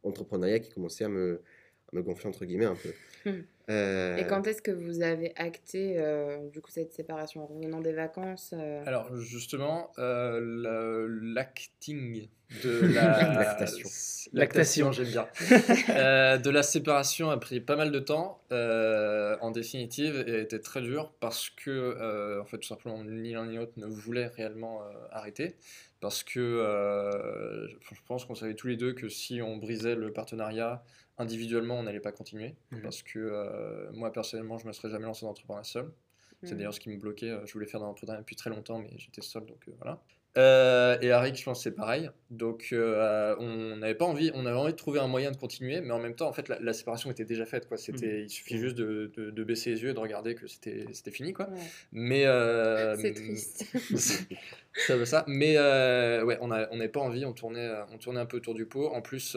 entrepreneuriat 0.03 0.61
qui 0.61 0.71
commençait 0.71 1.05
à 1.05 1.09
me, 1.09 1.43
me 1.93 2.03
gonfler 2.03 2.29
entre 2.29 2.45
guillemets 2.45 2.67
un 2.67 2.77
peu. 2.77 2.93
Hmm. 3.31 3.43
Euh, 3.71 4.17
Et 4.17 4.27
quand 4.27 4.47
est-ce 4.47 4.61
que 4.61 4.73
vous 4.73 5.03
avez 5.03 5.33
acté 5.37 5.95
euh, 5.99 6.49
du 6.49 6.61
coup 6.61 6.71
cette 6.71 6.93
séparation 6.93 7.45
en 7.45 7.47
revenant 7.47 7.81
des 7.81 7.93
vacances 7.93 8.53
euh? 8.57 8.83
Alors 8.87 9.15
justement, 9.17 9.93
l'acting 11.17 12.29
de 12.65 12.81
la 12.95 13.35
lactation, 13.35 13.89
lactation 14.33 14.91
j'aime 14.93 15.07
bien, 15.07 15.29
de 16.39 16.51
la 16.51 16.63
séparation 16.65 17.31
a 17.31 17.39
pris 17.39 17.61
pas 17.61 17.77
mal 17.77 17.93
de 17.93 18.01
temps 18.01 18.43
en 18.51 19.51
définitive 19.53 20.25
et 20.27 20.35
a 20.35 20.39
été 20.39 20.61
très 20.61 20.81
dur 20.83 21.15
parce 21.21 21.49
que 21.51 22.41
en 22.41 22.45
fait 22.47 22.59
tout 22.59 22.69
simplement 22.69 23.05
ni 23.05 23.33
l'un 23.33 23.47
ni 23.47 23.57
l'autre 23.57 23.75
ne 23.77 23.87
voulait 23.87 24.27
réellement 24.27 24.83
arrêter 25.11 25.57
parce 26.03 26.23
que 26.23 27.69
je 27.81 28.01
pense 28.07 28.27
qu'on 28.27 28.35
savait 28.35 28.55
tous 28.55 28.67
les 28.67 28.77
deux 28.77 28.93
que 28.93 29.09
si 29.09 29.41
on 29.41 29.57
brisait 29.57 29.95
le 29.95 30.13
partenariat 30.13 30.85
individuellement, 31.19 31.79
on 31.79 31.83
n'allait 31.83 32.01
pas 32.01 32.13
continuer. 32.13 32.55
Mmh. 32.71 32.81
Parce 32.81 33.03
que 33.03 33.19
euh, 33.19 33.91
moi, 33.93 34.13
personnellement, 34.13 34.59
je 34.59 34.65
ne 34.65 34.69
me 34.69 34.73
serais 34.73 34.91
jamais 34.91 35.07
lancé 35.07 35.23
dans 35.23 35.29
l'entrepreneuriat 35.29 35.65
seul. 35.65 35.93
C'est 36.43 36.55
mmh. 36.55 36.59
d'ailleurs 36.59 36.75
ce 36.75 36.81
qui 36.81 36.91
me 36.91 36.97
bloquait. 36.97 37.31
Euh, 37.31 37.47
je 37.47 37.53
voulais 37.53 37.67
faire 37.67 37.81
dans 37.81 37.87
l'entrepreneuriat 37.87 38.21
depuis 38.21 38.37
très 38.37 38.51
longtemps, 38.51 38.79
mais 38.79 38.91
j'étais 38.97 39.23
seul, 39.23 39.47
donc 39.47 39.69
euh, 39.69 39.73
voilà. 39.79 40.03
Et 40.37 41.11
Harry, 41.11 41.35
je 41.35 41.45
pense 41.45 41.63
c'est 41.63 41.75
pareil. 41.75 42.11
Donc 42.31 42.69
on 42.73 43.77
n'avait 43.77 43.95
pas 43.95 44.07
envie, 44.07 44.31
on 44.35 44.47
avait 44.47 44.57
envie 44.57 44.73
de 44.73 44.77
trouver 44.77 45.01
un 45.01 45.07
moyen 45.07 45.31
de 45.31 45.37
continuer, 45.37 45.81
mais 45.81 45.93
en 45.93 45.99
même 45.99 46.15
temps, 46.15 46.29
en 46.29 46.33
fait, 46.33 46.49
la, 46.49 46.73
séparation 46.73 47.11
était 47.11 47.25
déjà 47.25 47.45
faite. 47.45 47.69
Quoi. 47.69 47.77
C'était, 47.77 48.21
mmh. 48.21 48.25
Il 48.25 48.31
suffit 48.31 48.59
juste 48.59 48.77
de, 48.77 49.13
de, 49.17 49.45
baisser 49.45 49.71
les 49.71 49.83
yeux 49.83 49.91
et 49.91 49.95
de 49.95 49.99
regarder 49.99 50.35
que 50.35 50.47
c'était, 50.47 50.87
c'était 50.93 51.11
fini. 51.11 51.33
Quoi. 51.33 51.49
Mais 51.93 52.25
c'est 53.01 53.13
triste. 53.13 53.67
ça 54.87 54.97
veut 54.97 55.05
ça. 55.05 55.25
Mais 55.27 55.59
ouais, 55.59 56.39
on 56.41 56.49
n'avait 56.49 56.69
on 56.71 56.89
pas 56.89 57.01
envie, 57.01 57.25
on 57.25 57.33
tournait, 57.33 57.71
on 57.93 57.99
tournait 57.99 58.21
un 58.21 58.27
peu 58.27 58.39
autour 58.39 58.55
du 58.55 58.67
pot. 58.67 58.89
En 58.89 59.03
plus, 59.03 59.37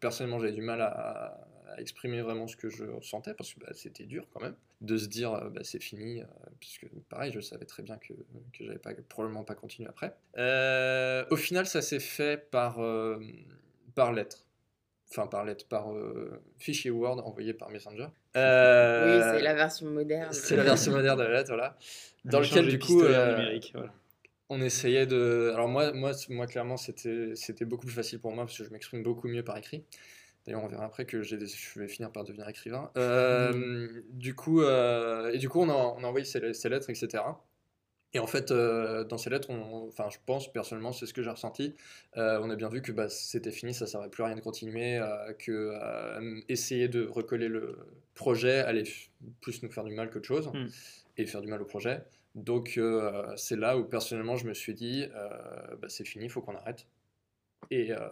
personnellement, 0.00 0.40
j'avais 0.40 0.52
du 0.52 0.62
mal 0.62 0.80
à, 0.80 1.47
exprimer 1.80 2.20
vraiment 2.22 2.46
ce 2.46 2.56
que 2.56 2.68
je 2.68 2.84
ressentais 2.84 3.34
parce 3.34 3.54
que 3.54 3.60
bah, 3.60 3.68
c'était 3.72 4.04
dur 4.04 4.26
quand 4.32 4.40
même 4.40 4.54
de 4.80 4.96
se 4.96 5.06
dire 5.06 5.32
bah, 5.50 5.60
c'est 5.64 5.82
fini, 5.82 6.22
puisque 6.60 6.86
pareil, 7.08 7.32
je 7.32 7.40
savais 7.40 7.64
très 7.64 7.82
bien 7.82 7.96
que, 7.98 8.12
que 8.12 8.64
j'avais 8.64 8.78
pas, 8.78 8.92
probablement 9.08 9.44
pas 9.44 9.54
continué 9.54 9.88
après. 9.88 10.14
au 11.30 11.36
final, 11.36 11.66
ça 11.66 11.82
s'est 11.82 12.00
fait 12.00 12.50
par, 12.50 12.80
par 13.94 14.12
lettre. 14.12 14.44
Enfin, 15.10 15.26
par 15.26 15.44
lettre, 15.44 15.66
par 15.66 15.88
fichier 16.58 16.90
Word 16.90 17.26
envoyé 17.26 17.54
par 17.54 17.70
Messenger. 17.70 18.04
oui, 18.04 18.10
c'est 18.34 19.42
la 19.42 19.54
version 19.54 19.86
moderne. 19.86 20.32
C'est 20.32 20.56
la 20.56 20.64
version 20.64 20.92
moderne 20.92 21.18
de 21.18 21.24
la 21.24 21.32
lettre, 21.32 21.48
voilà. 21.48 21.76
Dans 22.24 22.40
lequel, 22.40 22.68
du 22.68 22.78
coup, 22.78 23.02
numérique, 23.02 23.72
voilà 23.74 23.92
on 24.48 24.60
essayait 24.60 25.06
de. 25.06 25.50
Alors, 25.54 25.68
moi, 25.68 25.92
moi, 25.92 26.12
moi 26.30 26.46
clairement, 26.46 26.76
c'était 26.76 27.64
beaucoup 27.64 27.86
plus 27.86 27.94
facile 27.94 28.18
pour 28.18 28.32
moi 28.32 28.44
parce 28.44 28.56
que 28.56 28.64
je 28.64 28.70
m'exprime 28.70 29.02
beaucoup 29.02 29.28
mieux 29.28 29.44
par 29.44 29.56
écrit. 29.56 29.84
D'ailleurs, 30.48 30.64
on 30.64 30.68
verra 30.68 30.86
après 30.86 31.04
que 31.04 31.22
je 31.22 31.36
vais 31.36 31.88
finir 31.88 32.10
par 32.10 32.24
devenir 32.24 32.48
écrivain. 32.48 32.90
Euh, 32.96 34.02
du 34.10 34.34
coup, 34.34 34.62
euh, 34.62 35.30
et 35.30 35.38
du 35.38 35.48
coup, 35.48 35.60
on 35.60 35.68
a, 35.68 35.74
on 35.74 36.02
a 36.02 36.06
envoyé 36.06 36.24
ces, 36.24 36.40
lettres, 36.40 36.90
etc. 36.90 37.22
Et 38.14 38.18
en 38.18 38.26
fait, 38.26 38.50
euh, 38.50 39.04
dans 39.04 39.18
ces 39.18 39.28
lettres, 39.28 39.50
enfin, 39.50 40.08
je 40.10 40.16
pense 40.24 40.50
personnellement, 40.50 40.92
c'est 40.92 41.04
ce 41.04 41.12
que 41.12 41.22
j'ai 41.22 41.30
ressenti. 41.30 41.74
on 42.16 42.50
a 42.50 42.56
bien 42.56 42.70
vu 42.70 42.80
que 42.80 42.90
bah, 42.92 43.08
c'était 43.08 43.52
fini, 43.52 43.74
ça 43.74 43.84
ne 43.84 43.90
servait 43.90 44.08
plus 44.08 44.22
à 44.22 44.26
rien 44.26 44.36
de 44.36 44.40
continuer, 44.40 45.00
que 45.38 45.78
essayer 46.48 46.88
de 46.88 47.06
recoller 47.06 47.48
le 47.48 47.76
projet 48.14 48.60
allait 48.60 48.84
plus 49.40 49.62
nous 49.62 49.70
faire 49.70 49.84
du 49.84 49.94
mal 49.94 50.10
qu'autre 50.10 50.26
chose, 50.26 50.48
hmm. 50.48 50.66
et 51.18 51.26
faire 51.26 51.42
du 51.42 51.48
mal 51.48 51.60
au 51.60 51.66
projet. 51.66 52.02
Donc 52.34 52.74
euh, 52.76 53.34
c'est 53.36 53.56
là 53.56 53.76
où 53.76 53.84
personnellement 53.84 54.36
je 54.36 54.46
me 54.46 54.54
suis 54.54 54.74
dit, 54.74 55.06
euh, 55.14 55.76
bah, 55.76 55.88
c'est 55.88 56.04
fini, 56.04 56.26
il 56.26 56.30
faut 56.30 56.40
qu'on 56.40 56.56
arrête. 56.56 56.86
Et, 57.70 57.92
euh, 57.92 58.08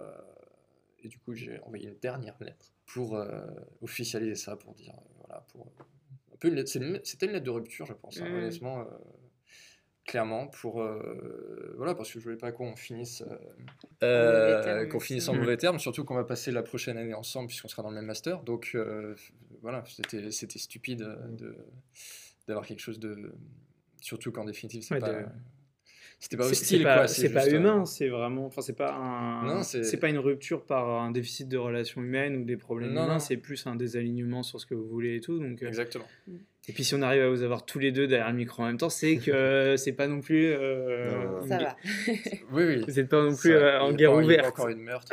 et, 1.07 1.09
du 1.09 1.19
coup 1.19 1.35
j'ai 1.35 1.61
envoyé 1.61 1.89
une 1.89 1.99
dernière 1.99 2.37
lettre 2.41 2.73
pour 2.87 3.21
officialiser 3.81 4.35
ça, 4.35 4.57
pour 4.57 4.75
dire, 4.75 4.95
voilà, 5.19 5.45
pour 5.53 5.67
un 6.33 6.37
peu 6.39 6.67
c'était 6.67 7.27
une 7.27 7.33
lettre 7.33 7.45
de 7.45 7.51
rupture 7.51 7.87
je 7.87 7.95
pense, 7.95 8.21
hein, 8.21 8.29
mmh. 8.29 8.35
honnêtement 8.35 8.85
clairement 10.05 10.47
pour 10.49 10.87
voilà 11.77 11.95
parce 11.95 12.13
que 12.13 12.21
je 12.21 12.25
voulais 12.25 12.37
pas 12.37 12.53
qu'on 12.53 12.77
finisse 12.77 13.25
qu'on 14.01 15.01
finisse 15.01 15.29
en 15.29 15.35
mmh. 15.35 15.39
mauvais 15.39 15.57
terme 15.57 15.79
surtout 15.79 16.05
qu'on 16.05 16.15
va 16.15 16.25
passer 16.25 16.53
la 16.53 16.63
prochaine 16.63 16.99
année 16.99 17.15
ensemble 17.15 17.49
puisqu'on 17.49 17.69
sera 17.69 17.83
dans 17.83 17.91
le 17.91 17.97
même 17.97 18.07
master 18.07 18.43
donc 18.43 18.77
voilà 19.63 19.83
c'était 19.87 20.31
c'était 20.31 20.59
stupide 20.59 21.01
de 21.31 21.57
d'avoir 22.47 22.67
quelque 22.67 22.81
chose 22.81 23.01
de 23.01 23.33
Surtout 24.07 24.31
qu'en 24.31 24.45
définitive, 24.45 24.83
c'est 24.83 25.01
pas. 25.01 25.23
C'était 26.19 26.39
pas 26.39 26.47
hostile, 26.47 26.83
quoi. 26.83 27.09
C'est 27.09 27.29
pas 27.29 27.47
euh, 27.47 27.57
humain, 27.57 27.85
c'est 27.85 28.09
vraiment. 28.09 28.47
Enfin, 28.47 28.63
c'est 28.63 28.77
pas 28.77 28.95
un. 28.95 29.63
C'est 29.63 29.99
pas 29.99 30.09
une 30.09 30.19
rupture 30.19 30.65
par 30.65 30.89
un 30.89 31.11
déficit 31.11 31.49
de 31.49 31.59
relations 31.59 32.03
humaines 32.03 32.37
ou 32.37 32.45
des 32.45 32.57
problèmes 32.57 32.91
humains, 32.91 33.19
c'est 33.19 33.37
plus 33.37 33.67
un 33.67 33.77
désalignement 33.77 34.43
sur 34.43 34.61
ce 34.61 34.67
que 34.67 34.75
vous 34.75 34.89
voulez 34.89 35.17
et 35.17 35.21
tout. 35.21 35.39
Donc, 35.39 35.63
euh, 35.63 35.69
Exactement. 35.69 36.07
Et 36.69 36.73
puis 36.73 36.83
si 36.83 36.97
on 36.97 37.03
arrive 37.03 37.23
à 37.23 37.29
vous 37.29 37.43
avoir 37.43 37.65
tous 37.65 37.79
les 37.79 37.93
deux 37.93 38.09
derrière 38.09 38.29
le 38.31 38.37
micro 38.37 38.63
en 38.63 38.67
même 38.67 38.79
temps, 38.79 38.89
c'est 38.89 39.19
que 39.19 39.75
c'est 39.79 39.93
pas 39.93 40.09
non 40.09 40.21
plus. 40.21 40.47
Euh, 40.47 41.47
ça 41.47 41.59
va. 41.59 41.77
oui, 42.07 42.65
oui. 42.65 42.85
Vous 42.89 42.95
n'êtes 42.95 43.09
pas 43.09 43.23
non 43.23 43.37
plus 43.37 43.57
en 43.57 43.93
guerre 43.93 44.15
ouverte. 44.15 44.47
encore 44.47 44.69
une 44.69 44.81
meurtre. 44.81 45.13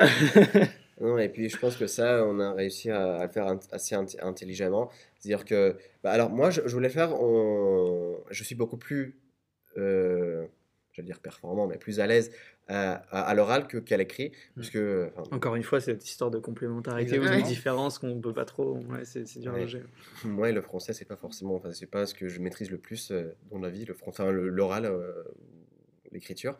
non, 1.01 1.17
et 1.17 1.29
puis 1.29 1.49
je 1.49 1.57
pense 1.57 1.75
que 1.75 1.85
ça, 1.85 2.25
on 2.25 2.39
a 2.39 2.53
réussi 2.53 2.89
à, 2.89 3.25
le 3.25 3.31
faire 3.31 3.55
assez 3.71 3.93
intelligemment. 4.21 4.89
C'est-à-dire 5.19 5.45
que, 5.45 5.75
bah, 6.01 6.11
alors 6.11 6.29
moi, 6.29 6.49
je, 6.49 6.61
voulais 6.61 6.89
faire, 6.89 7.11
je 8.31 8.43
suis 8.43 8.55
beaucoup 8.55 8.77
plus, 8.77 9.15
euh, 9.77 10.45
j'allais 10.93 11.07
dire 11.07 11.19
performant, 11.19 11.67
mais 11.67 11.77
plus 11.77 11.99
à 11.99 12.07
l'aise 12.07 12.31
à, 12.67 12.93
à, 12.93 13.33
l'oral 13.33 13.67
que 13.67 13.77
qu'à 13.77 13.97
l'écrit. 13.97 14.29
Mmh. 14.29 14.55
Parce 14.55 14.69
que, 14.69 15.11
Encore 15.31 15.55
une 15.55 15.63
fois, 15.63 15.81
cette 15.81 16.07
histoire 16.07 16.31
de 16.31 16.39
complémentarité 16.39 17.19
ou 17.19 17.23
de 17.23 17.41
différence 17.41 17.99
qu'on 17.99 18.15
ne 18.15 18.21
peut 18.21 18.33
pas 18.33 18.45
trop, 18.45 18.77
ouais, 18.77 19.03
c'est 19.03 19.39
dur 19.39 19.53
à 19.53 19.65
gérer. 19.65 19.83
Moi, 20.25 20.51
le 20.51 20.61
français, 20.61 20.93
c'est 20.93 21.05
pas 21.05 21.17
forcément, 21.17 21.55
enfin, 21.55 21.73
c'est 21.73 21.89
pas 21.89 22.05
ce 22.05 22.13
que 22.13 22.29
je 22.29 22.39
maîtrise 22.39 22.71
le 22.71 22.77
plus 22.77 23.11
euh, 23.11 23.35
dans 23.51 23.59
la 23.59 23.69
vie, 23.69 23.85
le 23.85 23.95
enfin, 24.05 24.31
l'oral, 24.31 24.85
euh, 24.85 25.23
l'écriture. 26.11 26.57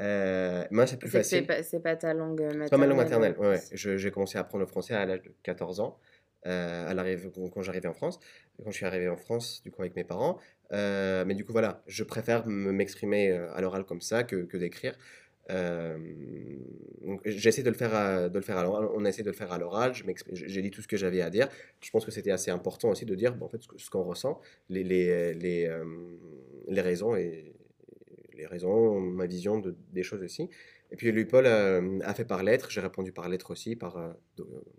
Euh, 0.00 0.64
moi, 0.70 0.86
c'est 0.86 0.96
plus 0.96 1.10
facile. 1.10 1.46
C'est 1.62 1.80
pas, 1.80 1.90
pas, 1.90 1.96
ta 1.96 2.14
langue 2.14 2.40
maternelle. 2.40 2.62
C'est 2.64 2.70
pas 2.70 2.78
ma 2.78 2.86
langue 2.86 2.98
maternelle, 2.98 3.36
ouais. 3.38 3.60
J'ai 3.72 4.10
commencé 4.10 4.38
à 4.38 4.40
apprendre 4.40 4.62
le 4.62 4.66
français 4.66 4.94
à 4.94 5.04
l'âge 5.04 5.22
de 5.22 5.32
14 5.42 5.80
ans, 5.80 5.98
euh, 6.00 6.11
à 6.44 6.94
quand 7.54 7.62
j'arrivais 7.62 7.88
en 7.88 7.94
France, 7.94 8.18
quand 8.62 8.70
je 8.70 8.76
suis 8.76 8.86
arrivé 8.86 9.08
en 9.08 9.16
France, 9.16 9.62
du 9.62 9.70
coup, 9.70 9.82
avec 9.82 9.96
mes 9.96 10.04
parents. 10.04 10.38
Euh, 10.72 11.24
mais 11.26 11.34
du 11.34 11.44
coup, 11.44 11.52
voilà, 11.52 11.82
je 11.86 12.02
préfère 12.04 12.46
m'exprimer 12.46 13.30
à 13.32 13.60
l'oral 13.60 13.84
comme 13.84 14.00
ça 14.00 14.24
que, 14.24 14.56
d'écrire. 14.56 14.96
Euh, 15.50 15.98
j'essaie 17.24 17.62
de 17.62 17.68
le 17.68 17.74
faire 17.74 17.94
à, 17.94 18.28
de 18.28 18.38
le 18.38 18.44
faire 18.44 18.56
à 18.58 18.62
l'oral. 18.62 18.88
On 18.94 19.04
a 19.04 19.08
essayé 19.08 19.24
de 19.24 19.30
le 19.30 19.36
faire 19.36 19.52
à 19.52 19.58
l'oral. 19.58 19.92
J'ai 20.32 20.62
dit 20.62 20.70
tout 20.70 20.82
ce 20.82 20.88
que 20.88 20.96
j'avais 20.96 21.20
à 21.20 21.30
dire. 21.30 21.48
Je 21.80 21.90
pense 21.90 22.04
que 22.04 22.10
c'était 22.10 22.30
assez 22.30 22.50
important 22.50 22.90
aussi 22.90 23.04
de 23.04 23.14
dire 23.14 23.36
en 23.40 23.48
fait, 23.48 23.60
ce 23.76 23.90
qu'on 23.90 24.04
ressent, 24.04 24.40
les, 24.68 24.84
les, 24.84 25.34
les, 25.34 25.66
euh, 25.66 25.84
les, 26.68 26.80
raisons 26.80 27.16
et 27.16 27.54
les 28.34 28.46
raisons, 28.46 29.00
ma 29.00 29.26
vision 29.26 29.58
de, 29.58 29.74
des 29.92 30.02
choses 30.02 30.22
aussi. 30.22 30.48
Et 30.90 30.96
puis 30.96 31.10
lui, 31.10 31.24
Paul 31.24 31.46
euh, 31.46 31.98
a 32.02 32.14
fait 32.14 32.24
par 32.24 32.42
lettre. 32.42 32.70
J'ai 32.70 32.80
répondu 32.80 33.12
par 33.12 33.28
lettre 33.28 33.50
aussi, 33.50 33.76
par 33.76 34.14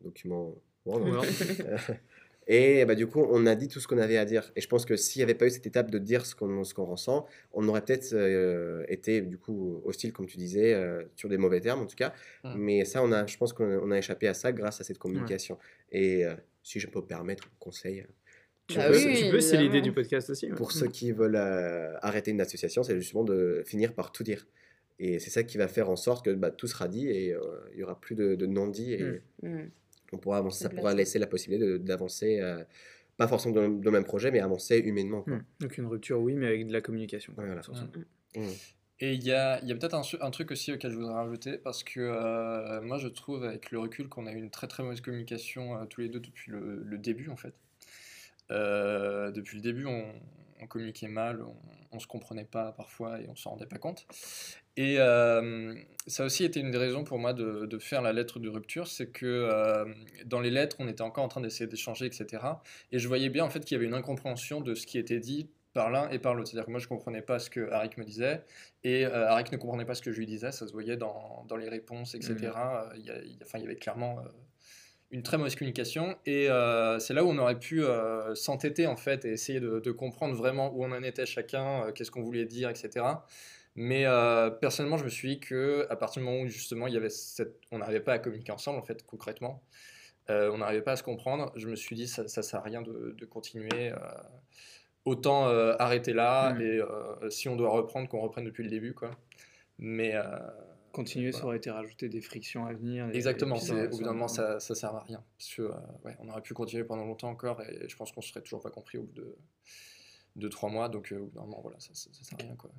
document. 0.04 0.56
Et 2.48 2.84
bah, 2.86 2.96
du 2.96 3.08
coup, 3.08 3.26
on 3.30 3.46
a 3.46 3.56
dit 3.56 3.68
tout 3.68 3.80
ce 3.80 3.88
qu'on 3.88 3.98
avait 3.98 4.18
à 4.18 4.26
dire. 4.26 4.52
Et 4.56 4.62
je 4.62 4.68
pense 4.68 4.86
que 4.86 4.96
s'il 4.96 5.20
n'y 5.20 5.24
avait 5.24 5.34
pas 5.34 5.46
eu 5.46 5.50
cette 5.50 5.66
étape 5.66 5.90
de 5.90 5.98
dire 5.98 6.26
ce 6.26 6.36
qu'on 6.36 6.86
ressent, 6.86 7.26
on 7.54 7.68
aurait 7.68 7.82
peut-être 7.82 8.14
euh, 8.14 8.84
été 8.90 9.22
du 9.22 9.38
coup 9.38 9.82
hostile, 9.86 10.12
comme 10.12 10.26
tu 10.26 10.38
disais, 10.38 10.74
euh, 10.74 11.04
sur 11.16 11.30
des 11.30 11.38
mauvais 11.38 11.62
termes 11.62 11.82
en 11.82 11.86
tout 11.86 11.96
cas. 11.96 12.14
Mmh. 12.44 12.54
Mais 12.58 12.86
ça, 12.86 13.02
on 13.02 13.12
a, 13.12 13.26
je 13.26 13.38
pense 13.38 13.54
qu'on 13.54 13.92
a 13.92 13.98
échappé 13.98 14.28
à 14.28 14.34
ça 14.34 14.52
grâce 14.52 14.82
à 14.82 14.84
cette 14.84 14.98
communication. 14.98 15.58
Et 15.92 16.26
euh, 16.26 16.36
si 16.64 16.80
je 16.80 16.88
peux 16.88 17.00
me 17.00 17.06
permettre 17.06 17.46
un 17.48 17.56
conseil. 17.60 18.06
Tu 18.68 18.78
peux, 18.78 18.98
tu 18.98 19.30
peux 19.30 19.42
c'est 19.42 19.58
l'idée 19.58 19.82
du 19.82 19.92
podcast 19.92 20.30
aussi. 20.30 20.48
Pour 20.48 20.72
ceux 20.72 20.88
qui 20.88 21.12
veulent 21.12 21.36
arrêter 22.02 22.32
une 22.32 22.42
association, 22.42 22.84
c'est 22.84 22.98
justement 22.98 23.24
de 23.24 23.62
finir 23.66 23.94
par 23.94 24.12
tout 24.12 24.24
dire. 24.24 24.48
Et 25.00 25.20
c'est 25.20 25.32
ça 25.32 25.44
qui 25.44 25.58
va 25.58 25.68
faire 25.68 25.90
en 25.90 25.98
sorte 25.98 26.24
que 26.24 26.30
bah, 26.30 26.50
tout 26.50 26.68
sera 26.68 26.88
dit 26.88 27.10
et 27.10 27.36
il 27.72 27.78
n'y 27.78 27.84
aura 27.84 28.00
plus 28.00 28.16
de, 28.16 28.46
non-dit. 28.46 28.94
Et... 28.94 29.22
On 30.14 30.18
pourra 30.18 30.38
avancer, 30.38 30.64
ça 30.64 30.70
pourra 30.70 30.94
laisser 30.94 31.20
la 31.20 31.28
possibilité 31.28 31.80
d'avancer, 31.80 32.40
euh, 32.40 32.64
pas 33.18 33.28
forcément 33.28 33.56
dans, 33.56 33.62
le 33.62 33.92
même 33.92 34.04
projet, 34.04 34.32
mais 34.32 34.40
avancer 34.40 34.78
humainement. 34.78 35.24
Mmh. 35.28 35.40
Donc 35.60 35.78
une 35.78 35.86
rupture, 35.88 36.20
oui, 36.20 36.34
mais 36.36 36.48
avec 36.48 36.68
de 36.68 36.74
la 36.74 36.82
communication. 36.82 37.34
Voilà. 37.36 37.56
Mmh. 37.56 38.40
Mmh. 38.40 38.50
Et 39.00 39.14
il 39.14 39.24
y 39.24 39.32
a, 39.32 39.64
y 39.66 39.72
a 39.72 39.76
peut-être 39.76 39.96
un, 39.96 40.32
truc 40.32 40.52
aussi 40.52 40.72
auquel 40.72 40.92
je 40.92 40.96
voudrais 40.96 41.14
rajouter, 41.14 41.58
parce 41.58 41.84
que 41.84 42.00
euh, 42.00 42.82
moi 42.82 42.98
je 42.98 43.08
trouve 43.08 43.44
avec 43.44 43.72
le 43.72 43.80
recul 43.80 44.08
qu'on 44.08 44.28
a 44.28 44.32
eu 44.32 44.38
une 44.38 44.52
très 44.52 44.68
très 44.68 44.84
mauvaise 44.84 45.02
communication 45.02 45.76
euh, 45.76 45.86
tous 45.86 46.02
les 46.02 46.10
deux 46.10 46.20
depuis 46.20 46.52
le, 46.52 46.84
le 46.84 46.98
début 46.98 47.30
en 47.30 47.36
fait. 47.36 47.54
depuis 48.50 49.58
le 49.58 49.62
début, 49.62 49.86
on, 49.88 50.06
on 50.64 50.68
communiquait 50.68 51.08
mal, 51.08 51.42
on, 51.42 51.56
on 51.94 52.00
se 52.00 52.08
comprenait 52.08 52.46
pas 52.46 52.72
parfois 52.72 53.22
et 53.22 53.28
on 53.30 53.36
s'en 53.36 53.52
rendait 53.52 53.66
pas 53.66 53.78
compte. 53.78 54.06
Et 54.76 54.96
euh, 54.98 55.76
ça 56.08 56.26
aussi 56.26 56.44
été 56.44 56.60
une 56.60 56.72
des 56.72 56.78
raisons 56.78 57.04
pour 57.04 57.20
moi 57.20 57.34
de, 57.34 57.66
de 57.66 57.80
faire 57.80 58.02
la 58.02 58.12
lettre 58.12 58.40
de 58.40 58.50
rupture, 58.50 58.88
c'est 58.88 59.08
que 59.08 59.26
euh, 59.26 59.86
dans 60.26 60.40
les 60.40 60.50
lettres, 60.50 60.78
on 60.80 60.88
était 60.88 61.04
encore 61.04 61.24
en 61.24 61.28
train 61.28 61.42
d'essayer 61.42 61.68
d'échanger, 61.68 62.08
etc. 62.08 62.44
Et 62.92 62.98
je 62.98 63.08
voyais 63.08 63.30
bien 63.30 63.46
en 63.46 63.50
fait 63.50 63.64
qu'il 63.64 63.76
y 63.76 63.78
avait 63.78 63.86
une 63.86 63.94
incompréhension 63.94 64.62
de 64.62 64.74
ce 64.74 64.88
qui 64.88 64.98
était 64.98 65.20
dit 65.20 65.50
par 65.74 65.92
l'un 65.92 66.10
et 66.10 66.18
par 66.18 66.34
l'autre. 66.34 66.50
C'est-à-dire 66.50 66.66
que 66.66 66.72
moi, 66.72 66.80
je 66.80 66.88
comprenais 66.88 67.22
pas 67.22 67.38
ce 67.38 67.50
que 67.50 67.72
Harik 67.72 67.98
me 67.98 68.04
disait, 68.04 68.44
et 68.84 69.06
euh, 69.06 69.28
Harik 69.28 69.52
ne 69.52 69.58
comprenait 69.58 69.86
pas 69.86 69.96
ce 69.96 70.02
que 70.02 70.12
je 70.12 70.18
lui 70.18 70.26
disais, 70.26 70.52
ça 70.52 70.68
se 70.68 70.72
voyait 70.72 70.98
dans, 70.98 71.46
dans 71.48 71.56
les 71.56 71.70
réponses, 71.70 72.16
etc. 72.16 72.34
Mmh. 72.34 72.96
Il, 72.96 73.06
y 73.06 73.12
a, 73.12 73.16
enfin, 73.44 73.60
il 73.60 73.62
y 73.62 73.66
avait 73.66 73.76
clairement 73.76 74.20
une 75.14 75.24
très 75.24 75.38
mauvaise 75.38 75.56
communication, 75.56 76.18
et 76.26 76.48
c'est 77.00 77.14
là 77.14 77.24
où 77.24 77.30
on 77.30 77.38
aurait 77.38 77.60
pu 77.60 77.84
s'entêter, 78.36 78.88
en 78.88 78.98
fait, 78.98 79.24
et 79.24 79.30
essayer 79.30 79.62
de, 79.62 79.80
de, 79.80 79.92
comprendre 79.92 80.36
vraiment 80.36 80.74
où 80.74 80.84
on 80.84 80.92
en 80.92 81.04
était 81.04 81.26
chacun, 81.26 81.92
qu'est-ce 81.94 82.12
qu'on 82.12 82.24
voulait 82.24 82.46
dire, 82.46 82.70
etc. 82.70 83.04
Mais 83.76 84.06
euh, 84.06 84.52
personnellement, 84.52 84.98
je 84.98 85.04
me 85.04 85.10
suis 85.10 85.30
dit 85.30 85.40
que 85.40 85.88
à 85.90 85.96
partir 85.96 86.22
du 86.22 86.28
moment 86.28 86.42
où 86.44 86.48
justement 86.48 86.88
il 86.88 86.94
y 86.94 86.98
avait 86.98 87.10
cette... 87.10 87.60
on 87.72 87.80
n'arrivait 87.80 88.02
pas 88.02 88.14
à 88.14 88.20
communiquer 88.20 88.52
ensemble, 88.52 88.78
en 88.78 88.84
fait, 88.84 89.04
concrètement, 89.06 89.64
euh, 90.30 90.52
on 90.54 90.60
n'arrivait 90.60 90.84
pas 90.84 90.94
à 90.94 90.96
se 90.96 91.04
comprendre, 91.04 91.52
je 91.56 91.68
me 91.68 91.76
suis 91.76 91.96
dit 91.96 92.08
ça, 92.08 92.28
ça 92.28 92.44
sert 92.44 92.60
à 92.60 92.64
rien 92.64 92.82
de, 92.82 93.16
de 93.18 93.26
continuer. 93.26 93.92
Euh, 93.92 93.98
autant 95.06 95.48
arrêter 95.80 96.14
là 96.14 96.54
mmh. 96.54 96.62
et 96.62 96.82
si 97.30 97.50
on 97.50 97.58
doit 97.58 97.72
reprendre, 97.72 98.08
qu'on 98.08 98.22
reprenne 98.22 98.46
depuis 98.46 98.64
le 98.64 98.70
début, 98.70 98.94
quoi. 98.94 99.12
Mais 99.78 100.14
continuer, 100.94 101.34
ça 101.34 101.44
aurait 101.46 101.58
été 101.58 101.70
rajouter 101.70 102.08
des 102.08 102.22
frictions 102.22 102.66
à 102.66 102.72
venir. 102.74 103.10
Exactement, 103.14 103.58
au 103.58 103.88
bout 103.90 104.04
d'un 104.04 104.14
moment, 104.14 104.30
ça, 104.30 104.62
ça 104.62 104.76
sert 104.76 104.96
à 104.96 105.02
rien. 105.02 105.22
Parce 105.38 105.54
que, 105.54 105.64
ouais, 106.06 106.16
on 106.20 106.30
aurait 106.30 106.42
pu 106.42 106.54
continuer 106.54 106.86
pendant 106.86 107.04
longtemps 107.04 107.30
encore 107.30 107.62
et 107.62 107.90
je 107.90 107.96
pense 107.98 108.14
qu'on 108.14 108.22
serait 108.22 108.42
toujours 108.42 108.62
pas 108.62 108.72
compris 108.72 108.98
au 108.98 109.04
bout 109.04 109.14
de, 109.14 109.36
de 110.38 110.48
trois 110.48 110.70
mois. 110.70 110.88
Donc, 110.88 111.14
au 111.14 111.26
bout 111.26 111.36
d'un 111.36 111.42
moment, 111.42 111.60
voilà, 111.62 111.80
ça, 111.82 111.94
ça, 111.94 112.10
sert 112.14 112.40
à 112.40 112.44
rien. 112.44 112.56
Quoi. 112.56 112.72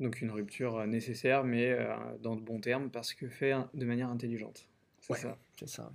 Donc 0.00 0.22
une 0.22 0.30
rupture 0.30 0.78
euh, 0.78 0.86
nécessaire, 0.86 1.44
mais 1.44 1.70
euh, 1.70 1.94
dans 2.20 2.34
de 2.34 2.40
bons 2.40 2.60
termes, 2.60 2.90
parce 2.90 3.12
que 3.12 3.28
fait 3.28 3.54
de 3.74 3.84
manière 3.84 4.08
intelligente. 4.08 4.66
C'est 5.00 5.14
ça. 5.14 5.38
C'est 5.58 5.68
ça. 5.68 5.92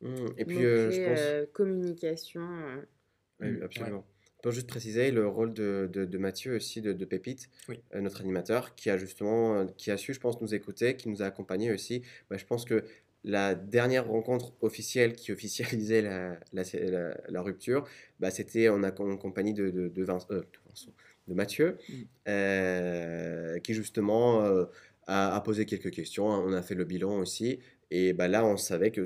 Mmh. 0.00 0.26
Et 0.36 0.44
puis, 0.44 0.64
euh, 0.64 0.90
je 0.90 1.44
pense... 1.44 1.52
communication. 1.52 2.46
Oui, 3.40 3.52
mmh. 3.52 3.62
absolument. 3.62 4.04
Peux 4.44 4.50
juste 4.50 4.66
préciser 4.66 5.10
le 5.10 5.26
rôle 5.26 5.54
de, 5.54 5.88
de, 5.90 6.18
Mathieu 6.18 6.56
aussi, 6.56 6.82
de, 6.82 6.92
de 6.92 7.04
Pépite, 7.06 7.48
notre 7.94 8.20
animateur, 8.20 8.74
qui 8.74 8.90
a 8.90 8.98
justement, 8.98 9.66
qui 9.78 9.90
a 9.90 9.96
su, 9.96 10.12
je 10.12 10.20
pense, 10.20 10.38
nous 10.42 10.54
écouter, 10.54 10.96
qui 10.96 11.08
nous 11.08 11.22
a 11.22 11.24
accompagnés 11.24 11.72
aussi. 11.72 12.02
Bah, 12.28 12.36
je 12.36 12.44
pense 12.44 12.66
que 12.66 12.84
la 13.24 13.54
dernière 13.54 14.06
rencontre 14.06 14.52
officielle 14.60 15.14
qui 15.14 15.32
officialisait 15.32 16.02
la, 16.02 16.38
la, 16.52 16.62
la, 17.30 17.40
rupture, 17.40 17.88
bah, 18.20 18.30
c'était 18.30 18.68
en, 18.68 18.84
en, 18.84 19.16
compagnie 19.16 19.54
de, 19.54 19.70
de, 19.70 19.88
de 19.88 21.34
Mathieu, 21.34 21.78
mm. 21.88 21.92
euh, 22.28 23.58
qui 23.60 23.72
justement 23.72 24.44
euh, 24.44 24.66
a, 25.06 25.40
posé 25.40 25.64
quelques 25.64 25.90
questions. 25.90 26.26
On 26.26 26.52
a 26.52 26.60
fait 26.60 26.74
le 26.74 26.84
bilan 26.84 27.16
aussi. 27.18 27.60
Et 27.90 28.12
bah 28.12 28.28
là, 28.28 28.44
on 28.44 28.56
savait 28.56 28.90
que 28.90 29.04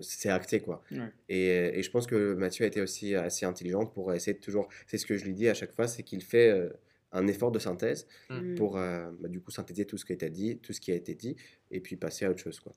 c'est 0.00 0.30
acté. 0.30 0.60
Quoi. 0.60 0.82
Et, 1.28 1.78
et, 1.78 1.82
je 1.82 1.90
pense 1.90 2.06
que 2.06 2.34
Mathieu 2.34 2.64
a 2.64 2.68
été 2.68 2.80
aussi 2.80 3.14
assez 3.14 3.46
intelligent 3.46 3.86
pour 3.86 4.12
essayer 4.12 4.34
de 4.34 4.40
toujours. 4.40 4.68
C'est 4.86 4.98
ce 4.98 5.06
que 5.06 5.16
je 5.16 5.24
lui 5.24 5.34
dis 5.34 5.48
à 5.48 5.54
chaque 5.54 5.72
fois 5.72 5.88
c'est 5.88 6.02
qu'il 6.02 6.22
fait. 6.22 6.50
Euh, 6.50 6.70
un 7.12 7.26
effort 7.26 7.50
de 7.50 7.58
synthèse 7.58 8.06
mm. 8.28 8.54
pour 8.54 8.76
euh, 8.76 9.10
bah, 9.20 9.28
du 9.28 9.40
coup 9.40 9.50
synthétiser 9.50 9.86
tout 9.86 9.96
ce 9.96 10.04
qui 10.04 10.12
a 10.12 10.14
été 10.14 10.30
dit, 10.30 10.58
tout 10.58 10.72
ce 10.72 10.80
qui 10.80 10.92
a 10.92 10.94
été 10.94 11.14
dit, 11.14 11.36
et 11.70 11.80
puis 11.80 11.96
passer 11.96 12.24
à 12.24 12.30
autre 12.30 12.40
chose. 12.40 12.60
Quoi. 12.60 12.72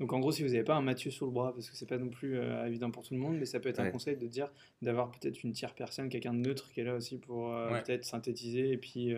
Donc 0.00 0.12
en 0.12 0.20
gros, 0.20 0.32
si 0.32 0.42
vous 0.42 0.48
n'avez 0.48 0.64
pas 0.64 0.74
un 0.74 0.82
Mathieu 0.82 1.10
sous 1.10 1.26
le 1.26 1.32
bras, 1.32 1.52
parce 1.54 1.70
que 1.70 1.76
c'est 1.76 1.88
pas 1.88 1.98
non 1.98 2.08
plus 2.08 2.38
euh, 2.38 2.66
évident 2.66 2.90
pour 2.90 3.04
tout 3.04 3.14
le 3.14 3.20
monde, 3.20 3.36
mais 3.38 3.46
ça 3.46 3.60
peut 3.60 3.68
être 3.68 3.80
un 3.80 3.90
conseil 3.90 4.16
de 4.16 4.26
dire 4.26 4.52
d'avoir 4.82 5.10
peut-être 5.10 5.42
une 5.44 5.52
tierce 5.52 5.74
personne, 5.74 6.08
quelqu'un 6.08 6.34
de 6.34 6.40
neutre 6.40 6.70
qui 6.72 6.80
est 6.80 6.84
là 6.84 6.94
aussi 6.94 7.18
pour 7.18 7.54
euh, 7.54 7.80
peut-être 7.82 8.04
synthétiser 8.04 8.72
et 8.72 8.76
puis 8.76 9.14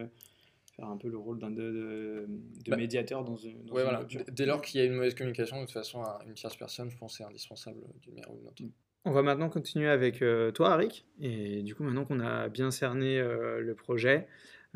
faire 0.79 0.89
un 0.89 0.97
peu 0.97 1.09
le 1.09 1.19
rôle 1.19 1.39
d'un 1.39 1.51
de, 1.51 2.27
de, 2.65 2.71
bah, 2.71 2.77
médiateur 2.77 3.25
dans, 3.25 3.37
une, 3.37 3.65
dans 3.65 3.75
voilà. 3.75 4.07
Dès 4.31 4.47
lors 4.47 4.63
qu'il 4.63 4.81
y 4.81 4.83
a 4.83 4.87
une 4.87 4.95
mauvaise 4.95 5.15
communication, 5.15 5.57
de 5.57 5.67
toute 5.67 5.73
façon, 5.73 6.03
une 6.27 6.35
tierce 6.35 6.57
personne, 6.57 6.91
je 6.91 6.97
pense, 6.97 7.19
c'est 7.19 7.25
indispensable 7.25 7.81
d'une 8.03 8.15
manière 8.15 8.31
ou 8.33 8.37
d'une 8.37 8.47
autre. 8.47 8.63
Mm. 8.63 8.71
On 9.05 9.13
va 9.13 9.23
maintenant 9.23 9.49
continuer 9.49 9.89
avec 9.89 10.23
toi, 10.55 10.73
Arik. 10.73 11.07
Et 11.21 11.63
du 11.63 11.75
coup, 11.75 11.83
maintenant 11.83 12.05
qu'on 12.05 12.21
a 12.21 12.49
bien 12.49 12.71
cerné 12.71 13.21
le 13.21 13.75
projet, 13.75 14.27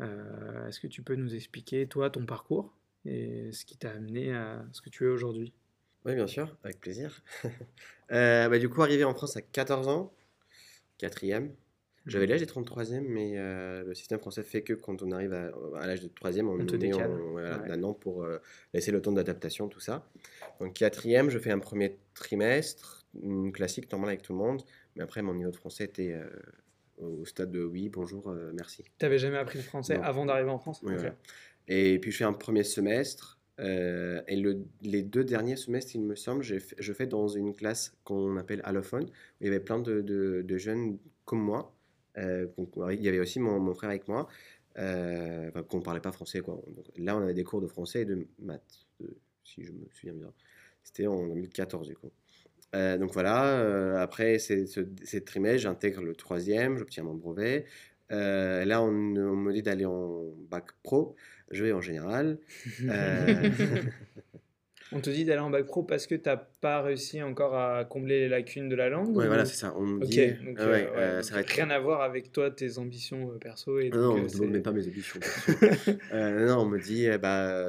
euh, 0.01 0.67
est-ce 0.67 0.79
que 0.79 0.87
tu 0.87 1.01
peux 1.01 1.15
nous 1.15 1.35
expliquer, 1.35 1.87
toi, 1.87 2.09
ton 2.09 2.25
parcours 2.25 2.73
et 3.05 3.51
ce 3.51 3.65
qui 3.65 3.77
t'a 3.77 3.91
amené 3.91 4.33
à 4.33 4.65
ce 4.71 4.81
que 4.81 4.89
tu 4.89 5.05
es 5.05 5.09
aujourd'hui? 5.09 5.53
Oui, 6.05 6.15
bien 6.15 6.27
sûr, 6.27 6.55
avec 6.63 6.79
plaisir. 6.79 7.21
Euh, 8.11 8.47
bah, 8.47 8.59
du 8.59 8.69
coup, 8.69 8.83
arrivé 8.83 9.05
en 9.05 9.15
France 9.15 9.37
à 9.37 9.41
14 9.41 9.87
ans, 9.87 10.13
quatrième. 10.99 11.55
J'avais 12.05 12.25
l'âge 12.27 12.41
des 12.41 12.45
33e, 12.45 13.01
mais 13.07 13.33
euh, 13.37 13.83
le 13.83 13.93
système 13.93 14.19
français 14.19 14.43
fait 14.43 14.61
que 14.61 14.73
quand 14.73 15.01
on 15.01 15.11
arrive 15.11 15.33
à, 15.33 15.87
l'âge 15.87 16.01
de 16.01 16.09
3e, 16.09 16.45
on, 16.47 16.59
est 16.59 17.67
d'un 17.67 17.83
an 17.83 17.93
pour 17.93 18.27
laisser 18.73 18.91
le 18.91 19.01
temps 19.01 19.13
d'adaptation, 19.13 19.69
tout 19.69 19.79
ça. 19.79 20.05
Donc, 20.59 20.73
quatrième, 20.73 21.29
je 21.29 21.39
fais 21.39 21.51
un 21.51 21.59
premier 21.59 21.97
trimestre, 22.13 23.05
classique, 23.53 23.91
normal 23.91 24.09
avec 24.09 24.21
tout 24.21 24.33
le 24.33 24.39
monde, 24.39 24.63
mais 24.95 25.03
après, 25.03 25.21
mon 25.21 25.33
niveau 25.33 25.51
de 25.51 25.55
français 25.55 25.85
était 25.85 26.19
au 26.97 27.25
stade 27.25 27.51
de 27.51 27.63
oui, 27.63 27.89
bonjour, 27.89 28.29
euh, 28.29 28.51
merci. 28.53 28.83
Tu 28.83 29.05
n'avais 29.05 29.17
jamais 29.17 29.37
appris 29.37 29.59
le 29.59 29.63
français 29.63 29.95
avant 30.01 30.25
d'arriver 30.25 30.49
en 30.49 30.59
France? 30.59 30.83
Et 31.67 31.97
puis 31.99 32.11
je 32.11 32.17
fais 32.17 32.23
un 32.23 32.33
premier 32.33 32.63
semestre. 32.63 33.39
Euh, 33.59 34.21
et 34.27 34.35
le, 34.35 34.65
les 34.81 35.03
deux 35.03 35.23
derniers 35.23 35.55
semestres, 35.55 35.95
il 35.95 36.01
me 36.01 36.15
semble, 36.15 36.43
je 36.43 36.93
fais 36.93 37.05
dans 37.05 37.27
une 37.27 37.53
classe 37.53 37.95
qu'on 38.03 38.35
appelle 38.37 38.61
allophone, 38.63 39.05
où 39.05 39.07
il 39.41 39.45
y 39.45 39.49
avait 39.49 39.59
plein 39.59 39.79
de, 39.79 40.01
de, 40.01 40.57
jeunes 40.57 40.97
comme 41.25 41.41
moi. 41.41 41.73
Euh, 42.17 42.47
il 42.91 43.01
y 43.01 43.07
avait 43.07 43.19
aussi 43.19 43.39
mon, 43.39 43.59
mon 43.59 43.73
frère 43.73 43.89
avec 43.89 44.07
moi, 44.07 44.27
euh, 44.77 45.51
qu'on 45.69 45.77
ne 45.77 45.83
parlait 45.83 46.01
pas 46.01 46.11
français. 46.11 46.41
Quoi. 46.41 46.61
là, 46.97 47.17
on 47.17 47.21
avait 47.21 47.33
des 47.33 47.43
cours 47.43 47.61
de 47.61 47.67
français 47.67 48.01
et 48.01 48.05
de 48.05 48.27
maths, 48.39 48.87
si 49.43 49.63
je 49.63 49.71
me 49.71 49.85
souviens 49.91 50.13
bien. 50.13 50.33
C'était 50.83 51.07
en 51.07 51.27
2014 51.27 51.87
du 51.87 51.95
coup. 51.95 52.11
Euh, 52.75 52.97
donc 52.97 53.13
voilà, 53.13 53.59
euh, 53.59 54.01
après 54.01 54.39
ces, 54.39 54.65
ce, 54.65 55.17
trimestre, 55.19 55.61
j'intègre 55.61 56.01
le 56.01 56.15
troisième, 56.15 56.77
j'obtiens 56.77 57.03
mon 57.03 57.13
brevet. 57.13 57.65
Euh, 58.11 58.65
là, 58.65 58.81
on, 58.81 58.91
me 58.91 59.53
dit 59.53 59.61
d'aller 59.61 59.85
en 59.85 60.23
bac 60.49 60.71
pro. 60.81 61.15
Je 61.51 61.63
vais 61.63 61.71
en 61.71 61.81
général. 61.81 62.39
On 64.93 65.01
te 65.01 65.09
dit 65.09 65.25
d'aller 65.25 65.41
en 65.41 65.49
bac 65.49 65.65
pro 65.65 65.83
parce 65.83 66.07
que 66.07 66.15
tu 66.15 66.29
n'as 66.29 66.37
pas 66.37 66.81
réussi 66.81 67.21
encore 67.21 67.55
à 67.55 67.85
combler 67.85 68.19
les 68.19 68.29
lacunes 68.29 68.69
de 68.69 68.75
la 68.75 68.89
langue 68.89 69.15
Ouais, 69.15 69.27
voilà, 69.27 69.45
c'est 69.45 69.55
ça. 69.55 69.73
On 69.77 69.85
me 69.85 70.05
dit. 70.05 70.33
donc, 70.45 70.59
ça 71.23 71.35
n'a 71.35 71.41
rien 71.47 71.69
à 71.69 71.79
voir 71.79 72.01
avec 72.01 72.31
toi, 72.31 72.51
tes 72.51 72.77
ambitions 72.77 73.31
perso. 73.39 73.79
Et 73.79 73.89
non, 73.89 74.15
donc, 74.15 74.33
ne 74.35 74.47
me 74.47 74.61
pas 74.61 74.71
mes 74.71 74.87
ambitions 74.87 75.19
perso. 75.19 75.51
non, 76.13 76.59
on 76.59 76.65
me 76.65 76.79
dit, 76.79 77.07
bah, 77.21 77.67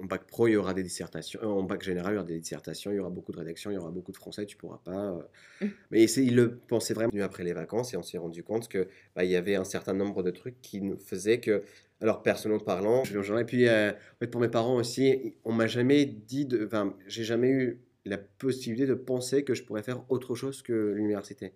en 0.00 0.04
bac 0.04 0.24
pro, 0.24 0.46
il 0.48 0.52
y 0.52 0.56
aura 0.56 0.74
des 0.74 0.82
dissertations. 0.82 1.40
En 1.42 1.62
bac 1.62 1.82
général, 1.82 2.12
il 2.12 2.16
y 2.16 2.18
aura 2.18 2.26
des 2.26 2.38
dissertations, 2.38 2.90
il 2.90 2.96
y 2.96 3.00
aura 3.00 3.10
beaucoup 3.10 3.32
de 3.32 3.38
rédaction, 3.38 3.70
il 3.70 3.74
y 3.74 3.78
aura 3.78 3.90
beaucoup 3.90 4.12
de 4.12 4.16
français, 4.16 4.46
tu 4.46 4.56
pourras 4.56 4.80
pas. 4.84 5.18
Mmh. 5.60 5.66
Mais 5.90 6.04
il 6.04 6.36
le 6.36 6.56
pensait 6.56 6.94
vraiment 6.94 7.12
après 7.22 7.44
les 7.44 7.52
vacances 7.52 7.94
et 7.94 7.96
on 7.96 8.02
s'est 8.02 8.18
rendu 8.18 8.42
compte 8.42 8.68
que 8.68 8.88
bah, 9.16 9.24
il 9.24 9.30
y 9.30 9.36
avait 9.36 9.56
un 9.56 9.64
certain 9.64 9.94
nombre 9.94 10.22
de 10.22 10.30
trucs 10.30 10.60
qui 10.60 10.80
nous 10.80 10.98
faisaient 10.98 11.40
que 11.40 11.62
alors, 12.00 12.22
personnellement 12.22 12.62
parlant, 12.62 13.02
et 13.02 13.44
puis 13.44 13.66
euh, 13.66 13.92
pour 14.30 14.40
mes 14.40 14.48
parents 14.48 14.76
aussi, 14.76 15.34
on 15.44 15.52
m'a 15.52 15.66
jamais 15.66 16.04
dit, 16.04 16.46
de, 16.46 16.64
enfin, 16.64 16.96
j'ai 17.08 17.24
jamais 17.24 17.50
eu 17.50 17.80
la 18.04 18.18
possibilité 18.18 18.86
de 18.86 18.94
penser 18.94 19.42
que 19.42 19.54
je 19.54 19.64
pourrais 19.64 19.82
faire 19.82 20.04
autre 20.08 20.36
chose 20.36 20.62
que 20.62 20.92
l'université. 20.92 21.54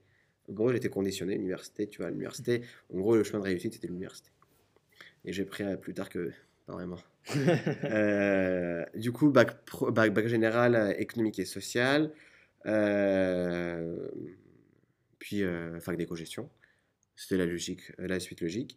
En 0.48 0.52
gros, 0.52 0.72
j'étais 0.72 0.88
conditionné, 0.88 1.36
l'université, 1.36 1.88
tu 1.88 2.02
vois, 2.02 2.10
l'université, 2.10 2.62
en 2.92 2.98
gros, 2.98 3.14
le 3.14 3.22
chemin 3.22 3.38
de 3.38 3.44
réussite, 3.44 3.74
c'était 3.74 3.86
l'université. 3.86 4.30
Et 5.24 5.32
j'ai 5.32 5.44
pris 5.44 5.62
plus 5.80 5.94
tard 5.94 6.08
que, 6.08 6.32
pas 6.66 6.72
vraiment. 6.72 6.98
Euh, 7.84 8.84
du 8.96 9.12
coup, 9.12 9.30
bac, 9.30 9.56
bac, 9.92 10.26
général, 10.26 10.74
euh, 10.74 10.92
économique 10.98 11.38
et 11.38 11.44
social, 11.44 12.10
puis 15.20 15.44
fac 15.80 15.96
d'éco-gestion. 15.96 16.50
C'était 17.14 17.36
la 17.36 17.46
logique, 17.46 17.92
la 17.98 18.18
suite 18.18 18.40
logique. 18.40 18.76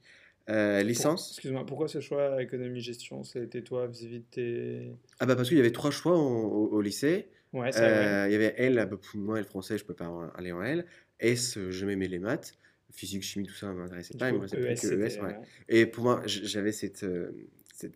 Euh, 0.49 0.84
licence. 0.84 1.31
Excuse-moi, 1.31 1.65
pourquoi 1.65 1.88
ce 1.88 1.99
choix 1.99 2.41
économie-gestion 2.41 3.23
C'était 3.23 3.63
toi 3.63 3.88
vis-à-vis 3.88 4.19
de 4.19 4.25
tes. 4.29 4.91
Ah 5.19 5.25
bah 5.25 5.36
parce 5.36 5.47
qu'il 5.47 5.58
y 5.58 5.62
avait 5.62 5.71
trois 5.71 5.91
choix 5.91 6.17
au, 6.17 6.81
lycée. 6.81 7.29
Ouais, 7.51 7.71
c'est 7.71 7.79
vrai. 7.79 8.08
Euh, 8.08 8.27
il 8.27 8.31
y 8.34 8.36
avait 8.36 8.53
L, 8.58 8.88
bah, 8.89 8.97
moi, 9.15 9.39
le 9.39 9.45
français, 9.45 9.77
je 9.77 9.84
ne 9.84 9.88
peux 9.88 9.95
pas 9.95 10.31
aller 10.36 10.51
en 10.51 10.62
L. 10.62 10.86
S, 11.19 11.58
je 11.69 11.86
m'aimais 11.86 12.08
les 12.08 12.19
maths. 12.19 12.53
Physique, 12.91 13.23
chimie, 13.23 13.47
tout 13.47 13.53
ça 13.53 13.69
ne 13.69 13.73
m'intéressait 13.73 14.17
pas. 14.17 14.31
Moi, 14.31 14.45
ES, 14.45 14.75
que 14.75 14.88
ES, 14.88 15.21
ouais. 15.21 15.36
Et 15.67 15.86
pour 15.86 16.03
moi, 16.03 16.21
j'avais 16.25 16.71
cette, 16.71 17.03
euh, 17.03 17.31
cette, 17.73 17.95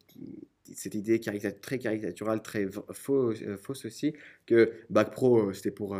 cette, 0.74 0.96
idée 0.96 1.20
très 1.20 1.78
caricaturale, 1.78 2.42
très 2.42 2.68
fausse, 2.92 3.44
fausse 3.62 3.86
aussi, 3.86 4.14
que 4.46 4.74
Bac 4.90 5.12
Pro, 5.12 5.54
c'était 5.54 5.72
pour 5.72 5.96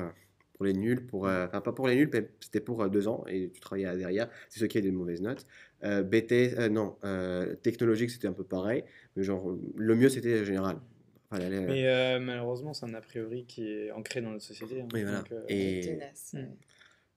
pour 0.60 0.66
les 0.66 0.74
nuls, 0.74 1.06
pour, 1.06 1.22
enfin 1.22 1.62
pas 1.62 1.72
pour 1.72 1.88
les 1.88 1.96
nuls, 1.96 2.12
c'était 2.42 2.60
pour 2.60 2.90
deux 2.90 3.08
ans 3.08 3.24
et 3.30 3.50
tu 3.50 3.62
travaillais 3.62 3.96
derrière. 3.96 4.30
C'est 4.50 4.60
ceux 4.60 4.68
qui 4.68 4.78
avaient 4.78 4.92
de 4.92 4.94
mauvaises 4.94 5.22
notes. 5.22 5.46
Euh, 5.86 6.04
BT, 6.04 6.58
euh, 6.58 6.68
non, 6.68 6.98
euh, 7.06 7.56
technologique, 7.56 8.10
c'était 8.10 8.28
un 8.28 8.34
peu 8.34 8.44
pareil, 8.44 8.84
mais 9.16 9.24
genre, 9.24 9.58
le 9.78 9.96
mieux, 9.96 10.10
c'était 10.10 10.44
général. 10.44 10.80
mais 11.32 12.20
malheureusement, 12.20 12.74
c'est 12.74 12.86
un 12.86 12.94
a 12.94 13.00
priori 13.00 13.46
qui 13.46 13.72
est 13.72 13.92
ancré 13.92 14.22
dans 14.22 14.32
notre 14.32 14.44
société. 14.44 14.82
Hein, 14.82 14.88
oui, 14.94 15.04
voilà. 15.04 15.24
et, 15.48 15.98
hmm. 16.34 16.40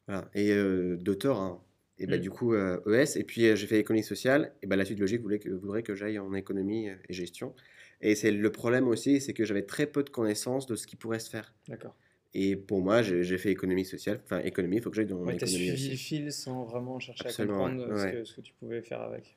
voilà. 0.06 0.30
et 0.34 0.54
d'auteur, 0.98 1.40
hein. 1.40 1.60
et 1.98 2.06
bah, 2.06 2.18
hmm. 2.18 2.20
du 2.20 2.30
coup, 2.30 2.54
ES, 2.54 3.18
et 3.18 3.24
puis 3.24 3.56
j'ai 3.56 3.66
fait 3.66 3.80
économie 3.80 4.04
sociale, 4.04 4.52
et 4.62 4.68
bah, 4.68 4.76
la 4.76 4.84
suite 4.84 5.00
logique 5.00 5.22
voulait 5.22 5.40
que, 5.40 5.50
voudrait 5.50 5.82
que 5.82 5.96
j'aille 5.96 6.20
en 6.20 6.32
économie 6.32 6.86
et 6.86 7.12
gestion. 7.12 7.56
Et 8.00 8.14
c'est 8.14 8.30
le 8.30 8.52
problème 8.52 8.86
aussi, 8.86 9.20
c'est 9.20 9.32
que 9.32 9.44
j'avais 9.44 9.62
très 9.62 9.86
peu 9.86 10.04
de 10.04 10.10
connaissances 10.10 10.66
de 10.66 10.76
ce 10.76 10.86
qui 10.86 10.94
pourrait 10.94 11.20
se 11.20 11.30
faire. 11.30 11.52
D'accord. 11.68 11.96
Et 12.34 12.56
pour 12.56 12.80
moi, 12.80 13.02
j'ai 13.02 13.38
fait 13.38 13.50
économie 13.50 13.84
sociale, 13.84 14.20
enfin 14.24 14.38
économie, 14.40 14.76
il 14.76 14.82
faut 14.82 14.88
que 14.88 14.96
j'aille 14.96 15.06
dans 15.06 15.16
ouais, 15.16 15.34
l'économie. 15.34 15.66
Tu 15.66 15.70
as 15.70 15.76
suivi 15.76 15.90
le 15.90 15.96
fil 15.96 16.32
sans 16.32 16.64
vraiment 16.64 16.98
chercher 16.98 17.28
à 17.28 17.46
comprendre 17.46 17.98
ce, 17.98 18.06
que, 18.06 18.24
ce, 18.24 18.34
que, 18.36 18.40
tu 18.40 18.54
pouvais 18.54 18.80
faire 18.80 19.02
avec. 19.02 19.36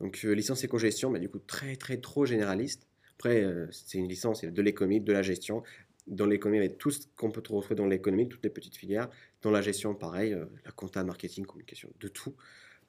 Donc 0.00 0.18
euh, 0.24 0.32
licence 0.32 0.62
éco-gestion, 0.62 1.10
mais 1.10 1.18
du 1.18 1.30
coup 1.30 1.38
très 1.38 1.76
très 1.76 1.96
trop 1.96 2.26
généraliste. 2.26 2.86
Après, 3.16 3.42
euh, 3.42 3.66
c'est 3.70 3.98
une 3.98 4.08
licence, 4.08 4.42
il 4.42 4.52
de 4.52 4.62
l'économie, 4.62 5.00
de 5.00 5.12
la 5.12 5.22
gestion. 5.22 5.62
Dans 6.06 6.26
l'économie, 6.26 6.58
il 6.58 6.62
y 6.62 6.66
avait 6.66 6.76
tout 6.76 6.90
ce 6.90 7.06
qu'on 7.16 7.30
peut 7.30 7.42
trouver 7.42 7.74
dans 7.74 7.86
l'économie, 7.86 8.28
toutes 8.28 8.42
les 8.42 8.50
petites 8.50 8.76
filières. 8.76 9.08
Dans 9.42 9.50
la 9.50 9.62
gestion, 9.62 9.94
pareil, 9.94 10.32
euh, 10.32 10.44
la 10.64 10.72
compta, 10.72 11.04
marketing, 11.04 11.46
communication, 11.46 11.90
de 12.00 12.08
tout. 12.08 12.34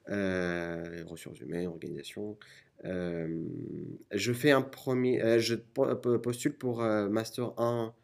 ressources 0.06 1.40
humaines, 1.40 1.68
organisation. 1.68 2.36
je 2.82 4.32
fais 4.32 4.50
un 4.50 4.62
premier, 4.62 5.38
je 5.38 5.54
postule 5.54 6.54
pour 6.54 6.82
Master 6.82 7.52
1 7.58 7.94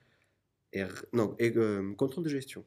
et, 0.72 0.82
non, 1.12 1.34
et, 1.38 1.52
contrôle 1.96 2.24
de 2.24 2.28
gestion. 2.28 2.64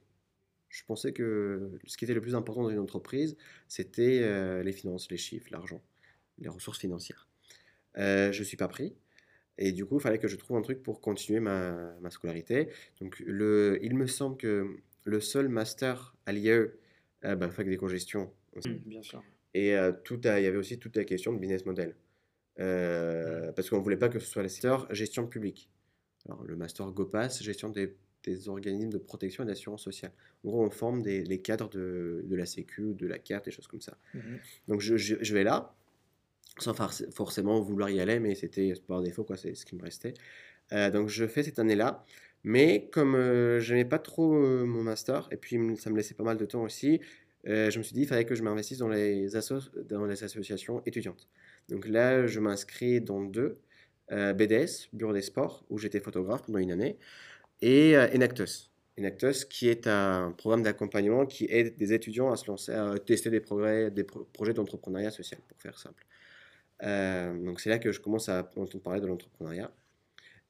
Je 0.70 0.84
pensais 0.86 1.12
que 1.12 1.80
ce 1.86 1.98
qui 1.98 2.06
était 2.06 2.14
le 2.14 2.22
plus 2.22 2.36
important 2.36 2.64
dans 2.64 2.70
une 2.70 2.80
entreprise, 2.80 3.36
c'était 3.68 4.64
les 4.64 4.72
finances, 4.72 5.12
les 5.12 5.18
chiffres, 5.18 5.48
l'argent, 5.52 5.82
les 6.40 6.48
ressources 6.50 6.80
financières. 6.80 7.28
je 7.96 8.38
ne 8.38 8.44
suis 8.44 8.58
pas 8.58 8.70
pris. 8.70 8.96
Et 9.58 9.74
du 9.74 9.86
coup, 9.86 9.98
il 9.98 10.02
fallait 10.02 10.18
que 10.18 10.30
je 10.30 10.38
trouve 10.38 10.58
un 10.58 10.62
truc 10.62 10.82
pour 10.82 11.02
continuer 11.02 11.42
ma, 11.42 11.94
ma 12.00 12.10
scolarité. 12.10 12.70
Donc, 13.02 13.22
le, 13.26 13.80
il 13.84 13.96
me 13.96 14.08
semble 14.08 14.38
que 14.38 14.78
le 15.04 15.20
seul 15.20 15.50
master 15.50 16.16
à 16.26 16.32
l'IE, 16.32 16.70
bah, 17.22 17.50
fac 17.50 17.68
d'éco-gestion. 17.68 18.32
Mmh, 18.56 18.72
bien 18.86 19.02
sûr. 19.02 19.22
Et 19.54 19.76
tout 20.06 20.22
il 20.24 20.44
y 20.44 20.48
avait 20.48 20.58
aussi 20.58 20.80
toute 20.80 20.96
la 20.96 21.04
question 21.04 21.34
de 21.34 21.40
business 21.40 21.66
model. 21.66 21.96
Mmh. 22.58 23.52
Parce 23.56 23.70
qu'on 23.70 23.78
ne 23.78 23.84
voulait 23.84 23.98
pas 23.98 24.10
que 24.10 24.20
ce 24.20 24.26
soit 24.26 24.42
le 24.42 24.50
secteur 24.50 24.88
gestion 24.94 25.28
publique. 25.28 25.70
Alors, 26.28 26.44
le 26.44 26.56
master 26.56 26.92
GOPAS, 26.92 27.40
gestion 27.42 27.70
des, 27.70 27.96
des 28.24 28.50
organismes 28.50 28.90
de 28.90 28.98
protection 28.98 29.44
et 29.44 29.48
d'assurance 29.48 29.84
sociale. 29.84 30.12
En 30.44 30.50
gros, 30.50 30.66
on 30.66 30.70
forme 30.70 31.02
des, 31.02 31.24
les 31.24 31.40
cadres 31.40 31.70
de, 31.70 32.22
de, 32.26 32.36
la 32.36 32.46
Sécu, 32.46 32.94
de 32.94 33.08
la 33.08 33.20
carte, 33.20 33.46
des 33.46 33.52
choses 33.52 33.68
comme 33.68 33.82
ça. 33.82 33.98
Mmh 34.14 34.20
Donc, 34.68 34.82
je, 34.82 34.98
je, 34.98 35.34
vais 35.34 35.44
là, 35.44 35.74
sans 36.60 36.74
forcément 37.12 37.60
vouloir 37.62 37.90
y 37.90 38.00
aller, 38.00 38.20
mais 38.20 38.36
c'était 38.36 38.74
par 38.88 39.02
défaut, 39.02 39.24
quoi, 39.24 39.38
c'est 39.38 39.56
ce 39.56 39.66
qui 39.66 39.76
me 39.76 39.82
restait. 39.82 40.14
Euh, 40.74 40.90
donc, 40.92 41.10
je 41.10 41.26
fais 41.26 41.44
cette 41.44 41.60
année-là. 41.60 42.06
Mais 42.44 42.90
comme 42.92 43.14
euh, 43.14 43.60
je 43.60 43.76
n'aimais 43.76 43.88
pas 43.88 44.00
trop 44.00 44.34
euh, 44.34 44.66
mon 44.66 44.82
master, 44.82 45.28
et 45.32 45.38
puis 45.38 45.60
ça 45.78 45.92
me 45.92 45.96
laissait 45.96 46.16
pas 46.16 46.24
mal 46.24 46.38
de 46.38 46.46
temps 46.46 46.64
aussi, 46.64 47.00
je 47.44 47.78
me 47.78 47.84
suis 47.84 47.94
dit 47.94 48.02
qu'il 48.02 48.08
fallait 48.08 48.26
que 48.26 48.36
je 48.36 48.44
m'investisse 48.44 48.80
dans 48.80 48.88
les, 48.88 49.28
dans 49.90 50.06
les 50.06 50.24
associations 50.24 50.82
étudiantes. 50.86 51.28
Donc 51.70 51.88
là, 51.88 52.28
je 52.28 52.40
m'inscris 52.40 53.02
dans 53.02 53.22
deux. 53.22 53.58
Euh, 54.12 54.34
BDS, 54.34 54.90
Bureau 54.92 55.14
des 55.14 55.22
Sports, 55.22 55.64
où 55.70 55.78
j'étais 55.78 56.02
photographe 56.02 56.44
pendant 56.44 56.60
une 56.60 56.72
année, 56.72 56.98
et 57.62 57.96
euh, 57.96 58.08
Enactus. 58.14 58.70
Enactus, 59.00 59.46
qui 59.46 59.70
est 59.70 59.88
un 59.88 60.34
programme 60.38 60.64
d'accompagnement 60.64 61.26
qui 61.26 61.48
aide 61.50 61.78
des 61.78 61.94
étudiants 61.94 62.30
à 62.30 62.36
se 62.36 62.48
lancer, 62.48 62.74
à 62.74 62.96
tester 63.00 63.30
des, 63.30 63.40
progrès, 63.40 63.90
des 63.90 64.04
projets 64.04 64.54
d'entrepreneuriat 64.54 65.12
social, 65.12 65.40
pour 65.48 65.58
faire 65.62 65.80
simple. 65.80 66.06
Euh, 66.84 67.34
donc 67.46 67.62
c'est 67.62 67.70
là 67.70 67.80
que 67.80 67.94
je 67.94 68.02
commence 68.02 68.28
à 68.28 68.40
entendre 68.58 68.80
parler 68.80 69.00
de 69.00 69.08
l'entrepreneuriat. 69.08 69.72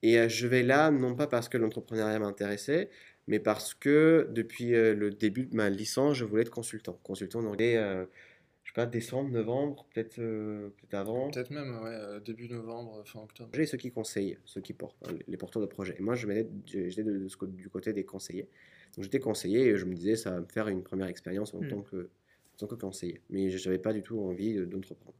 Et 0.01 0.27
je 0.27 0.47
vais 0.47 0.63
là, 0.63 0.89
non 0.89 1.13
pas 1.15 1.27
parce 1.27 1.47
que 1.47 1.59
l'entrepreneuriat 1.59 2.17
m'intéressait, 2.17 2.89
mais 3.27 3.39
parce 3.39 3.75
que 3.75 4.27
depuis 4.31 4.71
le 4.71 5.11
début 5.11 5.45
de 5.45 5.55
ma 5.55 5.69
licence, 5.69 6.17
je 6.17 6.25
voulais 6.25 6.41
être 6.41 6.49
consultant. 6.49 6.99
Consultant 7.03 7.41
en 7.41 7.45
anglais, 7.45 7.77
je 8.63 8.69
sais 8.69 8.73
pas, 8.73 8.85
décembre, 8.85 9.29
novembre, 9.31 9.85
peut-être 9.93 10.19
euh, 10.19 10.69
peut 10.77 10.97
avant. 10.97 11.29
Peut-être 11.29 11.49
même, 11.49 11.81
ouais, 11.81 11.89
euh, 11.93 12.19
début 12.19 12.47
novembre, 12.47 13.03
fin 13.05 13.21
octobre. 13.21 13.49
J'ai 13.53 13.65
ceux 13.65 13.77
qui 13.77 13.91
conseillent, 13.91 14.37
ceux 14.45 14.61
qui 14.61 14.73
portent, 14.73 14.95
les 15.27 15.37
porteurs 15.37 15.61
de 15.61 15.67
projets. 15.67 15.95
Et 15.99 16.01
moi, 16.01 16.15
je 16.15 16.27
j'étais 16.65 17.03
du 17.03 17.69
côté 17.69 17.93
des 17.93 18.05
conseillers. 18.05 18.47
Donc 18.95 19.03
j'étais 19.03 19.19
conseiller 19.19 19.67
et 19.67 19.77
je 19.77 19.85
me 19.85 19.93
disais, 19.93 20.15
ça 20.15 20.31
va 20.31 20.41
me 20.41 20.45
faire 20.45 20.67
une 20.67 20.83
première 20.83 21.07
expérience 21.07 21.53
en, 21.53 21.61
hmm. 21.61 21.67
tant, 21.69 21.81
que, 21.81 22.09
en 22.53 22.57
tant 22.57 22.67
que 22.67 22.75
conseiller. 22.75 23.21
Mais 23.29 23.49
je 23.49 23.67
n'avais 23.67 23.79
pas 23.79 23.93
du 23.93 24.03
tout 24.03 24.19
envie 24.19 24.65
d'entreprendre. 24.65 25.17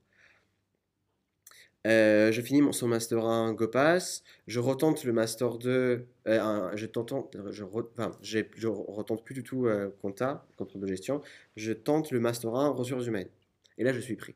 Euh, 1.87 2.31
je 2.31 2.41
finis 2.41 2.61
mon, 2.61 2.71
son 2.71 2.87
Master 2.87 3.25
1 3.25 3.53
GoPass, 3.53 4.23
je 4.47 4.59
retente 4.59 5.03
le 5.03 5.13
Master 5.13 5.57
2, 5.57 6.05
je, 6.25 6.85
tente, 6.85 7.35
je, 7.49 7.63
enfin, 7.63 8.11
je 8.21 8.67
retente 8.67 9.25
plus 9.25 9.33
du 9.33 9.43
tout 9.43 9.67
compta, 10.01 10.45
contrôle 10.57 10.81
de 10.81 10.87
gestion, 10.87 11.21
je 11.55 11.73
tente 11.73 12.11
le 12.11 12.19
Master 12.19 12.53
1 12.53 12.69
ressources 12.69 13.07
humaines. 13.07 13.29
Et 13.77 13.83
là, 13.83 13.93
je 13.93 13.99
suis 13.99 14.15
pris. 14.15 14.35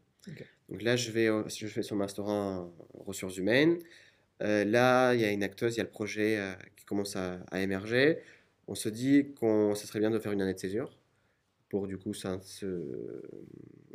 Donc 0.69 0.81
là, 0.81 0.95
je, 0.95 1.11
vais, 1.11 1.29
je 1.47 1.67
fais 1.67 1.83
son 1.83 1.95
Master 1.95 2.27
1 2.27 2.71
ressources 3.05 3.37
humaines. 3.37 3.77
Euh, 4.41 4.65
là, 4.65 5.13
il 5.13 5.21
y 5.21 5.25
a 5.25 5.31
une 5.31 5.43
acteuse, 5.43 5.75
il 5.75 5.77
y 5.77 5.81
a 5.81 5.83
le 5.83 5.89
projet 5.89 6.37
euh, 6.37 6.53
qui 6.75 6.85
commence 6.85 7.15
à, 7.15 7.39
émerger. 7.53 8.19
On 8.67 8.75
se 8.75 8.89
dit 8.89 9.33
que 9.39 9.73
ce 9.75 9.87
serait 9.87 9.99
bien 9.99 10.11
de 10.11 10.19
faire 10.19 10.31
une 10.31 10.41
année 10.41 10.53
de 10.53 10.59
césure 10.59 10.97
pour 11.75 11.87
du 11.87 11.97
coup 11.97 12.13
ça, 12.13 12.39
se, 12.41 13.21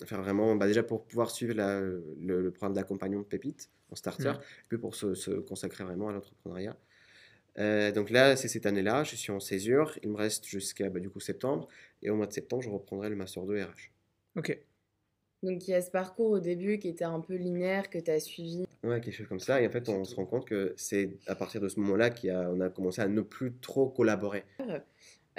faire 0.05 0.21
vraiment, 0.21 0.55
bah, 0.55 0.67
déjà 0.67 0.83
pour 0.83 1.07
pouvoir 1.07 1.31
suivre 1.31 1.55
le, 1.55 2.51
programme 2.51 2.75
d'accompagnement 2.75 3.23
de 3.23 3.27
Pépite 3.27 3.71
en 3.91 3.95
starter, 3.95 4.33
mmh. 4.33 4.41
puis 4.69 4.77
pour 4.77 4.95
se, 4.95 5.41
consacrer 5.41 5.83
vraiment 5.83 6.11
à 6.11 6.13
l'entrepreneuriat. 6.13 6.77
Euh, 7.59 7.91
donc 7.91 8.11
là, 8.11 8.37
c'est 8.37 8.49
cette 8.49 8.67
année-là, 8.67 9.03
je 9.03 9.17
suis 9.17 9.33
en 9.33 9.41
césure, 9.41 9.99
il 10.03 10.11
me 10.11 10.17
reste 10.17 10.45
jusqu'à 10.45 10.91
bah, 10.91 11.01
du 11.01 11.09
coup 11.09 11.21
septembre, 11.21 11.69
et 12.03 12.11
au 12.11 12.17
mois 12.17 12.27
de 12.27 12.35
septembre, 12.35 12.63
je 12.63 12.69
reprendrai 12.69 13.09
le 13.09 13.17
Master 13.17 13.47
2 13.47 13.63
RH. 13.63 13.93
Ok. 14.37 14.61
Donc 15.43 15.67
il 15.67 15.71
y 15.71 15.75
a 15.75 15.81
ce 15.81 15.91
parcours 15.91 16.33
au 16.33 16.39
début 16.39 16.79
qui 16.79 16.89
était 16.89 17.07
un 17.07 17.21
peu 17.21 17.37
linéaire, 17.37 17.89
que 17.89 17.99
tu 17.99 18.11
as 18.11 18.21
suivi. 18.21 18.67
Ouais, 18.85 19.01
quelque 19.01 19.15
chose 19.15 19.27
comme 19.27 19.41
ça. 19.41 19.63
Et 19.63 19.67
en 19.67 19.71
fait, 19.71 19.89
on 19.89 20.05
se 20.05 20.15
rend 20.15 20.27
compte 20.27 20.47
que 20.47 20.75
c'est 20.77 21.17
à 21.27 21.35
partir 21.35 21.63
de 21.63 21.69
ce 21.71 21.81
moment-là 21.81 22.11
qu'on 22.11 22.61
a, 22.61 22.67
a 22.67 22.69
commencé 22.69 23.01
à 23.01 23.09
ne 23.09 23.23
plus 23.23 23.55
trop 23.55 23.89
collaborer. 23.89 24.45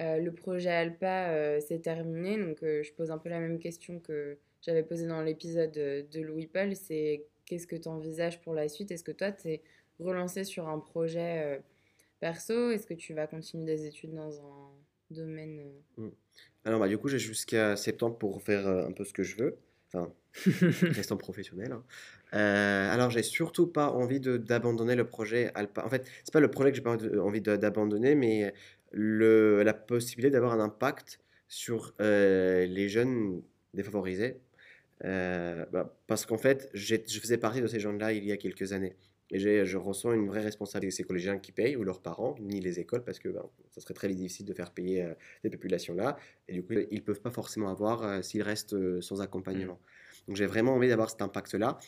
Euh, 0.02 0.18
le 0.18 0.32
projet 0.32 0.70
Alpa 0.70 1.30
euh, 1.30 1.60
s'est 1.60 1.80
terminé, 1.80 2.38
donc 2.38 2.64
euh, 2.64 2.82
je 2.82 2.92
pose 2.94 3.12
un 3.12 3.18
peu 3.18 3.30
la 3.30 3.40
même 3.40 3.60
question 3.60 4.00
que 4.00 4.38
j'avais 4.62 4.84
posée 4.84 5.06
dans 5.06 5.22
l'épisode 5.22 5.72
de 5.72 6.22
Louis 6.22 6.48
Paul, 6.48 6.76
c'est 6.76 7.26
qu'est-ce 7.46 7.68
que 7.68 7.76
tu 7.76 7.88
envisages 7.88 8.42
pour 8.42 8.54
la 8.54 8.68
suite? 8.68 8.92
Est-ce 8.92 9.04
que 9.04 9.12
toi, 9.12 9.32
tu 9.32 9.50
es 9.50 9.62
relancé 10.00 10.44
sur 10.44 10.68
un 10.68 10.80
projet 10.80 11.62
perso? 12.20 12.70
Est-ce 12.70 12.86
que 12.86 12.94
tu 12.94 13.14
vas 13.14 13.28
continuer 13.28 13.66
des 13.66 13.86
études 13.86 14.14
dans 14.14 14.40
un 14.40 14.70
domaine 15.10 15.72
mmh. 15.98 16.10
Alors, 16.66 16.80
bah, 16.80 16.88
du 16.88 16.98
coup, 16.98 17.08
j'ai 17.08 17.18
jusqu'à 17.18 17.76
septembre 17.76 18.18
pour 18.18 18.42
faire 18.44 18.68
un 18.68 18.92
peu 18.92 19.04
ce 19.04 19.14
que 19.14 19.24
je 19.24 19.36
veux. 19.36 19.58
Enfin, 19.94 20.14
restant 20.92 21.18
professionnel. 21.18 21.72
Hein. 21.72 21.84
Euh, 22.34 22.94
alors, 22.94 23.10
j'ai 23.10 23.24
surtout 23.24 23.68
pas 23.68 23.90
envie 23.90 24.20
d'abandonner 24.20 24.96
le 24.96 25.06
projet 25.06 25.52
Alpa. 25.56 25.84
En 25.86 25.90
fait, 25.90 26.08
c'est 26.24 26.32
pas 26.32 26.40
le 26.40 26.50
projet 26.50 26.72
que 26.72 26.78
j'ai 26.78 26.84
pas 26.84 26.98
envie 27.20 27.42
d'abandonner, 27.42 28.16
mais 28.16 28.54
le, 28.92 29.64
la 29.64 29.74
possibilité 29.74 30.32
d'avoir 30.32 30.54
un 30.54 30.60
impact 30.60 31.20
sur 31.48 31.94
les 32.00 32.90
jeunes 32.90 33.42
défavorisés. 33.74 34.40
Euh, 35.04 35.66
bah, 35.72 35.98
parce 36.08 36.26
qu'en 36.26 36.38
fait, 36.38 36.70
je 36.74 36.96
faisais 36.96 37.38
partie 37.38 37.62
de 37.62 37.68
ces 37.68 37.80
gens-là 37.80 38.14
il 38.14 38.24
y 38.24 38.32
a 38.32 38.38
quelques 38.38 38.74
années. 38.74 38.96
Et 39.34 39.40
je 39.40 39.78
ressens 39.78 40.12
une 40.12 40.28
vraie 40.28 40.42
responsabilité. 40.42 40.98
Ces 40.98 41.04
collégiens 41.04 41.40
qui 41.40 41.54
payent, 41.54 41.78
ou 41.78 41.86
leurs 41.86 42.02
parents, 42.02 42.36
ni 42.42 42.60
les 42.60 42.82
écoles, 42.82 43.04
parce 43.04 43.18
que 43.18 43.30
ben, 43.30 43.44
ça 43.70 43.80
serait 43.80 43.94
très 43.94 44.10
difficile 44.10 44.46
de 44.46 44.54
faire 44.54 44.72
payer 44.72 45.04
euh, 45.04 45.14
ces 45.42 45.50
populations-là. 45.50 46.18
Et 46.50 46.54
du 46.54 46.64
coup, 46.64 46.74
ils 46.74 46.98
ne 46.98 47.00
peuvent 47.00 47.22
pas 47.22 47.30
forcément 47.30 47.70
avoir 47.70 48.04
euh, 48.04 48.22
s'ils 48.22 48.42
restent 48.42 48.74
euh, 48.74 49.00
sans 49.00 49.22
accompagnement. 49.22 49.76
Mmh. 49.76 50.28
Donc 50.28 50.36
j'ai 50.36 50.46
vraiment 50.46 50.76
envie 50.76 50.90
d'avoir 50.90 51.10
cet 51.10 51.22
impact-là. 51.22 51.80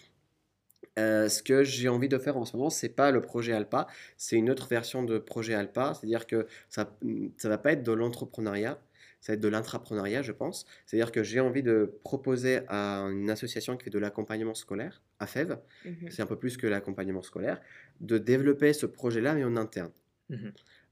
Ce 0.97 1.43
que 1.43 1.63
j'ai 1.63 1.89
envie 1.89 2.09
de 2.09 2.17
faire 2.17 2.37
en 2.37 2.45
ce 2.45 2.55
moment, 2.55 2.69
c'est 2.69 2.89
pas 2.89 3.11
le 3.11 3.21
projet 3.21 3.53
Alpa, 3.53 3.87
c'est 4.17 4.35
une 4.35 4.49
autre 4.49 4.67
version 4.67 5.03
de 5.03 5.17
projet 5.17 5.53
Alpa. 5.53 5.93
C'est-à-dire 5.93 6.27
que 6.27 6.47
ça 6.69 6.95
ne 7.01 7.29
va 7.43 7.57
pas 7.57 7.73
être 7.73 7.83
de 7.83 7.91
l'entrepreneuriat, 7.91 8.79
ça 9.23 9.31
va 9.31 9.35
être 9.35 9.41
de 9.41 9.47
l'intrapreneuriat, 9.47 10.21
je 10.21 10.33
pense. 10.33 10.65
C'est-à-dire 10.85 11.13
que 11.13 11.23
j'ai 11.23 11.39
envie 11.39 11.63
de 11.63 11.97
proposer 12.03 12.61
à 12.67 13.03
une 13.09 13.29
association 13.29 13.77
qui 13.77 13.85
fait 13.85 13.89
de 13.89 13.99
l'accompagnement 13.99 14.53
scolaire, 14.53 15.01
à 15.19 15.27
FEV, 15.27 15.59
mmh 15.85 16.09
c'est 16.09 16.21
un 16.21 16.25
peu 16.25 16.37
plus 16.37 16.57
que 16.57 16.67
l'accompagnement 16.67 17.21
scolaire, 17.21 17.61
de 18.01 18.17
développer 18.17 18.73
ce 18.73 18.85
projet-là, 18.85 19.33
mais 19.35 19.45
en 19.45 19.55
interne. 19.55 19.91
Mmh 20.29 20.49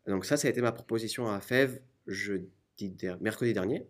Donc 0.08 0.24
ça, 0.24 0.38
ça 0.38 0.48
a 0.48 0.52
été 0.52 0.62
ma 0.62 0.72
proposition 0.72 1.28
à 1.28 1.42
FEV 1.42 1.82
jeudi, 2.08 2.50
mercredi 3.20 3.52
dernier. 3.52 3.86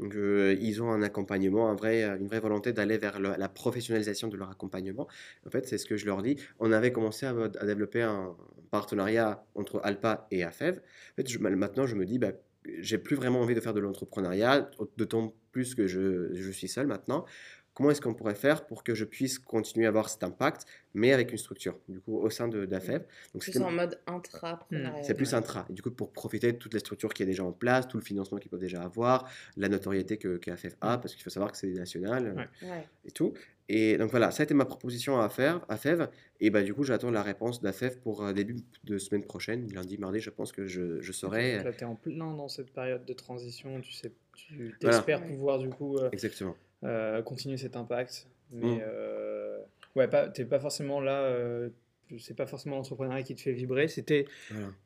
Donc, 0.00 0.14
euh, 0.14 0.56
ils 0.60 0.82
ont 0.82 0.90
un 0.90 1.02
accompagnement, 1.02 1.70
une 1.70 2.26
vraie 2.26 2.40
volonté 2.40 2.72
d'aller 2.72 2.96
vers 2.96 3.20
la 3.20 3.48
professionnalisation 3.48 4.28
de 4.28 4.36
leur 4.36 4.50
accompagnement. 4.50 5.06
En 5.46 5.50
fait, 5.50 5.68
c'est 5.68 5.76
ce 5.76 5.84
que 5.84 5.96
je 5.96 6.06
leur 6.06 6.22
dis. 6.22 6.36
On 6.58 6.72
avait 6.72 6.90
commencé 6.90 7.26
à, 7.26 7.34
développer 7.66 8.02
un 8.02 8.34
partenariat 8.70 9.44
entre 9.54 9.80
Alpa 9.84 10.26
et 10.30 10.42
AFEV. 10.42 10.78
En 10.78 11.22
fait, 11.22 11.38
maintenant, 11.38 11.86
je 11.86 11.96
me 11.96 12.06
dis, 12.06 12.18
bah, 12.18 12.32
j'ai 12.80 12.96
plus 12.96 13.14
vraiment 13.14 13.42
envie 13.42 13.54
de 13.54 13.60
faire 13.60 13.74
de 13.74 13.80
l'entrepreneuriat, 13.80 14.70
d'autant 14.96 15.34
plus 15.52 15.74
que 15.74 15.86
je, 15.86 16.32
je, 16.34 16.50
suis 16.50 16.68
seul 16.68 16.86
maintenant 16.86 17.26
comment 17.80 17.92
est-ce 17.92 18.02
qu'on 18.02 18.12
pourrait 18.12 18.34
faire 18.34 18.66
pour 18.66 18.84
que 18.84 18.94
je 18.94 19.06
puisse 19.06 19.38
continuer 19.38 19.86
à 19.86 19.88
avoir 19.88 20.10
cet 20.10 20.22
impact, 20.22 20.66
mais 20.92 21.14
avec 21.14 21.32
une 21.32 21.38
structure, 21.38 21.78
du 21.88 21.98
coup, 21.98 22.18
au 22.18 22.28
sein 22.28 22.46
de 22.46 22.66
d'AFEV. 22.66 23.06
Donc, 23.32 23.42
c'est 23.42 23.58
en 23.58 23.70
mode 23.70 23.98
intrapreneuriat. 24.06 25.02
C'est 25.02 25.14
plus 25.14 25.32
intra. 25.32 25.64
Et 25.70 25.72
du 25.72 25.80
coup, 25.80 25.90
pour 25.90 26.12
profiter 26.12 26.52
de 26.52 26.58
toutes 26.58 26.74
les 26.74 26.80
structures 26.80 27.14
qui 27.14 27.22
est 27.22 27.26
déjà 27.26 27.42
en 27.42 27.52
place, 27.52 27.88
tout 27.88 27.96
le 27.96 28.02
financement 28.02 28.36
qu'ils 28.36 28.50
peuvent 28.50 28.60
déjà 28.60 28.82
avoir, 28.82 29.30
la 29.56 29.70
notoriété 29.70 30.18
que 30.18 30.36
qu'AFEV 30.36 30.74
a, 30.82 30.98
parce 30.98 31.14
qu'il 31.14 31.22
faut 31.22 31.30
savoir 31.30 31.52
que 31.52 31.56
c'est 31.56 31.68
national 31.68 32.50
et 33.06 33.12
tout. 33.12 33.32
Et 33.70 33.96
donc 33.96 34.10
voilà, 34.10 34.30
ça 34.30 34.42
a 34.42 34.44
été 34.44 34.52
ma 34.52 34.66
proposition 34.66 35.18
à 35.18 35.30
faire, 35.30 35.64
à 35.70 35.78
FEV. 35.78 36.08
Et 36.40 36.50
bah, 36.50 36.62
du 36.62 36.74
coup, 36.74 36.82
j'attends 36.82 37.10
la 37.10 37.22
réponse 37.22 37.62
d'AFEV 37.62 38.00
pour 38.00 38.22
euh, 38.24 38.34
début 38.34 38.56
de 38.84 38.98
semaine 38.98 39.24
prochaine, 39.24 39.72
lundi, 39.72 39.96
mardi, 39.96 40.20
je 40.20 40.28
pense 40.28 40.52
que 40.52 40.66
je, 40.66 41.00
je 41.00 41.12
saurai. 41.12 41.62
Là, 41.62 41.72
tu 41.72 41.80
es 41.80 41.84
en 41.84 41.94
plein 41.94 42.34
dans 42.34 42.48
cette 42.48 42.72
période 42.72 43.06
de 43.06 43.12
transition, 43.14 43.80
tu 43.80 43.92
sais, 43.92 44.12
tu 44.34 44.76
espères 44.82 45.24
pouvoir 45.24 45.60
du 45.60 45.70
coup. 45.70 45.96
Euh, 45.96 46.10
Exactement. 46.12 46.56
Euh, 46.82 47.20
continuer 47.22 47.58
cet 47.58 47.76
impact. 47.76 48.26
Mais 48.52 48.76
mm. 48.76 48.80
euh, 48.82 49.58
ouais, 49.96 50.08
pas, 50.08 50.28
t'es 50.28 50.44
pas 50.44 50.58
forcément 50.58 51.00
là. 51.00 51.22
Euh, 51.22 51.68
c'est 52.18 52.34
pas 52.34 52.46
forcément 52.46 52.76
l'entrepreneuriat 52.76 53.22
qui 53.22 53.36
te 53.36 53.40
fait 53.40 53.52
vibrer. 53.52 53.86
C'était 53.86 54.26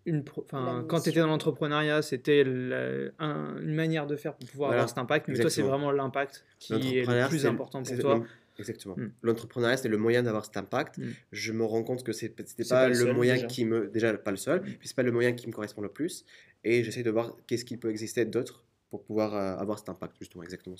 une, 0.04 0.22
enfin, 0.36 0.84
quand 0.86 1.00
tu 1.00 1.08
étais 1.08 1.20
dans 1.20 1.26
l'entrepreneuriat, 1.26 2.02
c'était 2.02 2.42
une 2.42 3.74
manière 3.74 4.06
de 4.06 4.16
faire 4.16 4.34
pour 4.34 4.46
pouvoir 4.50 4.72
avoir 4.72 4.88
cet 4.88 4.98
impact. 4.98 5.28
Mais 5.28 5.38
toi, 5.38 5.48
c'est 5.48 5.62
vraiment 5.62 5.90
l'impact 5.90 6.44
qui 6.58 6.98
est 6.98 7.06
le 7.06 7.28
plus 7.28 7.46
important 7.46 7.82
pour 7.82 7.98
toi. 7.98 8.24
Exactement. 8.58 8.94
Mm. 8.96 9.10
L'entrepreneuriat, 9.22 9.76
c'est 9.78 9.88
le 9.88 9.96
moyen 9.96 10.22
d'avoir 10.22 10.44
cet 10.44 10.56
impact. 10.56 10.98
Mm. 10.98 11.10
Je 11.32 11.52
me 11.52 11.64
rends 11.64 11.82
compte 11.82 12.04
que 12.04 12.12
c'était 12.12 12.44
pas, 12.64 12.88
pas 12.88 12.88
le, 12.88 13.12
moyen 13.12 13.46
qui 13.46 13.64
me. 13.64 13.88
Déjà, 13.88 14.12
pas 14.14 14.30
le 14.30 14.36
seul, 14.36 14.62
puis 14.62 14.78
c'est 14.82 14.96
pas 14.96 15.02
le 15.02 15.12
moyen 15.12 15.32
qui 15.32 15.46
me 15.46 15.52
correspond 15.52 15.80
le 15.80 15.88
plus. 15.88 16.24
Et 16.62 16.84
j'essaie 16.84 17.02
de 17.02 17.10
voir 17.10 17.36
qu'est-ce 17.46 17.64
qu'il 17.64 17.78
peut 17.78 17.90
exister 17.90 18.24
d'autre 18.24 18.64
pour 18.94 19.02
pouvoir 19.02 19.34
euh, 19.34 19.56
avoir 19.56 19.76
cet 19.80 19.88
impact, 19.88 20.14
justement, 20.20 20.44
exactement, 20.44 20.76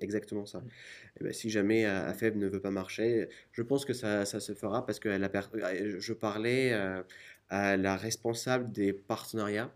exactement 0.00 0.44
ça. 0.44 0.58
Mm. 0.58 0.68
Et 1.20 1.24
ben, 1.24 1.32
si 1.32 1.50
jamais 1.50 1.86
euh, 1.86 2.08
AFEB 2.08 2.34
ne 2.34 2.48
veut 2.48 2.58
pas 2.58 2.72
marcher, 2.72 3.28
je 3.52 3.62
pense 3.62 3.84
que 3.84 3.92
ça, 3.92 4.24
ça 4.24 4.40
se 4.40 4.54
fera 4.54 4.84
parce 4.84 4.98
que 4.98 5.08
la 5.08 5.30
euh, 5.54 6.00
je 6.00 6.12
parlais 6.12 6.72
à 7.48 7.76
la 7.76 7.96
responsable 7.96 8.72
des 8.72 8.92
partenariats 8.92 9.72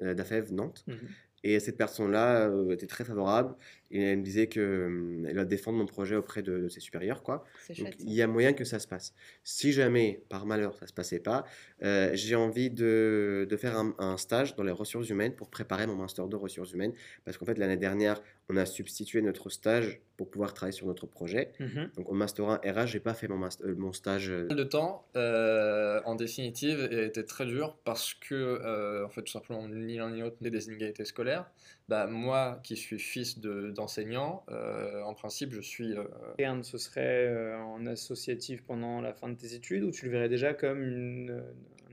d'AFEV 0.00 0.54
Nantes. 0.54 0.82
Mm-hmm. 0.88 0.94
Et 1.42 1.60
cette 1.60 1.76
personne-là 1.76 2.50
était 2.70 2.86
très 2.86 3.04
favorable. 3.04 3.54
Et 3.94 4.02
elle 4.02 4.18
me 4.18 4.22
disait 4.22 4.48
qu'elle 4.48 5.32
va 5.34 5.44
défendre 5.44 5.78
mon 5.78 5.86
projet 5.86 6.16
auprès 6.16 6.42
de, 6.42 6.68
ses 6.68 6.80
supérieurs. 6.80 7.22
Quoi. 7.22 7.44
Donc, 7.78 7.94
il 8.00 8.12
y 8.12 8.20
a 8.22 8.26
moyen 8.26 8.52
que 8.52 8.64
ça 8.64 8.78
se 8.78 8.86
passe. 8.86 9.14
Si 9.44 9.72
jamais, 9.72 10.22
par 10.28 10.44
malheur, 10.44 10.74
ça 10.74 10.84
ne 10.84 10.88
se 10.88 10.92
passait 10.92 11.20
pas, 11.20 11.44
j'ai 11.80 12.34
envie 12.34 12.70
de, 12.70 13.46
de 13.48 13.56
faire 13.56 13.78
un, 13.78 13.94
un, 13.98 14.16
stage 14.16 14.56
dans 14.56 14.64
les 14.64 14.72
ressources 14.72 15.08
humaines 15.08 15.34
pour 15.34 15.48
préparer 15.48 15.86
mon 15.86 15.94
master 15.94 16.26
de 16.26 16.36
ressources 16.36 16.72
humaines. 16.72 16.92
Parce 17.24 17.38
qu'en 17.38 17.46
fait, 17.46 17.56
l'année 17.56 17.76
dernière, 17.76 18.20
on 18.48 18.56
a 18.56 18.66
substitué 18.66 19.22
notre 19.22 19.48
stage 19.48 20.00
pour 20.16 20.30
pouvoir 20.30 20.54
travailler 20.54 20.76
sur 20.76 20.86
notre 20.86 21.06
projet. 21.06 21.52
Mhm. 21.58 21.90
Donc 21.96 22.08
au 22.08 22.14
Master 22.14 22.48
1 22.48 22.56
RH, 22.56 22.86
j'ai 22.86 23.00
pas 23.00 23.14
fait 23.14 23.26
mon, 23.26 23.36
master, 23.36 23.66
euh, 23.66 23.74
mon 23.74 23.92
stage. 23.92 24.30
Le 24.30 24.52
euh, 24.52 24.64
temps, 24.64 25.06
euh, 25.16 26.00
en 26.04 26.14
définitive, 26.14 26.80
a 26.80 27.02
été 27.02 27.24
très 27.24 27.46
dur 27.46 27.76
parce 27.84 28.14
que, 28.14 29.04
en 29.04 29.08
fait, 29.08 29.22
tout 29.22 29.32
simplement, 29.32 29.66
ni 29.68 29.96
l'un 29.96 30.10
ni 30.10 30.20
l'autre 30.20 30.36
n'est 30.40 30.50
des 30.50 30.66
inégalités 30.68 31.04
scolaires. 31.04 31.50
Bah, 31.88 32.06
moi, 32.06 32.60
qui 32.62 32.76
suis 32.76 32.98
fils 32.98 33.38
d'enseignant, 33.38 34.44
en 34.48 35.14
principe, 35.14 35.52
je 35.52 35.60
suis. 35.60 35.94
Et 36.38 36.46
ce 36.62 36.78
serait 36.78 37.54
en 37.56 37.84
associatif 37.86 38.62
pendant 38.64 39.00
la 39.00 39.12
fin 39.12 39.28
de 39.28 39.34
tes 39.34 39.54
études 39.54 39.82
ou 39.82 39.90
tu 39.90 40.06
le 40.06 40.10
verrais 40.10 40.28
déjà 40.28 40.54
comme 40.54 40.82
une, 40.82 41.44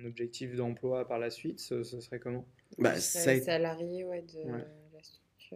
un 0.02 0.06
objectif 0.06 0.56
d'emploi 0.56 1.08
par 1.08 1.20
la 1.20 1.30
suite 1.30 1.60
Ce, 1.60 1.84
serait 1.84 2.20
comment? 2.20 2.46
Bah, 2.78 2.96
ça 2.96 3.38
salarié 3.40 4.06
ouais, 4.06 4.22
de... 4.22 4.64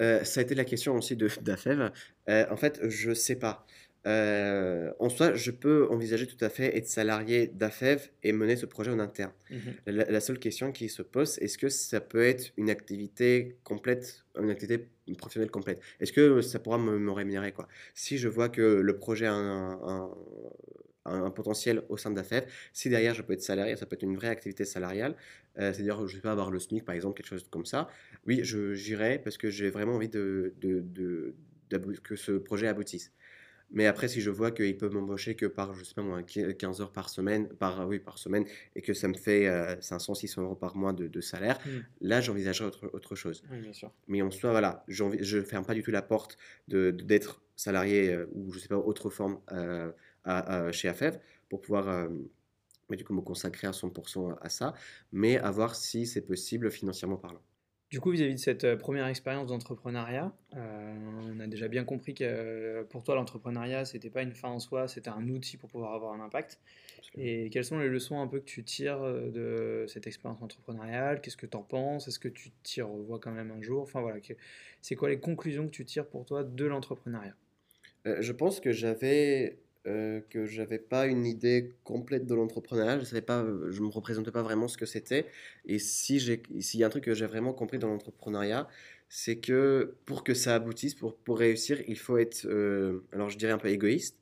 Euh, 0.01 0.23
ça 0.23 0.41
a 0.41 0.43
été 0.43 0.55
la 0.55 0.65
question 0.65 0.95
aussi 0.95 1.15
de 1.15 1.29
d'AFEV. 1.41 1.89
Euh, 2.29 2.45
en 2.49 2.57
fait, 2.57 2.81
je 2.89 3.13
sais 3.13 3.37
pas. 3.37 3.65
Euh, 4.07 4.91
en 4.99 5.09
soi, 5.09 5.33
je 5.33 5.51
peux 5.51 5.87
envisager 5.89 6.27
tout 6.27 6.37
à 6.41 6.49
fait 6.49 6.77
être 6.77 6.87
salarié 6.87 7.47
d'AFEV 7.47 8.11
et 8.23 8.31
mener 8.33 8.55
ce 8.55 8.65
projet 8.65 8.91
en 8.91 8.99
interne. 8.99 9.31
Mhm. 9.49 9.59
la, 9.87 10.19
seule 10.19 10.39
question 10.39 10.71
qui 10.71 10.89
se 10.89 11.01
pose, 11.01 11.39
est-ce 11.39 11.57
que 11.57 11.69
ça 11.69 12.01
peut 12.01 12.23
être 12.23 12.51
une 12.57 12.69
activité 12.69 13.57
complète, 13.63 14.25
une 14.39 14.49
activité 14.49 14.87
professionnelle 15.17 15.51
complète? 15.51 15.81
Est-ce 15.99 16.13
que 16.13 16.41
ça 16.41 16.59
pourra 16.59 16.77
me, 16.77 17.11
rémunérer 17.11 17.51
quoi? 17.51 17.67
Si 17.93 18.17
je 18.17 18.27
vois 18.27 18.49
que 18.49 18.61
le 18.61 18.97
projet 18.97 19.25
a 19.25 19.33
un, 19.33 20.11
un 21.05 21.29
potentiel 21.29 21.83
au 21.89 21.97
sein 21.97 22.11
d'AFEV. 22.11 22.45
Si 22.73 22.89
derrière 22.89 23.13
je 23.13 23.21
peux 23.21 23.33
être 23.33 23.41
salarié, 23.41 23.75
ça 23.75 23.85
peut 23.85 23.95
être 23.95 24.03
une 24.03 24.15
vraie 24.15 24.29
activité 24.29 24.65
salariale, 24.65 25.15
euh, 25.59 25.71
c'est-à-dire 25.71 26.07
je 26.07 26.17
vais 26.19 26.29
avoir 26.29 26.51
le 26.51 26.59
SMIC 26.59 26.83
par 26.83 26.95
exemple, 26.95 27.17
quelque 27.17 27.27
chose 27.27 27.47
comme 27.49 27.65
ça, 27.65 27.87
oui, 28.25 28.41
j'irai 28.43 29.19
parce 29.19 29.37
que 29.37 29.49
j'ai 29.49 29.69
vraiment 29.69 29.93
envie 29.93 30.09
de, 30.09 30.53
de, 30.57 31.35
que 32.03 32.15
ce 32.15 32.33
projet 32.33 32.67
aboutisse. 32.67 33.11
Mais 33.71 33.87
après, 33.87 34.07
si 34.07 34.21
je 34.21 34.29
vois 34.29 34.51
qu'ils 34.51 34.77
peuvent 34.77 34.93
m'embaucher 34.93 35.35
que 35.35 35.45
par, 35.45 35.73
je 35.73 35.83
sais 35.83 35.93
pas 35.93 36.01
moi, 36.01 36.21
15 36.23 36.81
heures 36.81 36.91
par 36.91 37.09
semaine, 37.09 37.47
par, 37.47 37.87
oui, 37.87 37.99
par 37.99 38.17
semaine, 38.17 38.45
et 38.75 38.81
que 38.81 38.93
ça 38.93 39.07
me 39.07 39.15
fait 39.15 39.47
500, 39.81 40.11
euh, 40.11 40.15
600 40.15 40.41
euros 40.43 40.55
par 40.55 40.75
mois 40.75 40.93
de, 40.93 41.21
salaire, 41.21 41.59
mmh. 41.65 41.69
là, 42.01 42.21
j'envisagerai 42.21 42.67
autre, 42.67 42.89
autre 42.93 43.15
chose. 43.15 43.43
bien 43.49 43.73
sûr. 43.73 43.91
Mais 44.07 44.21
en 44.21 44.31
soi, 44.31 44.51
voilà, 44.51 44.83
je 44.87 45.37
ne 45.37 45.43
ferme 45.43 45.65
pas 45.65 45.73
du 45.73 45.83
tout 45.83 45.91
la 45.91 46.01
porte 46.01 46.37
d'être 46.67 47.41
salarié 47.55 48.13
euh, 48.13 48.27
ou, 48.33 48.51
je 48.51 48.59
sais 48.59 48.67
pas, 48.67 48.77
autre 48.77 49.09
forme 49.09 49.39
chez 50.71 50.87
AFEV 50.87 51.19
pour 51.49 51.61
pouvoir 51.61 51.87
euh, 52.91 52.95
du 52.95 53.03
coup, 53.03 53.13
me 53.13 53.21
consacrer 53.21 53.67
à 53.67 53.71
100% 53.71 54.37
à 54.41 54.49
ça, 54.49 54.73
mais 55.11 55.37
à 55.37 55.51
voir 55.51 55.75
si 55.75 56.05
c'est 56.05 56.21
possible 56.21 56.69
financièrement 56.71 57.17
parlant. 57.17 57.41
Du 57.95 58.01
coup, 58.01 58.11
vis-à-vis 58.11 58.33
de 58.33 58.39
cette 58.39 58.65
euh, 58.65 58.75
première 58.75 59.07
expérience 59.07 59.47
d'entrepreneuriat, 59.47 60.33
euh, 60.57 60.95
on 61.33 61.39
a 61.39 61.47
déjà 61.47 61.69
bien 61.69 61.85
compris 61.85 62.13
que 62.13 62.83
pour 62.89 63.05
toi, 63.05 63.15
l'entrepreneuriat, 63.15 63.85
c'était 63.85 64.09
pas 64.09 64.21
une 64.21 64.33
fin 64.33 64.49
en 64.49 64.59
soi, 64.59 64.89
c'était 64.89 65.11
un 65.11 65.29
outil 65.29 65.55
pour 65.55 65.69
pouvoir 65.69 65.93
avoir 65.93 66.11
un 66.11 66.19
impact. 66.19 66.59
Et 67.17 67.49
quelles 67.49 67.63
sont 67.63 67.79
les 67.79 67.87
leçons 67.87 68.19
un 68.19 68.27
peu 68.27 68.41
que 68.41 68.45
tu 68.45 68.65
tires 68.65 68.99
de 68.99 69.85
cette 69.87 70.07
expérience 70.07 70.41
entrepreneuriale? 70.41 71.21
Qu'est-ce 71.21 71.37
que 71.37 71.45
tu 71.45 71.55
en 71.55 71.63
penses? 71.63 72.09
Est-ce 72.09 72.19
que 72.19 72.27
tu 72.27 72.51
t'y 72.63 72.81
revois 72.81 73.17
quand 73.17 73.31
même 73.31 73.51
un 73.51 73.61
jour? 73.61 73.83
Enfin 73.83 74.01
voilà, 74.01 74.19
c'est 74.81 74.95
quoi 74.97 75.07
les 75.07 75.21
conclusions 75.21 75.65
que 75.65 75.71
tu 75.71 75.85
tires 75.85 76.05
pour 76.05 76.25
toi 76.25 76.43
de 76.43 76.65
l'entrepreneuriat? 76.65 77.37
Je 78.03 78.31
pense 78.33 78.59
que 78.59 78.73
j'avais 78.73 79.57
euh, 79.87 80.21
que 80.29 80.45
j'avais 80.45 80.79
pas 80.79 81.05
une 81.05 81.25
idée 81.25 81.75
complète 81.83 82.25
de 82.25 82.33
l'entrepreneuriat, 82.33 82.99
je 82.99 83.05
savais 83.05 83.21
pas, 83.21 83.45
je 83.69 83.81
me 83.81 83.89
représentais 83.89 84.31
pas 84.31 84.41
vraiment 84.41 84.67
ce 84.67 84.77
que 84.77 84.85
c'était. 84.85 85.27
Et 85.65 85.79
si 85.79 86.19
j'ai, 86.19 86.41
s'il 86.59 86.79
y 86.79 86.83
a 86.83 86.87
un 86.87 86.89
truc 86.89 87.03
que 87.03 87.13
j'ai 87.13 87.27
vraiment 87.27 87.53
compris 87.53 87.77
dans 87.77 87.89
l'entrepreneuriat, 87.89 88.67
c'est 89.09 89.37
que 89.37 89.95
pour 90.05 90.23
que 90.23 90.33
ça 90.33 90.55
aboutisse, 90.55 90.95
pour, 90.95 91.15
pour 91.15 91.37
réussir, 91.39 91.81
il 91.87 91.97
faut 91.97 92.17
être, 92.17 92.45
euh, 92.45 93.03
alors 93.13 93.29
je 93.29 93.37
dirais 93.37 93.51
un 93.51 93.57
peu 93.57 93.69
égoïste. 93.69 94.17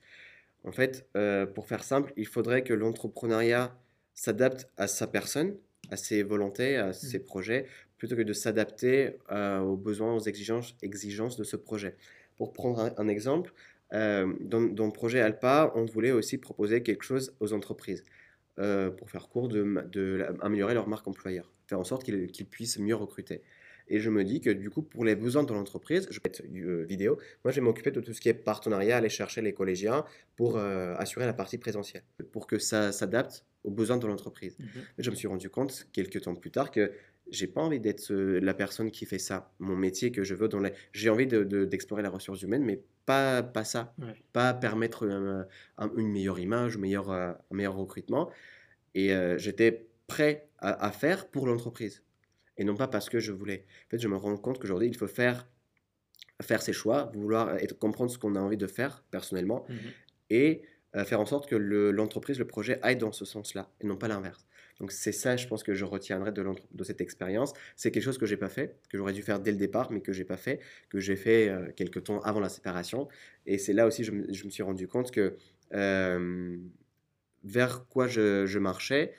En 0.66 0.72
fait, 0.72 1.08
euh, 1.18 1.46
pour 1.46 1.68
faire 1.68 1.84
simple, 1.84 2.14
il 2.18 2.28
faudrait 2.28 2.64
que 2.64 2.74
l'entrepreneuriat 2.74 3.78
s'adapte 4.14 4.70
à 4.78 4.88
sa 4.88 5.08
personne, 5.08 5.56
à 5.92 5.98
ses 5.98 6.24
volontés, 6.24 6.78
à 6.78 6.94
ses 6.94 7.20
mmh. 7.20 7.24
projets, 7.24 7.66
plutôt 7.98 8.16
que 8.16 8.22
de 8.22 8.34
s'adapter 8.34 9.18
aux 9.30 9.78
besoins, 9.78 10.14
aux 10.14 10.20
exigences, 10.20 10.76
exigences 10.82 11.38
de 11.38 11.44
ce 11.46 11.56
projet. 11.56 11.96
Pour 12.38 12.52
prendre 12.52 12.94
un, 12.98 13.08
exemple, 13.08 13.54
dans, 13.94 14.62
dans, 14.62 14.86
le 14.88 14.92
projet 14.92 15.22
Alpa, 15.22 15.72
on 15.76 15.86
voulait 15.86 16.12
aussi 16.12 16.38
proposer 16.38 16.82
quelque 16.84 17.04
chose 17.04 17.36
aux 17.40 17.54
entreprises. 17.54 18.04
pour 18.56 19.10
faire 19.10 19.30
court, 19.30 19.48
de, 19.48 19.86
de, 19.92 20.26
améliorer 20.42 20.74
leur 20.74 20.88
marque 20.88 21.08
employeur, 21.08 21.52
faire 21.68 21.80
en 21.80 21.84
sorte 21.84 22.04
qu'ils 22.04 22.48
puissent 22.48 22.80
mieux 22.80 22.96
recruter. 22.96 23.42
Et 23.88 24.00
je 24.00 24.10
me 24.10 24.24
dis 24.24 24.42
que 24.42 24.50
du 24.50 24.70
coup, 24.70 24.82
pour 24.82 25.06
les 25.06 25.16
besoins 25.16 25.44
de 25.44 25.54
l'entreprise, 25.54 26.08
je 26.10 26.20
vais 26.20 26.26
être 26.26 26.44
euh, 26.56 26.84
vidéo, 26.84 27.18
moi 27.44 27.52
je 27.52 27.56
vais 27.56 27.62
m'occuper 27.62 27.92
de 27.92 28.00
tout 28.00 28.14
ce 28.14 28.22
qui 28.22 28.30
est 28.30 28.34
partenariat, 28.34 28.98
aller 28.98 29.10
chercher 29.10 29.42
les 29.42 29.54
collégiens 29.54 30.06
pour 30.36 30.58
euh, 30.58 30.96
assurer 30.98 31.26
la 31.26 31.34
partie 31.34 31.58
présentielle, 31.58 32.04
pour 32.32 32.48
que 32.48 32.60
ça 32.60 32.92
s'adapte 32.92 33.46
aux 33.64 33.72
besoins 33.72 33.98
de 33.98 34.08
l'entreprise. 34.08 34.58
Mmh 34.60 34.66
je 35.00 35.10
me 35.10 35.16
suis 35.16 35.28
rendu 35.28 35.50
compte 35.50 35.88
quelques 35.92 36.22
temps 36.22 36.36
plus 36.36 36.52
tard 36.52 36.72
que 36.72 36.92
j'ai 37.34 37.48
pas 37.48 37.62
envie 37.62 37.80
d'être 37.80 38.12
euh, 38.12 38.40
la 38.40 38.54
personne 38.54 38.92
qui 38.92 39.06
fait 39.06 39.20
ça, 39.20 39.54
mon 39.60 39.76
métier 39.76 40.12
que 40.12 40.24
je 40.24 40.36
veux. 40.36 40.48
Dans 40.48 40.60
les... 40.60 40.74
J'ai 40.92 41.10
envie 41.10 41.28
d'explorer 41.28 42.02
de, 42.02 42.08
la 42.08 42.12
ressource 42.12 42.42
humaine, 42.42 42.64
mais 42.64 42.82
pas, 43.06 43.44
pas 43.44 43.64
ça. 43.64 43.94
Pas 44.32 44.54
permettre 44.54 45.04
une 45.04 46.12
meilleure 46.12 46.40
image, 46.40 46.78
meilleur, 46.78 47.12
un 47.12 47.38
meilleur 47.52 47.76
recrutement. 47.76 48.30
Et 48.96 49.14
j'étais 49.38 49.88
prêt 50.08 50.48
à, 50.60 50.86
à, 50.86 50.92
faire 50.92 51.28
pour 51.28 51.48
l'entreprise 51.48 52.04
et 52.58 52.64
non 52.64 52.76
pas 52.76 52.88
parce 52.88 53.10
que 53.10 53.20
je 53.20 53.32
voulais. 53.32 53.66
En 53.88 53.90
fait, 53.92 54.00
je 54.00 54.08
me 54.08 54.16
rends 54.16 54.38
compte 54.38 54.60
qu'aujourd'hui, 54.60 54.88
il 54.88 54.96
faut 54.96 55.08
faire, 55.08 55.48
faire 56.42 56.62
ses 56.62 56.74
choix, 56.74 57.12
vouloir 57.14 57.56
être, 57.58 57.78
comprendre 57.78 58.12
ce 58.12 58.18
qu'on 58.18 58.36
a 58.36 58.40
envie 58.40 58.58
de 58.58 58.68
faire 58.68 59.04
personnellement 59.12 59.66
mmh 59.70 59.74
et 60.30 60.64
euh, 60.96 61.04
faire 61.04 61.20
en 61.20 61.26
sorte 61.26 61.48
que 61.48 61.56
l'entreprise, 61.56 62.40
le, 62.40 62.48
projet 62.48 62.80
aille 62.82 62.96
dans 62.96 63.12
ce 63.12 63.26
sens-là 63.26 63.70
et 63.82 63.86
non 63.86 63.98
pas 63.98 64.08
l'inverse. 64.08 64.48
Donc 64.80 64.92
c'est 64.92 65.12
ça, 65.12 65.38
je 65.38 65.48
pense 65.48 65.64
que 65.64 65.74
je 65.74 65.86
retiendrai 65.86 66.32
de, 66.32 66.46
de 66.72 66.84
cette 66.84 67.02
expérience. 67.02 67.54
C'est 67.76 67.92
quelque 67.92 68.04
chose 68.04 68.18
que 68.18 68.26
j'ai 68.26 68.38
pas 68.38 68.50
fait, 68.50 68.78
que 68.90 68.98
j'aurais 68.98 69.14
dû 69.14 69.22
faire 69.22 69.40
dès 69.40 69.52
le 69.52 69.58
départ, 69.58 69.92
mais 69.92 70.02
que 70.02 70.14
j'ai 70.14 70.26
pas 70.26 70.38
fait, 70.38 70.60
que 70.90 71.00
j'ai 71.00 71.16
fait 71.16 71.50
euh, 71.50 71.72
quelques 71.76 72.04
temps 72.04 72.20
avant 72.22 72.40
la 72.40 72.50
séparation. 72.50 73.08
Et 73.46 73.58
c'est 73.58 73.74
là 73.74 73.88
aussi 73.88 74.04
je 74.04 74.12
me, 74.12 74.32
je 74.34 74.46
me 74.46 74.50
suis 74.50 74.64
rendu 74.64 74.88
compte 74.88 75.12
que 75.12 75.38
euh, 75.74 76.58
vers 77.44 77.88
quoi 77.88 78.08
je, 78.08 78.46
je 78.46 78.60
marchais, 78.60 79.14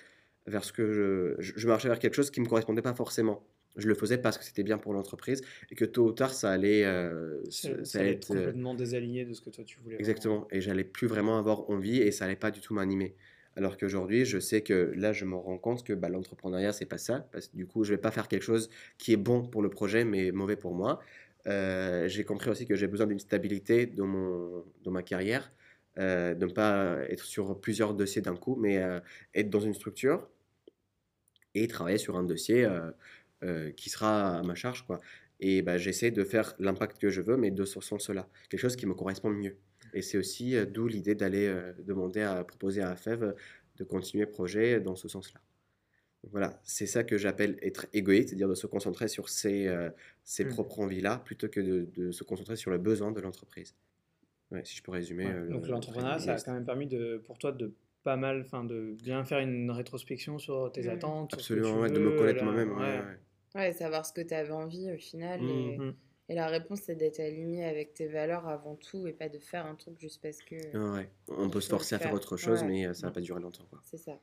vers 0.46 0.64
ce 0.64 0.72
que 0.72 1.36
je, 1.38 1.52
je, 1.57 1.66
marchais 1.66 1.88
vers 1.88 1.98
quelque 1.98 2.14
chose 2.14 2.30
qui 2.30 2.40
me 2.40 2.46
correspondait 2.46 2.82
pas 2.82 2.94
forcément. 2.94 3.46
Je 3.76 3.88
le 3.88 3.94
faisais 3.94 4.18
parce 4.18 4.38
que 4.38 4.44
c'était 4.44 4.62
bien 4.62 4.78
pour 4.78 4.92
l'entreprise 4.92 5.42
et 5.70 5.74
que 5.74 5.84
tôt 5.84 6.07
ou 6.07 6.12
tard 6.12 6.32
ça 6.32 6.50
allait, 6.50 6.84
euh, 6.84 7.42
ça, 7.50 7.98
allait 7.98 8.12
être 8.12 8.30
euh, 8.30 8.36
complètement 8.36 8.74
désaligné 8.74 9.24
de 9.24 9.34
ce 9.34 9.40
que 9.40 9.50
toi 9.50 9.64
tu 9.64 9.80
voulais. 9.80 9.96
Exactement. 9.98 10.46
Et 10.52 10.61
j'allais 10.61 10.84
plus 10.84 11.09
vraiment 11.09 11.38
avoir 11.38 11.68
envie 11.70 11.98
et 11.98 12.12
ça 12.12 12.26
allait 12.26 12.36
pas 12.36 12.52
du 12.52 12.61
tout 12.61 12.72
m'animer. 12.72 13.16
Alors 13.57 13.76
qu'aujourd'hui, 13.76 14.24
je 14.24 14.38
sais 14.38 14.62
que 14.62 14.92
là, 14.96 15.12
je 15.12 15.24
me 15.24 15.36
rends 15.36 15.59
compte 15.59 15.84
que 15.84 15.92
bah, 15.92 16.09
l'entrepreneuriat, 16.09 16.72
c'est 16.72 16.86
pas 16.86 16.98
ça. 16.98 17.28
Du 17.55 17.66
coup, 17.66 17.84
je 17.84 17.92
vais 17.92 17.98
pas 18.00 18.11
faire 18.11 18.28
quelque 18.28 18.42
chose 18.42 18.68
qui 18.98 19.12
est 19.12 19.16
bon 19.16 19.46
pour 19.46 19.62
le 19.62 19.70
projet, 19.70 20.05
mais 20.05 20.32
mauvais 20.32 20.57
pour 20.57 20.74
moi. 20.74 21.00
Euh, 21.46 22.09
j'ai 22.09 22.24
compris 22.24 22.50
aussi 22.50 22.66
que 22.66 22.74
j'ai 22.74 22.88
besoin 22.88 23.07
d'une 23.07 23.18
stabilité 23.18 23.86
dans, 23.86 24.07
mon, 24.07 24.64
dans 24.82 24.90
ma 24.90 25.02
carrière, 25.02 25.52
de 25.96 26.34
ne 26.34 26.52
pas 26.52 26.98
être 27.09 27.24
sur 27.24 27.61
plusieurs 27.61 27.94
dossiers 27.94 28.22
d'un 28.22 28.36
coup, 28.36 28.57
mais 28.57 28.82
être 29.34 29.50
dans 29.50 29.61
une 29.61 29.74
structure 29.74 30.28
et 31.55 31.68
travailler 31.68 31.98
sur 31.98 32.16
un 32.16 32.24
dossier 32.24 32.64
euh, 32.64 32.90
euh, 33.44 33.72
qui 33.72 33.90
sera 33.90 34.38
à 34.38 34.42
ma 34.42 34.55
charge. 34.55 34.84
Et 35.40 35.62
bah, 35.62 35.78
j'essaie 35.78 36.11
de 36.11 36.24
faire 36.24 36.55
l'impact 36.59 36.98
que 36.98 37.11
je 37.11 37.20
veux, 37.20 37.36
mais 37.36 37.50
de 37.50 37.64
ce 37.64 37.80
sens-là, 37.80 38.28
quelque 38.48 38.61
chose 38.61 38.76
qui 38.76 38.86
me 38.86 38.94
correspond 38.94 39.30
mieux. 39.30 39.57
Et 39.95 40.03
c'est 40.03 40.18
aussi 40.18 40.57
d'où 40.66 40.86
l'idée 40.86 41.14
d'aller 41.14 41.55
demander 41.78 42.22
à 42.22 42.42
proposer 42.45 42.82
à 42.82 42.95
FEV 42.97 43.34
de 43.76 43.84
continuer 43.84 44.24
le 44.24 44.30
projet 44.30 44.80
dans 44.80 44.97
ce 44.97 45.09
sens-là. 45.09 45.40
Voilà, 46.30 46.59
c'est 46.62 46.86
ça 46.86 47.05
que 47.05 47.18
j'appelle 47.18 47.59
être 47.61 47.86
égoïste, 47.92 48.30
c'est-à-dire 48.30 48.49
de 48.49 48.55
se 48.55 48.66
concentrer 48.66 49.09
sur 49.09 49.28
ses, 49.28 49.70
ses 50.22 50.45
mmh. 50.45 50.49
propres 50.49 50.80
envies-là 50.80 51.18
plutôt 51.24 51.49
que 51.49 51.61
de, 51.61 51.88
de, 51.95 52.12
se 52.12 52.24
concentrer 52.24 52.57
sur 52.57 52.70
le 52.70 52.78
besoin 52.78 53.12
de 53.12 53.20
l'entreprise. 53.20 53.74
Ouais, 54.51 54.64
si 54.64 54.76
je 54.76 54.82
peux 54.82 54.92
résumer. 54.92 55.26
donc 55.51 55.68
l'entrepreneuriat, 55.68 56.18
ça 56.18 56.34
a 56.34 56.40
quand 56.40 56.53
même 56.53 56.64
permis 56.64 56.86
de, 56.86 57.22
pour 57.26 57.38
toi 57.38 57.53
de 57.53 57.74
pas 58.05 58.16
mal, 58.16 58.42
enfin 58.42 58.62
de 58.62 58.95
bien 59.03 59.24
faire 59.24 59.40
une 59.40 59.70
rétrospection 59.70 60.38
sur 60.38 60.70
tes 60.70 60.84
mmh. 60.84 60.90
attentes. 60.90 61.34
Absolument, 61.34 61.88
de 61.88 61.99
me 61.99 62.16
connaître 62.16 62.45
moi-même. 62.45 62.72
Ouais. 62.76 63.01
ouais. 63.57 63.72
savoir 63.72 64.07
ce 64.07 64.12
que 64.12 64.20
tu 64.20 64.34
avais 64.34 64.53
envie 64.53 64.92
au 64.92 64.99
final. 64.99 65.40
Mmh. 65.40 65.49
Et, 65.49 65.78
mmh. 65.78 65.95
Et, 66.28 66.34
la 66.34 66.48
réponse, 66.48 66.80
c'est 66.82 66.94
d'être 66.94 67.20
aligné 67.20 67.64
avec 67.64 67.94
tes 67.94 68.06
valeurs 68.06 68.48
avant 68.48 68.76
tout 68.76 69.06
et 69.06 69.12
pas 69.12 69.28
de 69.28 69.38
faire 69.38 69.66
un 69.66 69.74
truc 69.74 69.98
juste 69.98 70.20
parce 70.22 70.38
que. 70.38 70.94
ouais, 70.94 71.08
on 71.28 71.50
peut 71.50 71.60
se 71.60 71.68
forcer 71.68 71.94
à 71.94 71.98
faire 71.98 72.14
autre 72.14 72.36
chose, 72.36 72.62
mais 72.64 72.86
euh, 72.86 72.94
ça 72.94 73.06
va 73.06 73.12
pas 73.12 73.20
durer 73.20 73.40
longtemps. 73.40 73.68
C'est 73.82 73.98
ça. 73.98 74.18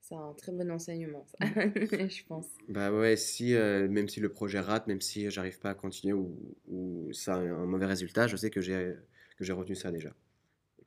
C'est 0.00 0.14
un 0.14 0.32
très 0.34 0.52
bon 0.52 0.70
enseignement, 0.70 1.26
ça, 1.26 1.36
je 1.44 2.24
pense. 2.24 2.46
Bah 2.68 2.90
ouais, 2.90 3.16
si, 3.16 3.54
euh, 3.54 3.88
même 3.88 4.08
si 4.08 4.20
le 4.20 4.30
projet 4.30 4.60
rate, 4.60 4.86
même 4.86 5.00
si 5.00 5.30
j'arrive 5.30 5.58
pas 5.58 5.70
à 5.70 5.74
continuer 5.74 6.14
ou, 6.14 6.56
ou 6.68 7.12
ça 7.12 7.34
a 7.34 7.38
un 7.38 7.66
mauvais 7.66 7.86
résultat, 7.86 8.26
je 8.26 8.36
sais 8.36 8.48
que 8.48 8.60
j'ai 8.60 9.52
retenu 9.52 9.74
ça 9.74 9.90
déjà 9.90 10.14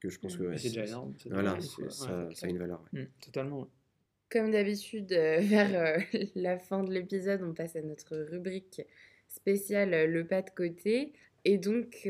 que 0.02 0.10
je 0.10 0.20
pense 0.20 0.36
que 0.36 0.58
c'est 0.58 0.70
déjà 0.70 0.86
énorme. 0.86 1.14
Voilà, 1.30 1.58
ça, 1.90 2.28
a 2.42 2.48
une 2.48 2.58
valeur. 2.58 2.84
Mmh, 2.92 3.04
totalement. 3.22 3.70
Comme 4.30 4.52
d'habitude, 4.52 5.12
euh, 5.14 5.40
vers 5.42 5.76
euh, 5.76 6.20
la 6.36 6.58
fin 6.58 6.84
de 6.84 6.92
l'épisode, 6.92 7.44
on 7.44 7.54
passe 7.54 7.76
à 7.76 7.82
notre 7.82 8.18
rubrique 8.18 8.82
spéciale 9.34 9.94
euh, 9.94 10.08
le 10.08 10.26
pas 10.26 10.42
de 10.42 10.50
côté. 10.50 11.14
Et 11.44 11.58
donc, 11.58 12.08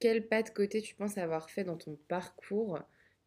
quel 0.00 0.28
pas 0.28 0.42
de 0.42 0.48
côté 0.48 0.80
tu 0.80 0.94
penses 0.94 1.18
avoir 1.18 1.50
fait 1.50 1.64
dans 1.64 1.76
ton 1.76 1.98
parcours 2.08 2.78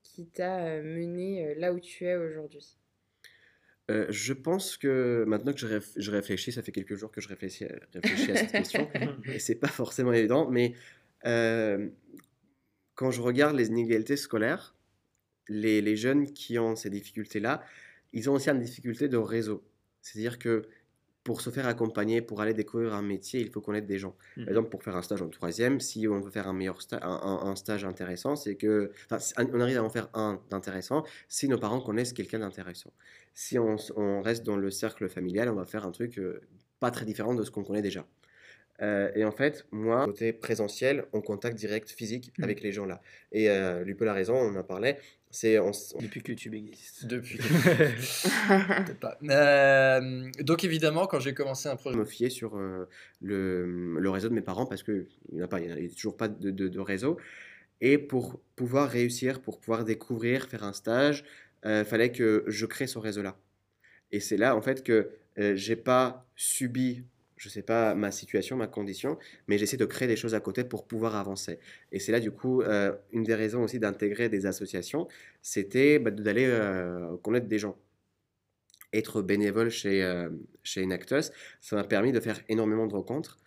qui 0.01 0.25
t'a 0.25 0.81
mené 0.81 1.53
là 1.53 1.71
où 1.71 1.79
tu 1.79 2.05
es 2.05 2.15
aujourd'hui? 2.15 2.79
Je 3.87 4.33
pense 4.33 4.75
que 4.75 5.23
maintenant 5.27 5.53
que 5.53 5.59
je, 5.59 6.11
réfléchis, 6.11 6.51
ça 6.51 6.63
fait 6.63 6.71
quelques 6.71 6.95
jours 6.95 7.11
que 7.11 7.21
je 7.21 7.27
réfléchis, 7.27 7.67
réfléchis 7.93 8.31
à 8.31 8.35
cette 8.37 8.51
question, 8.51 8.89
et 9.25 9.37
c'est 9.37 9.55
pas 9.55 9.67
forcément 9.67 10.13
évident, 10.13 10.49
mais 10.49 10.73
quand 11.23 13.11
je 13.11 13.21
regarde 13.21 13.55
les 13.55 13.67
inégalités 13.67 14.17
scolaires, 14.17 14.75
les, 15.47 15.81
les 15.81 15.95
jeunes 15.95 16.33
qui 16.33 16.57
ont 16.57 16.75
ces 16.75 16.89
difficultés-là, 16.89 17.63
ils 18.13 18.29
ont 18.29 18.33
aussi 18.33 18.49
une 18.49 18.59
difficulté 18.59 19.07
de 19.07 19.17
réseau. 19.17 19.63
C'est-à-dire 20.01 20.39
que 20.39 20.67
pour 21.27 21.41
se 21.41 21.49
faire 21.49 21.67
accompagner, 21.67 22.21
pour 22.21 22.39
aller 22.39 22.53
découvrir 22.53 22.93
un 22.93 23.01
métier, 23.01 23.41
il 23.41 23.49
faut 23.49 23.59
connaître 23.59 23.85
des 23.85 23.99
gens. 23.99 24.15
Par 24.37 24.45
mmh. 24.45 24.47
exemple, 24.47 24.69
pour 24.69 24.81
faire 24.81 24.95
un 24.95 25.01
stage 25.01 25.21
en 25.21 25.27
troisième, 25.27 25.81
si 25.81 26.07
on 26.07 26.21
veut 26.21 26.31
faire 26.31 26.47
un 26.47 26.53
meilleur 26.53 26.81
stage, 26.81 27.01
un, 27.03 27.55
stage 27.57 27.83
intéressant, 27.83 28.37
c'est 28.37 28.55
que, 28.55 28.93
on 29.37 29.59
arrive 29.59 29.77
à 29.77 29.83
en 29.83 29.89
faire 29.89 30.07
un 30.13 30.39
d'intéressant 30.49 31.03
si 31.27 31.49
nos 31.49 31.57
parents 31.57 31.81
connaissent 31.81 32.13
quelqu'un 32.13 32.39
d'intéressant. 32.39 32.93
Si 33.33 33.59
on, 33.59 33.75
on, 33.97 34.21
reste 34.21 34.45
dans 34.45 34.55
le 34.55 34.71
cercle 34.71 35.09
familial, 35.09 35.49
on 35.49 35.55
va 35.55 35.65
faire 35.65 35.85
un 35.85 35.91
truc 35.91 36.17
euh, 36.17 36.39
pas 36.79 36.91
très 36.91 37.03
différent 37.03 37.35
de 37.35 37.43
ce 37.43 37.51
qu'on 37.51 37.65
connaît 37.65 37.81
déjà. 37.81 38.07
Euh, 38.81 39.11
et 39.13 39.25
en 39.25 39.33
fait, 39.33 39.65
moi, 39.71 40.05
côté 40.05 40.31
présentiel, 40.31 41.07
en 41.11 41.19
contact 41.19 41.57
direct 41.57 41.89
physique 41.89 42.31
mmh. 42.37 42.43
avec 42.45 42.61
les 42.61 42.71
gens 42.71 42.85
là. 42.85 43.01
Et 43.33 43.49
euh, 43.49 43.83
Lupo 43.83 44.05
a 44.05 44.13
raison, 44.13 44.35
on 44.35 44.55
en 44.55 44.63
parlait. 44.63 44.97
C'est 45.39 45.59
depuis 46.01 46.23
que 46.23 46.31
YouTube 46.31 46.55
existe. 46.55 47.05
Depuis. 47.05 47.37
pas. 48.99 49.19
Euh, 49.21 50.31
donc 50.39 50.63
évidemment, 50.63 51.05
quand 51.05 51.19
j'ai 51.19 51.35
commencé 51.35 51.69
un 51.69 51.75
projet, 51.75 51.93
je 51.93 51.99
me 51.99 52.05
fiais 52.05 52.31
sur 52.31 52.57
euh, 52.57 52.89
le, 53.21 53.99
le, 53.99 54.09
réseau 54.09 54.29
de 54.29 54.33
mes 54.33 54.41
parents 54.41 54.65
parce 54.65 54.81
que 54.81 55.05
il 55.29 55.35
n'y 55.35 55.43
a 55.43 55.47
pas, 55.47 55.59
il 55.59 55.71
a 55.71 55.89
toujours 55.89 56.17
pas 56.17 56.27
de, 56.27 56.49
de, 56.49 56.79
réseau. 56.79 57.17
Et 57.81 57.99
pour 57.99 58.39
pouvoir 58.55 58.89
réussir, 58.89 59.39
pour 59.39 59.59
pouvoir 59.59 59.85
découvrir, 59.85 60.47
faire 60.47 60.63
un 60.63 60.73
stage, 60.73 61.23
il 61.63 61.85
fallait 61.85 62.11
que 62.11 62.43
je 62.47 62.65
crée 62.65 62.87
ce 62.87 62.97
réseau 62.97 63.21
là. 63.21 63.37
Et 64.11 64.19
c'est 64.19 64.37
là 64.37 64.55
en 64.55 64.61
fait 64.63 64.83
que 64.83 65.11
j'ai 65.37 65.75
pas 65.75 66.25
subi 66.35 67.03
je 67.37 67.49
sais 67.49 67.61
pas 67.61 67.95
ma 67.95 68.11
situation, 68.11 68.57
ma 68.57 68.67
condition, 68.67 69.17
mais 69.47 69.57
j'essaie 69.57 69.77
de 69.77 69.85
créer 69.85 70.07
des 70.07 70.15
choses 70.15 70.35
à 70.35 70.39
côté 70.39 70.63
pour 70.63 70.87
pouvoir 70.87 71.15
avancer. 71.15 71.59
Et 71.91 71.99
c'est 71.99 72.11
là, 72.11 72.19
du 72.19 72.31
coup, 72.31 72.61
euh, 72.61 72.93
une 73.11 73.23
des 73.23 73.35
raisons 73.35 73.63
aussi 73.63 73.79
d'intégrer 73.79 74.27
des 74.29 74.45
associations, 74.45 75.07
c'était 75.41 75.99
bah, 75.99 76.11
d'aller 76.11 76.45
euh, 76.47 77.15
connaître 77.17 77.47
des 77.47 77.59
gens. 77.59 77.77
Être 78.93 79.21
bénévole 79.21 79.69
chez, 79.69 80.03
euh, 80.03 80.29
chez 80.63 80.81
Inactus, 80.81 81.31
ça 81.61 81.75
m'a 81.75 81.83
permis 81.83 82.11
de 82.11 82.19
faire 82.19 82.39
énormément 82.49 82.87
de 82.87 82.93
rencontres 82.93 83.37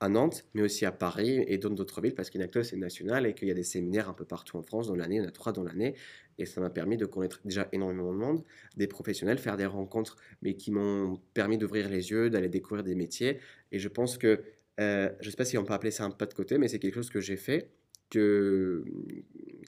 à 0.00 0.08
Nantes, 0.08 0.46
mais 0.54 0.62
aussi 0.62 0.86
à 0.86 0.92
Paris 0.92 1.44
et 1.46 1.58
dans 1.58 1.70
d'autres 1.70 2.00
villes, 2.00 2.14
parce 2.14 2.30
qu'Inactus 2.30 2.72
est 2.72 2.76
national 2.76 3.26
et 3.26 3.34
qu'il 3.34 3.48
y 3.48 3.50
a 3.50 3.54
des 3.54 3.62
séminaires 3.62 4.08
un 4.08 4.14
peu 4.14 4.24
partout 4.24 4.56
en 4.56 4.62
France 4.62 4.88
dans 4.88 4.96
l'année, 4.96 5.16
il 5.16 5.22
y 5.22 5.24
en 5.24 5.28
a 5.28 5.30
trois 5.30 5.52
dans 5.52 5.62
l'année, 5.62 5.94
et 6.38 6.46
ça 6.46 6.60
m'a 6.60 6.70
permis 6.70 6.96
de 6.96 7.04
connaître 7.04 7.40
déjà 7.44 7.68
énormément 7.72 8.12
de 8.12 8.18
monde, 8.18 8.44
des 8.76 8.86
professionnels, 8.86 9.38
faire 9.38 9.58
des 9.58 9.66
rencontres, 9.66 10.16
mais 10.40 10.54
qui 10.54 10.70
m'ont 10.70 11.20
permis 11.34 11.58
d'ouvrir 11.58 11.88
les 11.90 12.10
yeux, 12.10 12.30
d'aller 12.30 12.48
découvrir 12.48 12.82
des 12.82 12.94
métiers, 12.94 13.40
et 13.72 13.78
je 13.78 13.88
pense 13.88 14.16
que, 14.16 14.42
euh, 14.80 15.10
je 15.20 15.26
ne 15.26 15.30
sais 15.30 15.36
pas 15.36 15.44
si 15.44 15.58
on 15.58 15.64
peut 15.64 15.74
appeler 15.74 15.90
ça 15.90 16.04
un 16.04 16.10
pas 16.10 16.26
de 16.26 16.34
côté, 16.34 16.56
mais 16.56 16.68
c'est 16.68 16.78
quelque 16.78 16.94
chose 16.94 17.10
que 17.10 17.20
j'ai 17.20 17.36
fait, 17.36 17.70
que, 18.08 18.84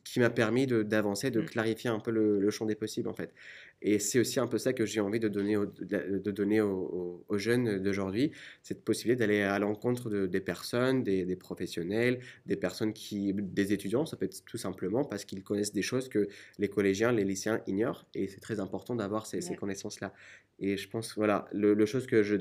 qui 0.04 0.20
m'a 0.20 0.30
permis 0.30 0.66
d'avancer, 0.66 1.30
de, 1.30 1.40
Mmh. 1.40 1.44
clarifier 1.46 1.90
un 1.90 1.98
peu 2.00 2.10
le, 2.10 2.40
le 2.40 2.50
champ 2.50 2.66
des 2.66 2.74
possibles 2.74 3.08
en 3.08 3.14
fait. 3.14 3.32
Et 3.80 3.98
c'est 3.98 4.20
aussi 4.20 4.38
un 4.38 4.46
peu 4.46 4.58
ça 4.58 4.72
que 4.72 4.86
j'ai 4.86 5.00
envie 5.00 5.18
de 5.20 5.28
donner, 5.28 5.56
au- 5.56 5.66
de 5.66 6.30
donner 6.30 6.60
aux, 6.60 7.24
jeunes 7.38 7.78
d'aujourd'hui, 7.82 8.32
cette 8.62 8.84
possibilité 8.84 9.20
d'aller 9.26 9.40
à 9.42 9.58
l'encontre 9.58 10.08
de- 10.10 10.26
des 10.26 10.40
personnes, 10.40 11.02
des, 11.02 11.24
des 11.24 11.36
professionnels, 11.36 12.20
des 12.46 12.56
personnes 12.56 12.92
qui, 12.92 13.32
des 13.34 13.72
étudiants, 13.72 14.06
ça 14.06 14.16
peut 14.16 14.26
être 14.26 14.44
tout 14.44 14.58
simplement 14.58 15.04
parce 15.04 15.24
qu'ils 15.24 15.42
connaissent 15.42 15.72
des 15.72 15.82
choses 15.82 16.08
que 16.08 16.28
les 16.58 16.68
collégiens, 16.68 17.10
les 17.12 17.24
lycéens 17.24 17.60
ignorent, 17.66 18.06
et 18.14 18.28
c'est 18.28 18.40
très 18.40 18.60
important 18.60 18.94
d'avoir 18.94 19.26
ces, 19.26 19.40
connaissances-là. 19.56 20.12
Et 20.58 20.76
je 20.76 20.88
pense, 20.88 21.14
voilà, 21.16 21.46
le, 21.52 21.74
le 21.74 21.86
chose 21.86 22.06
que 22.06 22.22
je 22.22 22.36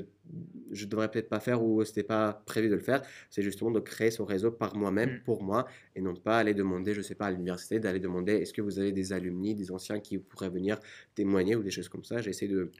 je 0.70 0.86
devrais 0.86 1.10
peut-être 1.10 1.28
pas 1.28 1.40
faire 1.40 1.62
ou 1.62 1.84
c'était 1.84 2.02
pas 2.02 2.42
prévu 2.46 2.68
de 2.68 2.74
le 2.74 2.80
faire, 2.80 3.02
c'est 3.30 3.42
justement 3.42 3.70
de 3.70 3.80
créer 3.80 4.10
ce 4.10 4.22
réseau 4.22 4.50
par 4.52 4.76
moi-même, 4.76 5.10
Mm. 5.10 5.22
pour 5.24 5.42
moi, 5.42 5.66
et 5.96 6.00
non 6.00 6.14
pas 6.14 6.38
aller 6.38 6.54
demander, 6.54 6.94
je 6.94 7.02
sais 7.02 7.14
pas, 7.14 7.26
à 7.26 7.30
l'université, 7.52 7.80
d'aller 7.80 8.00
demander 8.00 8.32
est-ce 8.34 8.52
que 8.52 8.62
vous 8.62 8.78
avez 8.78 8.92
des 8.92 9.12
alumni, 9.12 9.54
des 9.54 9.70
anciens 9.70 10.00
qui 10.00 10.18
pourraient 10.18 10.50
venir 10.50 10.78
témoigner 11.14 11.56
ou 11.56 11.62
des 11.62 11.70
choses 11.70 11.88
comme 11.88 12.04
ça? 12.04 12.20
J'essaie 12.20 12.48
de 12.48 12.70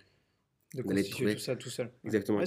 De 0.75 0.81
constituer 0.83 1.35
tout 1.35 1.41
ça 1.41 1.55
tout 1.55 1.69
seul. 1.69 1.91
exactement 2.05 2.39
Ouais, 2.39 2.45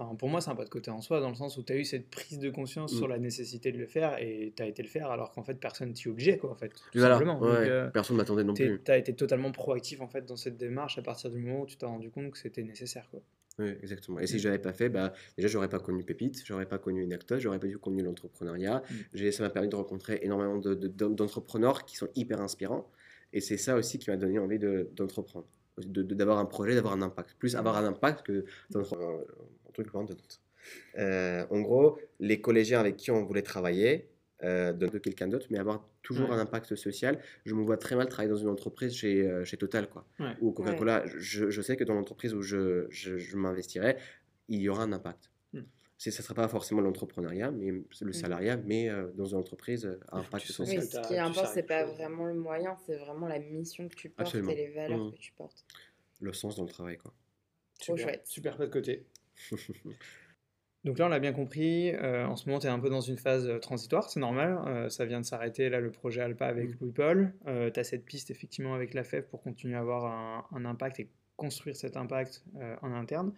un- 0.00 0.14
pour 0.14 0.28
moi, 0.28 0.40
c'est 0.40 0.50
un 0.50 0.54
pas 0.54 0.64
de 0.64 0.68
côté 0.70 0.92
en 0.92 1.00
soi, 1.00 1.20
dans 1.20 1.28
le 1.28 1.34
sens 1.34 1.56
où 1.56 1.64
tu 1.64 1.72
as 1.72 1.76
eu 1.76 1.84
cette 1.84 2.08
prise 2.08 2.38
de 2.38 2.50
conscience 2.50 2.92
Mm. 2.92 2.96
sur 2.96 3.08
la 3.08 3.18
nécessité 3.18 3.72
de 3.72 3.78
le 3.78 3.86
faire 3.86 4.16
et 4.20 4.52
tu 4.56 4.62
as 4.62 4.66
été 4.66 4.80
le 4.82 4.88
faire 4.88 5.10
alors 5.10 5.32
qu'en 5.32 5.42
fait, 5.42 5.54
personne 5.54 5.92
t'y 5.92 6.08
obligeait, 6.08 6.38
quoi, 6.38 6.50
en 6.52 6.54
fait. 6.54 6.68
Tout 6.68 6.98
Voilà, 6.98 7.16
simplement. 7.16 7.40
ouais, 7.40 7.46
Donc, 7.48 7.68
euh, 7.68 7.90
personne 7.90 8.16
ne 8.16 8.22
m'attendait 8.22 8.44
non 8.44 8.54
plus. 8.54 8.80
tu 8.84 8.90
as 8.92 8.96
été 8.98 9.12
totalement 9.14 9.50
proactif 9.50 10.00
en 10.00 10.06
fait 10.08 10.24
dans 10.24 10.36
cette 10.36 10.56
démarche 10.56 10.98
à 10.98 11.02
partir 11.02 11.30
du 11.30 11.38
moment 11.38 11.62
où 11.62 11.66
tu 11.66 11.76
t'es 11.76 11.86
rendu 11.86 12.10
compte 12.10 12.30
que 12.30 12.38
c'était 12.38 12.62
nécessaire. 12.62 13.08
Quoi. 13.10 13.20
Oui, 13.58 13.70
exactement. 13.82 14.20
Et 14.20 14.26
si 14.26 14.36
Mm. 14.36 14.38
je 14.38 14.48
l'avais 14.48 14.58
pas 14.62 14.72
fait, 14.72 14.88
bah, 14.88 15.12
déjà, 15.36 15.48
j'aurais 15.48 15.68
pas 15.68 15.80
connu 15.80 16.04
Pépite, 16.04 16.42
j'aurais 16.44 16.66
pas 16.66 16.78
connu 16.78 17.02
Inactos, 17.02 17.38
j'aurais 17.40 17.58
pas 17.58 17.66
connu 17.80 18.02
l'entrepreneuriat. 18.02 18.82
Mm. 18.88 18.94
J'ai- 19.14 19.32
Ça 19.32 19.42
m'a 19.42 19.50
permis 19.50 19.68
de 19.68 19.76
rencontrer 19.76 20.20
énormément 20.22 20.58
de- 20.58 20.74
de- 20.74 20.88
d'hom- 20.88 21.14
d'entrepreneurs 21.14 21.84
qui 21.84 21.96
sont 21.96 22.08
hyper 22.14 22.40
inspirants. 22.40 22.90
Et 23.32 23.40
c'est 23.40 23.56
ça 23.56 23.76
aussi 23.76 23.98
qui 23.98 24.10
m'a 24.10 24.16
donné 24.16 24.38
envie 24.38 24.58
de- 24.58 24.88
d'entreprendre, 24.94 25.46
de, 25.78 26.02
d'avoir 26.02 26.38
un 26.38 26.44
projet, 26.46 26.74
d'avoir 26.74 26.94
un 26.94 27.02
impact. 27.02 27.34
Plus 27.38 27.56
avoir 27.56 27.76
un 27.76 27.84
impact 27.84 28.24
que 28.26 28.44
d'entreprendre. 28.70 29.24
Un 29.68 29.72
truc 29.72 29.88
vraiment 29.88 30.04
de. 30.04 30.14
Euh, 30.98 31.44
en 31.50 31.60
gros, 31.60 31.98
les 32.20 32.40
collégiens 32.40 32.80
avec 32.80 32.96
qui 32.96 33.10
on 33.10 33.24
voulait 33.24 33.42
travailler, 33.42 34.08
euh, 34.44 34.72
de 34.72 34.86
quelqu'un 34.98 35.26
d'autre, 35.28 35.46
mais 35.50 35.58
avoir 35.58 35.88
toujours 36.08 36.30
Ouais. 36.30 36.36
un 36.36 36.38
impact 36.38 36.74
social. 36.74 37.20
Je 37.44 37.54
me 37.54 37.62
vois 37.62 37.76
très 37.76 37.94
mal 37.96 38.08
travailler 38.08 38.30
dans 38.32 38.38
une 38.40 38.48
entreprise 38.48 38.94
chez, 38.94 39.28
euh, 39.28 39.44
chez 39.44 39.58
Total, 39.58 39.88
quoi 39.88 40.06
Ouais. 40.18 40.34
ou 40.40 40.52
Coca-Cola, 40.52 41.04
je, 41.06 41.50
je 41.50 41.62
sais 41.62 41.76
que 41.76 41.84
dans 41.84 41.92
l'entreprise 41.94 42.32
où 42.34 42.40
je, 42.40 42.86
je, 42.88 43.18
je 43.18 43.36
m'investirai, 43.36 43.96
il 44.48 44.60
y 44.60 44.68
aura 44.70 44.82
un 44.84 44.92
impact. 44.92 45.30
Hmm. 45.52 45.60
Ça 45.98 46.08
ne 46.10 46.12
sera 46.14 46.32
pas 46.34 46.48
forcément 46.48 46.80
l'entrepreneuriat, 46.80 47.50
mais 47.50 47.70
le 48.00 48.12
salariat, 48.14 48.56
mais 48.56 48.88
euh, 48.88 49.08
dans 49.14 49.26
une 49.26 49.36
entreprise 49.38 49.84
euh, 49.84 49.96
que 50.10 50.16
impact 50.16 50.46
tu 50.46 50.52
social. 50.54 50.78
que 50.78 50.82
ce 50.86 51.00
qui 51.08 51.18
importe, 51.18 51.48
c'est 51.48 51.54
quelque 51.66 51.68
pas 51.68 51.84
vraiment 51.84 52.24
le 52.24 52.34
moyen, 52.34 52.74
c'est 52.86 52.96
vraiment 52.96 53.28
la 53.28 53.38
mission 53.38 53.86
que 53.88 53.94
tu 53.94 54.08
portes 54.08 54.28
Absolument. 54.28 54.50
et 54.52 54.54
les 54.56 54.68
valeurs 54.70 54.98
Mhm. 55.04 55.12
que 55.12 55.18
tu 55.18 55.32
portes. 55.32 55.64
Le 56.22 56.32
sens 56.32 56.56
dans 56.56 56.62
le 56.64 56.70
travail, 56.70 56.96
quoi. 56.96 57.12
Trop 57.80 57.96
Super, 57.96 58.14
chouette. 58.14 58.26
super 58.26 58.56
pas 58.56 58.66
de 58.66 58.72
côté. 58.72 59.04
Donc 60.88 60.98
là, 60.98 61.04
on 61.04 61.08
l'a 61.10 61.18
bien 61.18 61.34
compris. 61.34 61.90
euh, 61.94 62.24
en 62.26 62.34
ce 62.34 62.48
moment, 62.48 62.58
tu 62.60 62.66
es 62.66 62.70
un 62.70 62.78
peu 62.78 62.88
dans 62.88 63.02
une 63.02 63.18
phase 63.18 63.46
euh, 63.46 63.58
transitoire, 63.58 64.08
c'est 64.08 64.20
normal. 64.20 64.58
euh, 64.66 64.88
ça 64.88 65.04
vient 65.04 65.20
de 65.20 65.26
s'arrêter, 65.26 65.68
là, 65.68 65.80
le 65.80 65.90
projet 65.90 66.22
Alpa 66.22 66.46
avec 66.46 66.70
Mm. 66.70 66.76
Louis-Paul. 66.80 67.32
tu 67.74 67.78
as 67.80 67.84
cette 67.84 68.06
piste, 68.06 68.30
effectivement, 68.30 68.74
avec 68.74 68.94
la 68.94 69.04
FEF 69.04 69.26
pour 69.28 69.42
continuer 69.42 69.74
à 69.76 69.80
avoir 69.80 70.06
un, 70.06 70.46
un 70.56 70.64
impact 70.64 70.98
et 71.00 71.08
construire 71.36 71.76
cet 71.76 71.96
impact 71.98 72.42
euh, 72.56 72.74
en 72.80 72.92
interne. 72.94 73.34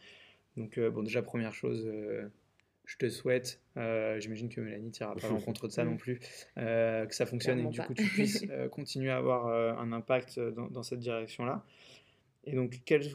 Donc, 0.56 0.78
euh, 0.78 0.90
bon, 0.90 1.02
déjà, 1.02 1.22
première 1.22 1.52
chose, 1.52 1.84
euh, 1.86 2.28
je 2.86 2.96
te 2.98 3.08
souhaite, 3.08 3.60
euh, 3.76 4.20
j'imagine 4.20 4.48
que 4.48 4.60
Mélanie 4.60 4.92
t'ira 4.92 5.14
pas 5.16 5.26
à 5.26 5.30
l'encontre 5.30 5.66
de 5.66 5.72
ça 5.72 5.84
non 5.84 5.96
plus, 5.96 6.20
euh, 6.56 7.04
que 7.06 7.14
ça 7.16 7.26
fonctionne 7.26 7.58
et 7.58 7.64
que 7.64 7.68
du 7.70 7.78
pas. 7.78 7.84
coup, 7.84 7.94
tu 7.94 8.04
puisses 8.04 8.44
euh, 8.50 8.68
continuer 8.68 9.10
à 9.10 9.16
avoir 9.16 9.48
euh, 9.48 9.72
un 9.74 9.90
impact 9.92 10.38
dans, 10.38 10.68
dans 10.68 10.82
cette 10.84 11.00
direction-là. 11.00 11.64
Et 12.44 12.54
donc, 12.54 12.80
quels, 12.84 13.08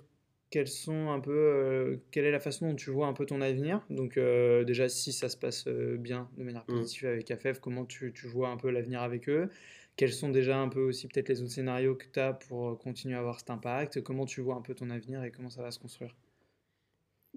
quels 0.55 0.69
sont 0.69 1.09
un 1.09 1.19
peu, 1.19 1.33
euh, 1.33 1.97
quelle 2.11 2.23
est 2.23 2.31
la 2.31 2.39
façon 2.39 2.69
dont 2.69 2.75
tu 2.75 2.89
vois 2.89 3.07
un 3.07 3.13
peu 3.13 3.25
ton 3.25 3.41
avenir 3.41 3.85
Donc, 3.89 4.15
euh, 4.15 4.63
déjà, 4.63 4.87
si 4.87 5.11
ça 5.11 5.27
se 5.27 5.35
passe 5.35 5.67
euh, 5.67 5.97
bien 5.97 6.29
de 6.37 6.45
manière 6.45 6.63
Mm. 6.69 6.75
positive 6.77 7.09
avec 7.09 7.29
AFEF, 7.29 7.59
comment 7.59 7.83
tu, 7.83 8.13
tu 8.13 8.25
vois 8.27 8.47
un 8.47 8.55
peu 8.55 8.69
l'avenir 8.71 9.01
avec 9.01 9.27
eux 9.27 9.49
Quels 9.97 10.13
sont 10.13 10.29
déjà 10.29 10.57
un 10.57 10.69
peu 10.69 10.79
aussi 10.79 11.09
peut-être 11.09 11.27
les 11.27 11.41
autres 11.41 11.51
scénarios 11.51 11.95
que 11.95 12.05
tu 12.09 12.21
as 12.21 12.31
pour 12.31 12.79
continuer 12.79 13.15
à 13.15 13.19
avoir 13.19 13.37
cet 13.37 13.49
impact 13.49 14.01
Comment 14.01 14.25
tu 14.25 14.39
vois 14.39 14.55
un 14.55 14.61
peu 14.61 14.73
ton 14.73 14.89
avenir 14.91 15.25
et 15.25 15.31
comment 15.31 15.49
ça 15.49 15.61
va 15.61 15.71
se 15.71 15.79
construire 15.79 16.15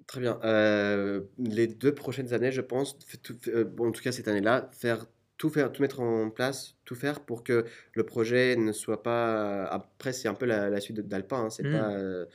Très 0.07 0.21
bien. 0.21 0.39
Euh, 0.45 1.23
les 1.39 1.67
deux 1.67 1.93
prochaines 1.95 2.33
années, 2.33 2.53
je 2.53 2.61
pense, 2.61 2.97
tout- 3.23 3.37
bon, 3.75 3.89
en 3.89 3.93
tout 3.93 4.03
cas 4.03 4.13
cette 4.13 4.29
année-là, 4.29 4.71
faire 4.73 5.07
tout 5.39 5.51
faire, 5.51 5.71
tout 5.73 5.83
mettre 5.83 6.01
en 6.01 6.31
place, 6.31 6.77
tout 6.85 6.95
faire 6.95 7.21
pour 7.25 7.43
que 7.45 7.65
le 7.95 8.07
projet 8.07 8.57
ne 8.57 8.73
soit 8.73 9.03
pas. 9.03 9.65
Après, 9.67 10.13
c'est 10.13 10.29
un 10.29 10.35
peu 10.35 10.47
la, 10.47 10.71
la 10.71 10.81
suite 10.81 11.01
d'Alpin. 11.01 11.45
hein, 11.47 11.51
c'est 11.51 11.65
Mm. 11.65 11.73
pas. 11.73 11.91
euh, 11.91 12.27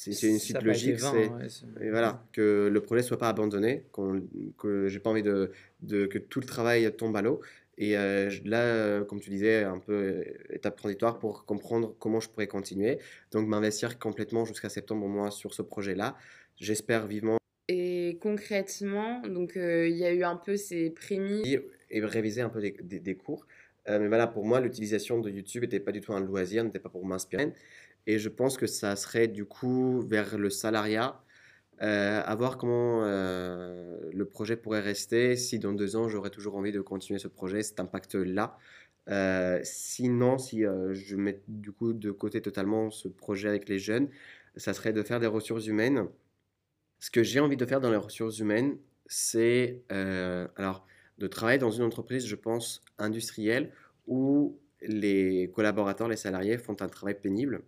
c'est 0.00 0.12
c'est 0.12 0.28
une 0.28 0.38
suite 0.38 0.62
logique. 0.62 0.96
vain, 0.96 1.12
c'est- 1.12 1.28
ouais, 1.28 1.48
c'est- 1.48 1.84
Et 1.84 1.90
voilà, 1.90 2.24
que 2.32 2.68
le 2.72 2.80
projet 2.80 3.02
soit 3.02 3.18
pas 3.18 3.28
abandonné, 3.28 3.84
qu'on, 3.92 4.22
que 4.56 4.88
j'ai 4.88 5.00
pas 5.00 5.10
envie 5.10 5.22
de, 5.22 5.50
de- 5.80 6.06
que 6.06 6.18
tout 6.18 6.40
le 6.40 6.46
travail 6.46 6.90
tombe 6.96 7.16
à 7.16 7.22
l'eau. 7.22 7.40
Et 7.80 7.96
euh, 7.96 8.30
là, 8.44 9.02
comme 9.04 9.20
tu 9.20 9.30
disais, 9.30 9.62
un 9.64 9.78
peu 9.78 9.92
euh, 9.92 10.24
étape 10.50 10.76
transitoire 10.76 11.18
pour 11.18 11.44
comprendre 11.44 11.94
comment 11.98 12.20
je 12.20 12.28
pourrais 12.28 12.46
continuer. 12.48 12.98
Donc 13.32 13.46
m'investir 13.48 13.98
complètement 13.98 14.44
jusqu'à 14.44 14.68
septembre 14.68 15.04
au 15.06 15.08
moins 15.08 15.30
sur 15.30 15.54
ce 15.54 15.62
projet-là. 15.62 16.16
J'espère 16.56 17.06
vivement 17.06 17.38
Et 17.68 18.18
concrètement, 18.20 19.20
donc 19.22 19.56
euh, 19.56 19.86
il 19.88 19.96
y 19.96 20.04
a 20.04 20.12
eu 20.12 20.22
un 20.24 20.36
peu 20.36 20.56
ces 20.56 20.90
prémices. 20.90 21.46
et, 21.46 21.60
et 21.90 22.00
réviser 22.04 22.40
un 22.40 22.48
peu 22.48 22.60
des, 22.60 22.74
des- 22.82 23.00
des 23.00 23.16
cours. 23.16 23.46
Euh, 23.88 23.98
mais 24.00 24.08
voilà, 24.08 24.26
pour 24.26 24.44
moi, 24.44 24.60
l'utilisation 24.60 25.18
de 25.20 25.30
YouTube 25.30 25.62
n'était 25.62 25.80
pas 25.80 25.92
du 25.92 26.00
tout 26.00 26.12
un 26.12 26.20
loisir, 26.20 26.62
n'était 26.64 26.78
pas 26.80 26.90
pour 26.90 27.04
m'inspirer. 27.06 27.52
Et 28.08 28.18
je 28.18 28.30
pense 28.30 28.56
que 28.56 28.66
ça 28.66 28.96
serait 28.96 29.28
du 29.28 29.44
coup 29.44 30.00
vers 30.00 30.38
le 30.38 30.48
salariat, 30.48 31.20
euh, 31.82 32.22
à 32.24 32.34
voir 32.36 32.56
comment 32.56 33.04
euh, 33.04 34.00
le 34.10 34.24
projet 34.24 34.56
pourrait 34.56 34.80
rester, 34.80 35.36
si 35.36 35.58
dans 35.58 35.74
deux 35.74 35.94
ans 35.94 36.08
j'aurais 36.08 36.30
toujours 36.30 36.56
envie 36.56 36.72
de 36.72 36.80
continuer 36.80 37.18
ce 37.18 37.28
projet, 37.28 37.62
cet 37.62 37.80
impact-là. 37.80 38.56
Euh, 39.10 39.60
sinon, 39.62 40.38
si 40.38 40.64
euh, 40.64 40.94
je 40.94 41.16
mets 41.16 41.42
du 41.48 41.70
coup 41.70 41.92
de 41.92 42.10
côté 42.10 42.40
totalement 42.40 42.90
ce 42.90 43.08
projet 43.08 43.46
avec 43.48 43.68
les 43.68 43.78
jeunes, 43.78 44.08
ça 44.56 44.72
serait 44.72 44.94
de 44.94 45.02
faire 45.02 45.20
des 45.20 45.26
ressources 45.26 45.66
humaines. 45.66 46.06
Ce 47.00 47.10
que 47.10 47.22
j'ai 47.22 47.40
envie 47.40 47.58
de 47.58 47.66
faire 47.66 47.80
dans 47.82 47.90
les 47.90 47.98
ressources 47.98 48.38
humaines, 48.38 48.78
c'est 49.06 49.82
alors 49.90 50.86
de 51.18 51.26
travailler 51.26 51.58
dans 51.58 51.70
une 51.70 51.84
entreprise, 51.84 52.26
je 52.26 52.36
pense, 52.36 52.80
industrielle 52.98 53.72
où 54.06 54.58
les 54.80 55.50
collaborateurs, 55.54 56.08
les 56.08 56.16
salariés 56.16 56.56
font 56.56 56.76
un 56.80 56.88
travail 56.88 57.20
pénible. 57.20 57.62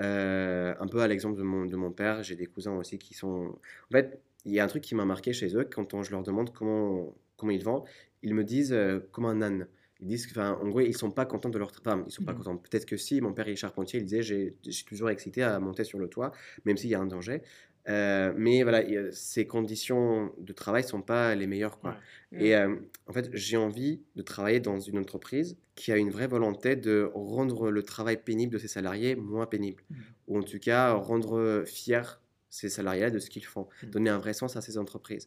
Euh, 0.00 0.74
un 0.80 0.86
peu 0.88 1.00
à 1.02 1.08
l'exemple 1.08 1.36
de 1.38 1.42
mon, 1.42 1.66
de 1.66 1.76
mon 1.76 1.92
père, 1.92 2.22
j'ai 2.22 2.36
des 2.36 2.46
cousins 2.46 2.72
aussi 2.76 2.98
qui 2.98 3.14
sont... 3.14 3.58
En 3.88 3.92
fait, 3.92 4.20
il 4.44 4.52
y 4.52 4.60
a 4.60 4.64
un 4.64 4.66
truc 4.66 4.82
qui 4.82 4.94
m'a 4.94 5.04
marqué 5.04 5.32
chez 5.32 5.54
eux, 5.56 5.64
quand 5.70 5.92
on- 5.94 6.02
je 6.02 6.10
leur 6.10 6.22
demande 6.22 6.52
comment, 6.52 7.14
comment 7.36 7.52
ils 7.52 7.62
vendent, 7.64 7.84
ils 8.22 8.34
me 8.34 8.44
disent 8.44 8.72
euh, 8.72 9.00
comme 9.12 9.26
un 9.26 9.42
âne. 9.42 9.68
Ils 10.00 10.06
disent 10.08 10.26
enfin, 10.30 10.58
en 10.62 10.68
gros, 10.68 10.80
ils 10.80 10.96
sont 10.96 11.10
pas 11.10 11.26
contents 11.26 11.50
de 11.50 11.58
leur 11.58 11.72
travail. 11.72 12.02
Ils 12.06 12.12
sont 12.12 12.24
pas 12.24 12.32
Mhm. 12.32 12.38
contents. 12.38 12.56
Peut-être 12.56 12.86
que 12.86 12.96
si, 12.96 13.20
mon 13.20 13.34
père 13.34 13.48
est 13.48 13.56
charpentier, 13.56 14.00
il 14.00 14.04
disait, 14.04 14.22
j'ai 14.22 14.56
j'ai 14.66 14.84
toujours 14.84 15.10
excité 15.10 15.42
à 15.42 15.58
monter 15.60 15.84
sur 15.84 15.98
le 15.98 16.08
toit, 16.08 16.32
même 16.64 16.76
s'il 16.78 16.88
y 16.90 16.94
a 16.94 17.00
un 17.00 17.06
danger. 17.06 17.42
Euh, 17.88 18.32
mais 18.36 18.62
voilà, 18.62 18.82
ces 19.12 19.46
conditions 19.46 20.32
de 20.38 20.52
travail 20.52 20.84
sont 20.84 21.02
pas 21.02 21.34
les 21.34 21.46
meilleures, 21.46 21.78
quoi. 21.78 21.96
Ouais. 22.32 22.44
Et 22.44 22.56
euh, 22.56 22.76
en 23.06 23.12
fait, 23.12 23.30
j'ai 23.32 23.56
envie 23.56 24.00
de 24.16 24.22
travailler 24.22 24.60
dans 24.60 24.78
une 24.78 24.98
entreprise 24.98 25.56
qui 25.74 25.90
a 25.90 25.96
une 25.96 26.10
vraie 26.10 26.26
volonté 26.26 26.76
de 26.76 27.10
rendre 27.14 27.70
le 27.70 27.82
travail 27.82 28.18
pénible 28.18 28.52
de 28.52 28.58
ses 28.58 28.68
salariés 28.68 29.16
moins 29.16 29.46
pénible. 29.46 29.82
Mhm. 29.90 29.98
Ou 30.28 30.38
en 30.38 30.42
tout 30.42 30.58
cas, 30.58 30.92
rendre 30.92 31.64
fiers 31.66 32.18
ces 32.50 32.68
salariés 32.68 33.10
de 33.10 33.18
ce 33.18 33.30
qu'ils 33.30 33.44
font. 33.44 33.66
Mhm. 33.82 33.90
Donner 33.90 34.10
un 34.10 34.18
vrai 34.18 34.34
sens 34.34 34.56
à 34.56 34.60
ces 34.60 34.76
entreprises. 34.76 35.26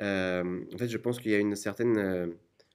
Euh, 0.00 0.60
en 0.72 0.78
fait, 0.78 0.88
je 0.88 0.98
pense 0.98 1.18
qu'il 1.18 1.32
y 1.32 1.34
a 1.34 1.38
une 1.38 1.56
certaine 1.56 2.32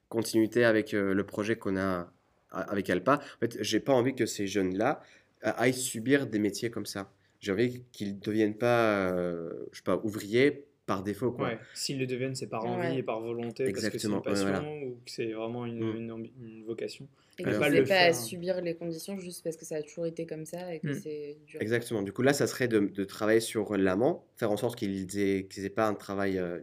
continuité 0.08 0.64
avec 0.64 0.92
le 0.92 1.24
projet 1.24 1.56
qu'on 1.56 1.76
a 1.76 2.12
avec 2.50 2.88
Alpa. 2.90 3.14
En 3.14 3.40
fait, 3.40 3.56
j'ai 3.62 3.80
pas 3.80 3.94
envie 3.94 4.14
que 4.14 4.26
ces 4.26 4.46
jeunes-là 4.46 5.00
aillent 5.42 5.74
subir 5.74 6.26
des 6.26 6.38
métiers 6.38 6.70
comme 6.70 6.86
ça. 6.86 7.10
J'ai 7.44 7.52
envie 7.52 7.84
qu'ils 7.92 8.14
ne 8.14 8.20
deviennent 8.20 8.56
pas, 8.56 9.12
euh, 9.12 9.50
je 9.72 9.78
sais 9.78 9.84
pas, 9.84 10.00
ouvriers 10.02 10.64
par 10.86 11.02
défaut, 11.02 11.30
quoi. 11.32 11.48
Ouais, 11.48 11.58
s'ils 11.74 11.98
le 11.98 12.06
deviennent, 12.06 12.34
c'est 12.34 12.46
par 12.46 12.64
envie 12.64 12.88
Ouais. 12.88 12.98
et 12.98 13.02
par 13.02 13.20
volonté, 13.20 13.64
Exactement, 13.64 14.20
parce 14.20 14.34
que 14.34 14.42
c'est 14.44 14.48
une 14.48 14.52
ouais, 14.52 14.62
passion 14.62 14.70
voilà. 14.72 14.86
ou 14.86 14.94
que 15.04 15.10
c'est 15.10 15.32
vraiment 15.32 15.66
une, 15.66 15.80
Mm. 15.82 15.96
une, 15.96 16.10
ambi- 16.10 16.32
une 16.42 16.64
vocation. 16.64 17.06
Et 17.38 17.42
que 17.42 17.50
pas 17.50 17.70
c'est 17.70 17.80
le 17.80 17.84
pas 17.86 18.00
à 18.00 18.12
subir 18.12 18.60
les 18.62 18.74
conditions 18.74 19.18
juste 19.18 19.42
parce 19.44 19.56
que 19.56 19.64
ça 19.64 19.76
a 19.76 19.82
toujours 19.82 20.06
été 20.06 20.24
comme 20.24 20.46
ça 20.46 20.74
et 20.74 20.80
que 20.80 20.88
Mm. 20.88 20.94
c'est 20.94 21.36
dur. 21.46 21.60
Exactement. 21.60 22.02
Du 22.02 22.12
coup, 22.12 22.22
là, 22.22 22.32
ça 22.32 22.46
serait 22.46 22.68
de, 22.68 22.78
de 22.80 23.04
travailler 23.04 23.40
sur 23.40 23.76
l'amont, 23.76 24.22
faire 24.36 24.50
en 24.50 24.56
sorte 24.56 24.78
qu'ils 24.78 25.18
aient, 25.18 25.46
qu'ils 25.46 25.64
aient 25.66 25.70
pas 25.70 25.86
un 25.88 25.94
travail, 25.94 26.38
euh, 26.38 26.60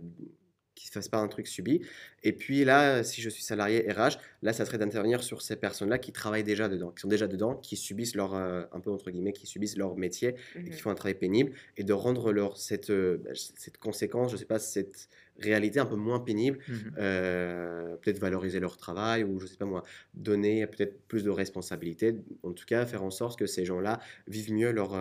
qui 0.81 0.89
ne 0.89 0.93
fasse 0.93 1.09
pas 1.09 1.19
un 1.19 1.27
truc 1.27 1.47
subi. 1.47 1.81
Et 2.23 2.33
puis 2.33 2.65
là, 2.65 3.03
si 3.03 3.21
je 3.21 3.29
suis 3.29 3.43
salarié 3.43 3.87
RH, 3.91 4.17
là, 4.41 4.51
ça 4.51 4.65
serait 4.65 4.79
d'intervenir 4.79 5.23
sur 5.23 5.41
ces 5.41 5.55
personnes-là 5.55 5.99
qui 5.99 6.11
travaillent 6.11 6.43
déjà 6.43 6.67
dedans, 6.69 6.91
qui 6.91 7.01
sont 7.01 7.07
déjà 7.07 7.27
dedans, 7.27 7.55
qui 7.55 7.77
subissent 7.77 8.15
leur, 8.15 8.33
euh, 8.33 8.63
un 8.71 8.79
peu 8.79 8.89
entre 8.89 9.11
guillemets, 9.11 9.33
qui 9.33 9.45
subissent 9.45 9.77
leur 9.77 9.95
métier 9.95 10.35
et 10.55 10.63
qui 10.63 10.69
mmh 10.71 10.73
font 10.73 10.89
un 10.89 10.95
travail 10.95 11.15
pénible, 11.15 11.51
et 11.77 11.83
de 11.83 11.93
rendre 11.93 12.31
leur, 12.31 12.57
cette, 12.57 12.89
euh, 12.89 13.17
bah, 13.23 13.31
cette 13.35 13.77
conséquence, 13.77 14.31
je 14.31 14.37
sais 14.37 14.45
pas, 14.45 14.57
cette 14.59 15.09
réalité 15.39 15.79
un 15.79 15.85
peu 15.85 15.95
moins 15.95 16.19
pénible, 16.19 16.57
mmh 16.67 16.73
euh, 16.97 17.95
peut-être 17.97 18.19
valoriser 18.19 18.59
leur 18.59 18.77
travail 18.77 19.23
ou 19.23 19.39
je 19.39 19.45
sais 19.45 19.57
pas 19.57 19.65
moi, 19.65 19.83
donner 20.15 20.65
peut-être 20.65 20.99
plus 21.07 21.23
de 21.23 21.29
responsabilités, 21.29 22.15
en 22.43 22.53
tout 22.53 22.65
cas 22.65 22.85
faire 22.85 23.03
en 23.03 23.11
sorte 23.11 23.37
que 23.37 23.45
ces 23.45 23.65
gens-là 23.65 23.99
vivent 24.27 24.53
mieux 24.53 24.71
leur, 24.71 24.95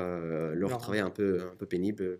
leur, 0.54 0.78
travail 0.78 1.00
un 1.00 1.10
peu, 1.10 1.42
un 1.52 1.56
peu 1.56 1.66
pénible 1.66 2.18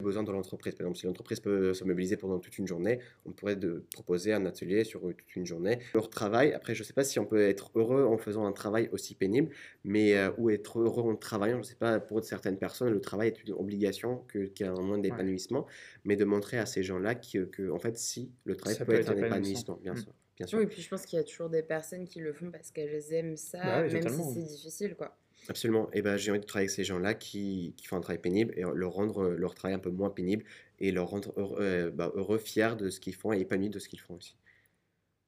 besoin 0.00 0.22
de 0.22 0.32
l'entreprise. 0.32 0.74
Par 0.74 0.86
exemple, 0.86 0.98
si 0.98 1.06
l'entreprise 1.06 1.40
peut 1.40 1.74
se 1.74 1.84
mobiliser 1.84 2.16
pendant 2.16 2.38
toute 2.38 2.58
une 2.58 2.66
journée, 2.66 3.00
on 3.24 3.32
pourrait 3.32 3.56
de 3.56 3.84
proposer 3.92 4.32
un 4.32 4.46
atelier 4.46 4.84
sur 4.84 5.00
toute 5.00 5.36
une 5.36 5.46
journée. 5.46 5.78
Leur 5.94 6.10
travail, 6.10 6.52
après, 6.52 6.74
je 6.74 6.82
ne 6.82 6.86
sais 6.86 6.92
pas 6.92 7.04
si 7.04 7.18
on 7.18 7.26
peut 7.26 7.42
être 7.42 7.70
heureux 7.74 8.04
en 8.04 8.18
faisant 8.18 8.46
un 8.46 8.52
travail 8.52 8.88
aussi 8.92 9.14
pénible, 9.14 9.50
mais 9.84 10.16
euh, 10.16 10.30
ou 10.38 10.50
être 10.50 10.80
heureux 10.80 11.10
en 11.10 11.16
travaillant, 11.16 11.56
je 11.56 11.60
ne 11.60 11.64
sais 11.64 11.74
pas, 11.74 12.00
pour 12.00 12.22
certaines 12.24 12.58
personnes, 12.58 12.92
le 12.92 13.00
travail 13.00 13.28
est 13.28 13.42
une 13.44 13.52
obligation 13.52 14.24
qu'il 14.30 14.50
y 14.60 14.64
a 14.64 14.72
un 14.72 14.82
moins 14.82 14.98
d'épanouissement, 14.98 15.66
mais 16.04 16.16
de 16.16 16.24
montrer 16.24 16.58
à 16.58 16.66
ces 16.66 16.82
gens-là 16.82 17.14
que, 17.14 17.70
en 17.70 17.78
fait, 17.78 17.96
si, 17.96 18.32
le 18.44 18.56
travail 18.56 18.78
peut, 18.78 18.94
être, 18.94 19.10
un 19.10 19.16
épanouissement, 19.16 19.78
bien 19.82 19.94
mm. 19.94 19.98
sûr. 19.98 20.14
Bien 20.36 20.46
sûr. 20.46 20.58
Oui, 20.58 20.64
et 20.64 20.68
puis 20.68 20.80
je 20.80 20.88
pense 20.88 21.04
qu'il 21.04 21.18
y 21.18 21.20
a 21.20 21.24
toujours 21.24 21.50
des 21.50 21.62
personnes 21.62 22.06
qui 22.06 22.18
le 22.18 22.32
font 22.32 22.50
parce 22.50 22.70
qu'elles 22.70 23.12
aiment 23.12 23.36
ça, 23.36 23.58
bah 23.62 23.82
même 23.82 24.08
si 24.08 24.22
c'est 24.32 24.42
difficile, 24.42 24.94
quoi. 24.94 25.14
Absolument. 25.48 25.90
Et 25.92 26.02
ben, 26.02 26.16
j'ai 26.16 26.30
envie 26.30 26.40
de 26.40 26.44
travailler 26.44 26.68
avec 26.68 26.74
ces 26.74 26.84
gens-là 26.84 27.14
qui, 27.14 27.74
qui, 27.76 27.86
font 27.86 27.96
un 27.96 28.00
travail 28.00 28.20
pénible 28.20 28.52
et 28.56 28.62
leur 28.62 28.92
rendre 28.92 29.28
leur 29.30 29.54
travail 29.54 29.74
un 29.74 29.80
peu 29.80 29.90
moins 29.90 30.10
pénible 30.10 30.44
et 30.80 30.92
leur 30.92 31.08
rendre 31.08 31.32
heureux, 31.36 31.58
euh, 31.60 31.90
bah, 31.90 32.10
heureux 32.14 32.38
fiers 32.38 32.76
de 32.76 32.90
ce 32.90 33.00
qu'ils 33.00 33.14
font 33.14 33.32
et 33.32 33.40
épanouis 33.40 33.70
de 33.70 33.78
ce 33.78 33.88
qu'ils 33.88 34.00
font 34.00 34.14
aussi. 34.14 34.36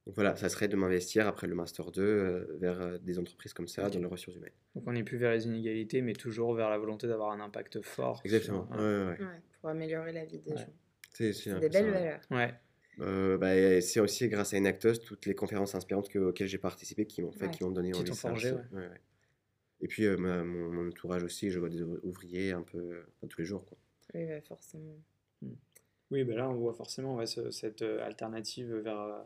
Donc 0.05 0.15
voilà, 0.15 0.35
ça 0.35 0.49
serait 0.49 0.67
de 0.67 0.75
m'investir 0.75 1.27
après 1.27 1.47
le 1.47 1.55
Master 1.55 1.91
2 1.91 2.01
euh, 2.01 2.57
vers 2.59 2.81
euh, 2.81 2.97
des 2.97 3.19
entreprises 3.19 3.53
comme 3.53 3.69
ça, 3.69 3.89
dans 3.89 3.99
les 3.99 4.05
ressources 4.05 4.35
humaines. 4.35 4.51
Donc 4.75 4.83
on 4.85 4.91
n'est 4.91 5.03
plus 5.03 5.17
vers 5.17 5.31
les 5.31 5.45
inégalités, 5.45 6.01
mais 6.01 6.13
toujours 6.13 6.53
vers 6.55 6.69
la 6.69 6.77
volonté 6.77 7.07
d'avoir 7.07 7.31
un 7.31 7.39
impact 7.39 7.81
fort. 7.81 8.21
Exactement. 8.25 8.67
ouais, 8.71 9.15
pour 9.61 9.69
améliorer 9.69 10.11
la 10.11 10.25
vie 10.25 10.39
des 10.39 10.57
gens. 10.57 10.73
C'est 11.11 11.59
des 11.59 11.69
belles 11.69 11.91
valeurs. 11.91 12.19
Ouais. 12.31 12.53
Bah, 12.97 13.81
c'est 13.81 13.99
aussi 13.99 14.27
grâce 14.27 14.53
à 14.53 14.57
Enactus, 14.57 14.99
toutes 14.99 15.25
les 15.25 15.35
conférences 15.35 15.73
inspirantes 15.73 16.09
que, 16.09 16.19
auxquelles 16.19 16.47
j'ai 16.47 16.57
participé 16.57 17.05
qui 17.05 17.21
m'ont 17.21 17.31
fait, 17.31 17.49
qui 17.49 17.63
m'ont 17.63 17.71
donné 17.71 17.93
envie 17.93 18.09
de 18.09 18.15
forgé, 18.15 18.53
et 19.83 19.87
puis 19.87 20.05
euh, 20.05 20.17
mon, 20.17 20.87
entourage 20.87 21.23
aussi, 21.23 21.51
je 21.51 21.59
vois 21.59 21.69
des 21.69 21.83
ouvriers 21.83 22.51
un 22.51 22.63
peu 22.63 23.03
tous 23.29 23.41
les 23.41 23.45
jours. 23.45 23.65
Quoi. 23.65 23.77
Oui, 24.15 24.25
bah, 24.25 24.41
forcément. 24.41 24.95
Hmm. 25.41 25.51
Oui, 26.09 26.23
bah 26.23 26.35
là 26.35 26.49
on 26.49 26.53
voit 26.53 26.73
forcément 26.73 27.25
cette 27.25 27.81
euh, 27.81 28.05
alternative 28.05 28.73
vers 28.75 29.25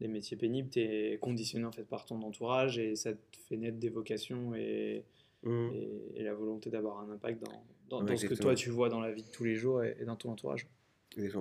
les 0.00 0.08
métiers 0.08 0.36
pénibles. 0.36 0.70
Tu 0.70 0.80
es 0.80 1.18
conditionné 1.18 1.66
en 1.66 1.72
fait 1.72 1.84
par 1.84 2.06
ton 2.06 2.22
entourage 2.22 2.78
et 2.78 2.96
ça 2.96 3.12
te 3.12 3.36
fait 3.48 3.56
naître 3.56 3.78
des 3.78 3.90
vocations 3.90 4.54
et, 4.54 5.04
mmh. 5.42 5.68
et, 6.14 6.22
la 6.22 6.34
volonté 6.34 6.70
d'avoir 6.70 7.00
un 7.00 7.10
impact 7.10 7.42
dans, 7.88 8.02
dans, 8.02 8.16
ce 8.16 8.26
que 8.26 8.34
toi 8.34 8.54
tu 8.54 8.70
vois 8.70 8.88
dans 8.88 9.00
la 9.00 9.12
vie 9.12 9.22
de 9.22 9.30
tous 9.30 9.44
les 9.44 9.56
jours 9.56 9.82
et, 9.82 10.04
dans 10.06 10.16
ton 10.16 10.30
entourage. 10.30 10.66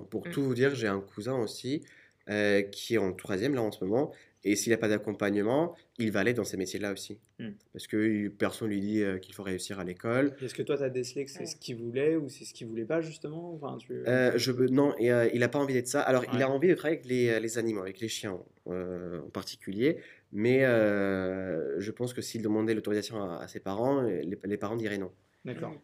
Pour 0.09 0.27
mmh. 0.27 0.31
tout 0.31 0.43
vous 0.43 0.55
dire, 0.55 0.75
j'ai 0.75 0.87
un 0.87 1.01
cousin 1.01 1.37
aussi 1.39 1.83
euh, 2.29 2.63
qui 2.63 2.95
est 2.95 2.97
en 2.97 3.13
troisième 3.13 3.53
là 3.53 3.61
en 3.61 3.71
ce 3.71 3.85
moment 3.85 4.11
et 4.47 4.55
s'il 4.55 4.71
n'a 4.71 4.77
pas 4.77 4.87
d'accompagnement, 4.87 5.75
il 5.97 6.11
va 6.11 6.21
aller 6.21 6.33
dans 6.33 6.45
ces 6.45 6.55
métiers-là 6.55 6.93
aussi. 6.93 7.19
Hmm. 7.37 7.51
Parce 7.73 7.85
que 7.85 8.29
personne 8.29 8.69
ne 8.69 8.73
lui 8.73 8.81
dit 8.81 9.03
euh, 9.03 9.17
qu'il 9.17 9.35
faut 9.35 9.43
réussir 9.43 9.77
à 9.77 9.83
l'école. 9.83 10.35
Est-ce 10.41 10.55
que 10.55 10.63
toi, 10.63 10.77
tu 10.77 10.83
as 10.83 10.89
décelé 10.89 11.25
que 11.25 11.31
c'est 11.31 11.45
ce 11.45 11.57
qu'il 11.57 11.75
voulait 11.75 12.15
ou 12.15 12.29
c'est 12.29 12.45
ce 12.45 12.53
qu'il 12.53 12.67
voulait 12.67 12.85
pas, 12.85 13.01
justement? 13.01 13.53
Enfin, 13.53 13.77
tu... 13.77 13.91
Euh, 14.07 14.37
je, 14.37 14.51
Non, 14.51 14.95
et, 14.97 15.11
euh, 15.11 15.27
il 15.33 15.41
n'a 15.41 15.49
pas 15.49 15.59
envie 15.59 15.73
d'être 15.73 15.87
ça. 15.87 16.01
Alors, 16.01 16.23
il 16.33 16.41
a 16.41 16.49
envie 16.49 16.69
de 16.69 16.75
travailler 16.75 16.99
avec 16.99 17.09
les, 17.09 17.39
les 17.41 17.57
animaux, 17.57 17.81
avec 17.81 17.99
les 17.99 18.07
chiens 18.07 18.39
en 18.65 19.29
particulier. 19.33 19.97
Mais 20.31 20.59
je 20.61 21.91
pense 21.91 22.13
que 22.13 22.21
s'il 22.21 22.41
demandait 22.41 22.73
l'autorisation 22.73 23.21
à, 23.21 23.47
ses 23.47 23.59
parents, 23.59 24.01
les, 24.01 24.37
les, 24.43 24.57
parents 24.57 24.77
diraient 24.77 24.97
non. 24.97 25.11
D'accord. 25.43 25.75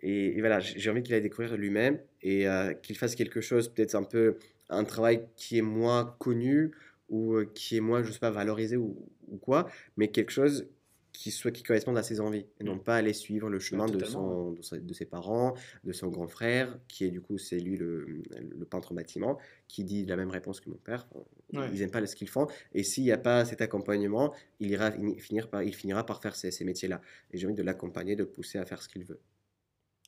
Et, 0.00 0.36
et, 0.36 0.40
voilà, 0.40 0.60
j'ai 0.60 0.90
envie 0.90 1.02
qu'il 1.02 1.14
aille 1.14 1.22
découvrir 1.22 1.56
lui-même 1.56 1.98
et 2.22 2.46
qu'il 2.82 2.96
fasse 2.96 3.14
quelque 3.14 3.40
chose, 3.40 3.68
peut-être 3.68 3.94
un 3.94 4.04
peu 4.04 4.36
un 4.68 4.84
travail 4.84 5.26
qui 5.36 5.58
est 5.58 5.62
moins 5.62 6.16
connu 6.18 6.72
ou 7.08 7.44
qui 7.54 7.76
est 7.76 7.80
moins, 7.80 8.02
je 8.02 8.12
sais 8.12 8.18
pas, 8.18 8.30
valorisé 8.30 8.76
ou, 8.76 8.96
ou, 9.28 9.36
quoi, 9.36 9.68
mais 9.96 10.08
quelque 10.08 10.30
chose 10.30 10.68
qui 11.16 11.30
soit 11.30 11.50
qui 11.50 11.62
corresponde 11.62 11.96
à 11.96 12.02
ses 12.02 12.20
envies 12.20 12.44
et 12.60 12.64
non 12.64 12.76
mmh. 12.76 12.82
pas 12.82 12.96
aller 12.96 13.14
suivre 13.14 13.48
le 13.48 13.58
chemin 13.58 13.86
de, 13.86 14.04
son, 14.04 14.52
de, 14.52 14.92
ses 14.92 15.06
parents, 15.06 15.54
de 15.84 15.92
son 15.92 16.08
grand 16.08 16.28
frère, 16.28 16.78
qui 16.88 17.04
est 17.04 17.10
du 17.10 17.22
coup, 17.22 17.38
c'est 17.38 17.58
lui 17.58 17.78
le, 17.78 18.04
le, 18.04 18.64
peintre 18.66 18.92
bâtiment, 18.92 19.38
qui 19.66 19.82
dit 19.82 20.04
la 20.04 20.16
même 20.16 20.28
réponse 20.28 20.60
que 20.60 20.68
mon 20.68 20.76
père. 20.76 21.08
Ils 21.52 21.78
n'aiment 21.78 21.90
pas 21.90 22.04
ce 22.06 22.16
qu'ils 22.16 22.28
font. 22.28 22.48
Et 22.74 22.82
s'il 22.82 23.04
n'y 23.04 23.12
a 23.12 23.18
pas 23.18 23.46
cet 23.46 23.62
accompagnement, 23.62 24.34
il, 24.60 24.70
ira 24.70 24.92
finir 25.18 25.48
par, 25.48 25.62
il 25.62 25.74
finira 25.74 26.04
par 26.04 26.20
faire 26.20 26.36
ces, 26.36 26.50
ces 26.50 26.64
métiers-là. 26.64 27.00
Et 27.32 27.38
j'ai 27.38 27.46
envie 27.46 27.56
de 27.56 27.62
l'accompagner, 27.62 28.14
de 28.14 28.24
pousser 28.24 28.58
à 28.58 28.66
faire 28.66 28.82
ce 28.82 28.88
qu'il 28.88 29.04
veut. 29.04 29.20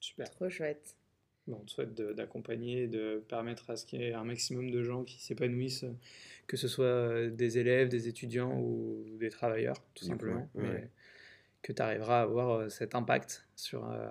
Super. 0.01 0.30
Trop 0.30 0.51
chouette 0.51 0.97
on 1.53 1.66
souhaite 1.66 1.94
d'accompagner, 1.94 2.86
de, 2.86 3.22
permettre 3.28 3.70
à 3.70 3.76
ce 3.76 3.86
qu'il 3.86 4.01
y 4.01 4.05
ait 4.05 4.12
un 4.12 4.24
maximum 4.24 4.70
de 4.70 4.82
gens 4.82 5.05
qui 5.05 5.22
s'épanouissent, 5.22 5.86
que 6.46 6.57
ce 6.57 6.68
soit 6.68 7.28
des 7.28 7.59
élèves, 7.59 7.88
des 7.88 8.09
étudiants 8.09 8.59
ou 8.59 9.05
des 9.18 9.30
travailleurs, 9.30 9.76
tout 9.94 10.05
simplement. 10.05 10.49
que 11.62 11.72
tu 11.72 11.82
arriveras 11.82 12.20
à 12.20 12.22
avoir 12.22 12.51
euh, 12.51 12.68
cet 12.68 12.94
impact 12.94 13.46
sur 13.57 13.90
euh, 13.90 14.09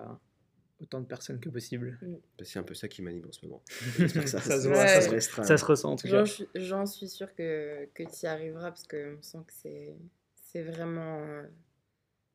autant 0.80 1.00
de 1.00 1.06
personnes 1.06 1.40
que 1.40 1.48
possible. 1.48 1.98
Mm. 2.02 2.14
Bah, 2.38 2.44
c'est 2.44 2.58
un 2.58 2.62
peu 2.62 2.74
ça 2.74 2.88
qui 2.88 3.02
m'anime 3.02 3.26
en 3.26 3.32
ce 3.32 3.46
moment. 3.46 3.62
ça, 4.26 4.40
ça, 4.40 4.60
se 4.60 4.68
voit, 4.68 4.86
ça, 4.86 5.00
se, 5.00 5.20
ça, 5.20 5.56
se, 5.56 5.64
ressent 5.64 5.92
en 5.92 5.96
tout 5.96 6.08
cas. 6.08 6.24
J'en 6.54 6.86
suis 6.86 7.08
sûre 7.08 7.34
que, 7.34 7.88
que 7.94 8.02
tu 8.02 8.24
y 8.24 8.26
arriveras 8.26 8.70
parce 8.70 8.86
qu'on 8.86 9.20
sent 9.22 9.38
que 9.46 9.52
c'est 10.34 10.62
vraiment. 10.62 11.20
Euh, 11.22 11.42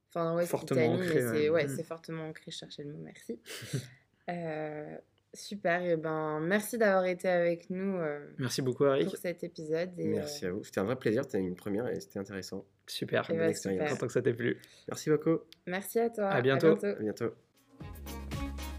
enfin, 0.09 0.35
ouais, 0.35 0.45
fortement 0.45 0.93
ancré. 0.93 1.49
Ouais, 1.49 1.65
mm. 1.65 1.75
c'est 1.75 1.83
fortement 1.83 2.27
ancré, 2.27 2.51
je 2.51 2.57
cherchais 2.57 2.83
le 2.83 2.91
mot, 2.91 2.99
merci. 2.99 3.39
Euh, 4.29 4.95
super, 5.33 5.81
et 5.83 5.97
ben 5.97 6.39
merci 6.39 6.77
d'avoir 6.77 7.05
été 7.05 7.27
avec 7.27 7.69
nous. 7.69 7.97
Euh, 7.97 8.19
merci 8.37 8.61
beaucoup, 8.61 8.85
Harry. 8.85 9.05
Pour 9.05 9.17
cet 9.17 9.43
épisode. 9.43 9.89
merci 9.97 10.45
euh, 10.45 10.49
à 10.49 10.51
vous. 10.51 10.63
C'était 10.63 10.79
un 10.79 10.85
vrai 10.85 10.95
plaisir. 10.95 11.23
C'était 11.23 11.39
une 11.39 11.55
première 11.55 11.87
et 11.87 11.99
c'était 11.99 12.19
intéressant. 12.19 12.65
Super, 12.87 13.25
bonne 13.27 13.41
expérience. 13.41 13.89
Content 13.91 14.07
que 14.07 14.13
ça 14.13 14.21
t'ait 14.21 14.33
plu. 14.33 14.57
Merci 14.87 15.09
beaucoup. 15.09 15.39
Merci 15.65 15.99
à 15.99 16.09
toi. 16.09 16.29
À 16.29 16.41
bientôt. 16.41 16.77
À 16.83 16.93
bientôt. 17.01 17.33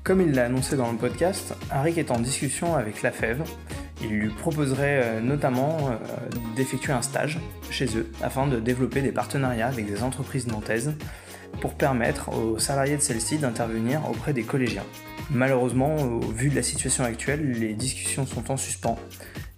Comme 0.03 0.21
il 0.21 0.33
l'a 0.33 0.45
annoncé 0.45 0.77
dans 0.77 0.93
le 0.93 0.99
podcast, 0.99 1.55
Arik 1.71 1.97
est 1.97 2.11
en 2.11 2.21
discussion 2.21 2.75
avec 2.75 3.03
la 3.03 3.11
FEV. 3.11 3.43
Il 4.03 4.11
lui 4.11 4.29
proposerait 4.29 5.23
notamment 5.23 5.99
d'effectuer 6.57 6.93
un 6.93 7.01
stage 7.01 7.39
chez 7.71 7.87
eux 7.97 8.07
afin 8.23 8.47
de 8.47 8.61
développer 8.61 9.01
des 9.01 9.13
partenariats 9.13 9.69
avec 9.69 9.87
des 9.87 10.03
entreprises 10.03 10.47
nantaises 10.47 10.93
pour 11.63 11.75
permettre 11.75 12.29
aux 12.37 12.59
salariés 12.59 12.97
de 12.97 13.03
celle-ci 13.03 13.39
d'intervenir 13.39 14.03
auprès 14.11 14.35
des 14.35 14.43
collégiens. 14.43 14.85
Malheureusement, 15.31 15.97
au 15.97 16.20
vu 16.20 16.51
de 16.51 16.55
la 16.55 16.62
situation 16.62 17.05
actuelle, 17.05 17.53
les 17.53 17.75
discussions 17.75 18.27
sont 18.27 18.51
en 18.51 18.57
suspens, 18.57 18.99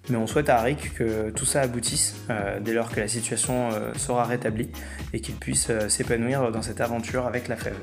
mais 0.09 0.17
on 0.17 0.27
souhaite 0.27 0.49
à 0.49 0.59
Arik 0.59 0.95
que 0.95 1.31
tout 1.31 1.45
ça 1.45 1.63
aboutisse 1.63 2.15
euh, 2.31 2.61
dès 2.61 2.73
lors 2.73 2.91
que 2.91 3.01
la 3.01 3.09
situation 3.09 3.71
euh, 3.73 3.93
sera 3.95 4.25
rétablie 4.25 4.71
et 5.13 5.21
qu'il 5.21 5.35
puisse 5.35 5.69
euh, 5.71 5.89
s'épanouir 5.89 6.53
dans 6.53 6.63
cette 6.63 6.81
aventure 6.81 7.27
avec 7.27 7.49
la 7.49 7.57
fève. 7.57 7.77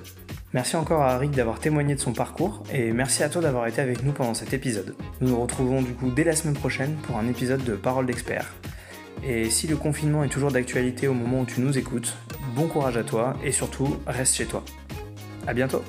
Merci 0.53 0.75
encore 0.75 1.01
à 1.01 1.13
Arik 1.15 1.31
d'avoir 1.31 1.59
témoigné 1.59 1.95
de 1.95 1.99
son 1.99 2.13
parcours 2.13 2.63
et 2.71 2.91
merci 2.91 3.23
à 3.23 3.29
toi 3.29 3.41
d'avoir 3.41 3.67
été 3.67 3.81
avec 3.81 4.03
nous 4.03 4.11
pendant 4.11 4.36
cet 4.36 4.53
épisode. 4.53 4.95
Nous 5.19 5.29
nous 5.29 5.41
retrouvons 5.41 5.81
du 5.81 5.93
coup 5.93 6.11
dès 6.11 6.23
la 6.23 6.36
semaine 6.36 6.53
prochaine 6.53 6.95
pour 7.03 7.17
un 7.17 7.27
épisode 7.27 7.63
de 7.63 7.73
Parole 7.73 8.05
d'expert. 8.05 8.53
Et 9.25 9.49
si 9.49 9.67
le 9.67 9.75
confinement 9.75 10.23
est 10.23 10.29
toujours 10.29 10.51
d'actualité 10.51 11.07
au 11.07 11.13
moment 11.13 11.41
où 11.41 11.45
tu 11.45 11.59
nous 11.59 11.77
écoutes, 11.77 12.15
bon 12.55 12.67
courage 12.67 12.97
à 12.97 13.03
toi 13.03 13.36
et 13.43 13.51
surtout 13.51 13.97
reste 14.05 14.36
chez 14.36 14.45
toi. 14.45 14.63
A 15.47 15.53
bientôt 15.53 15.84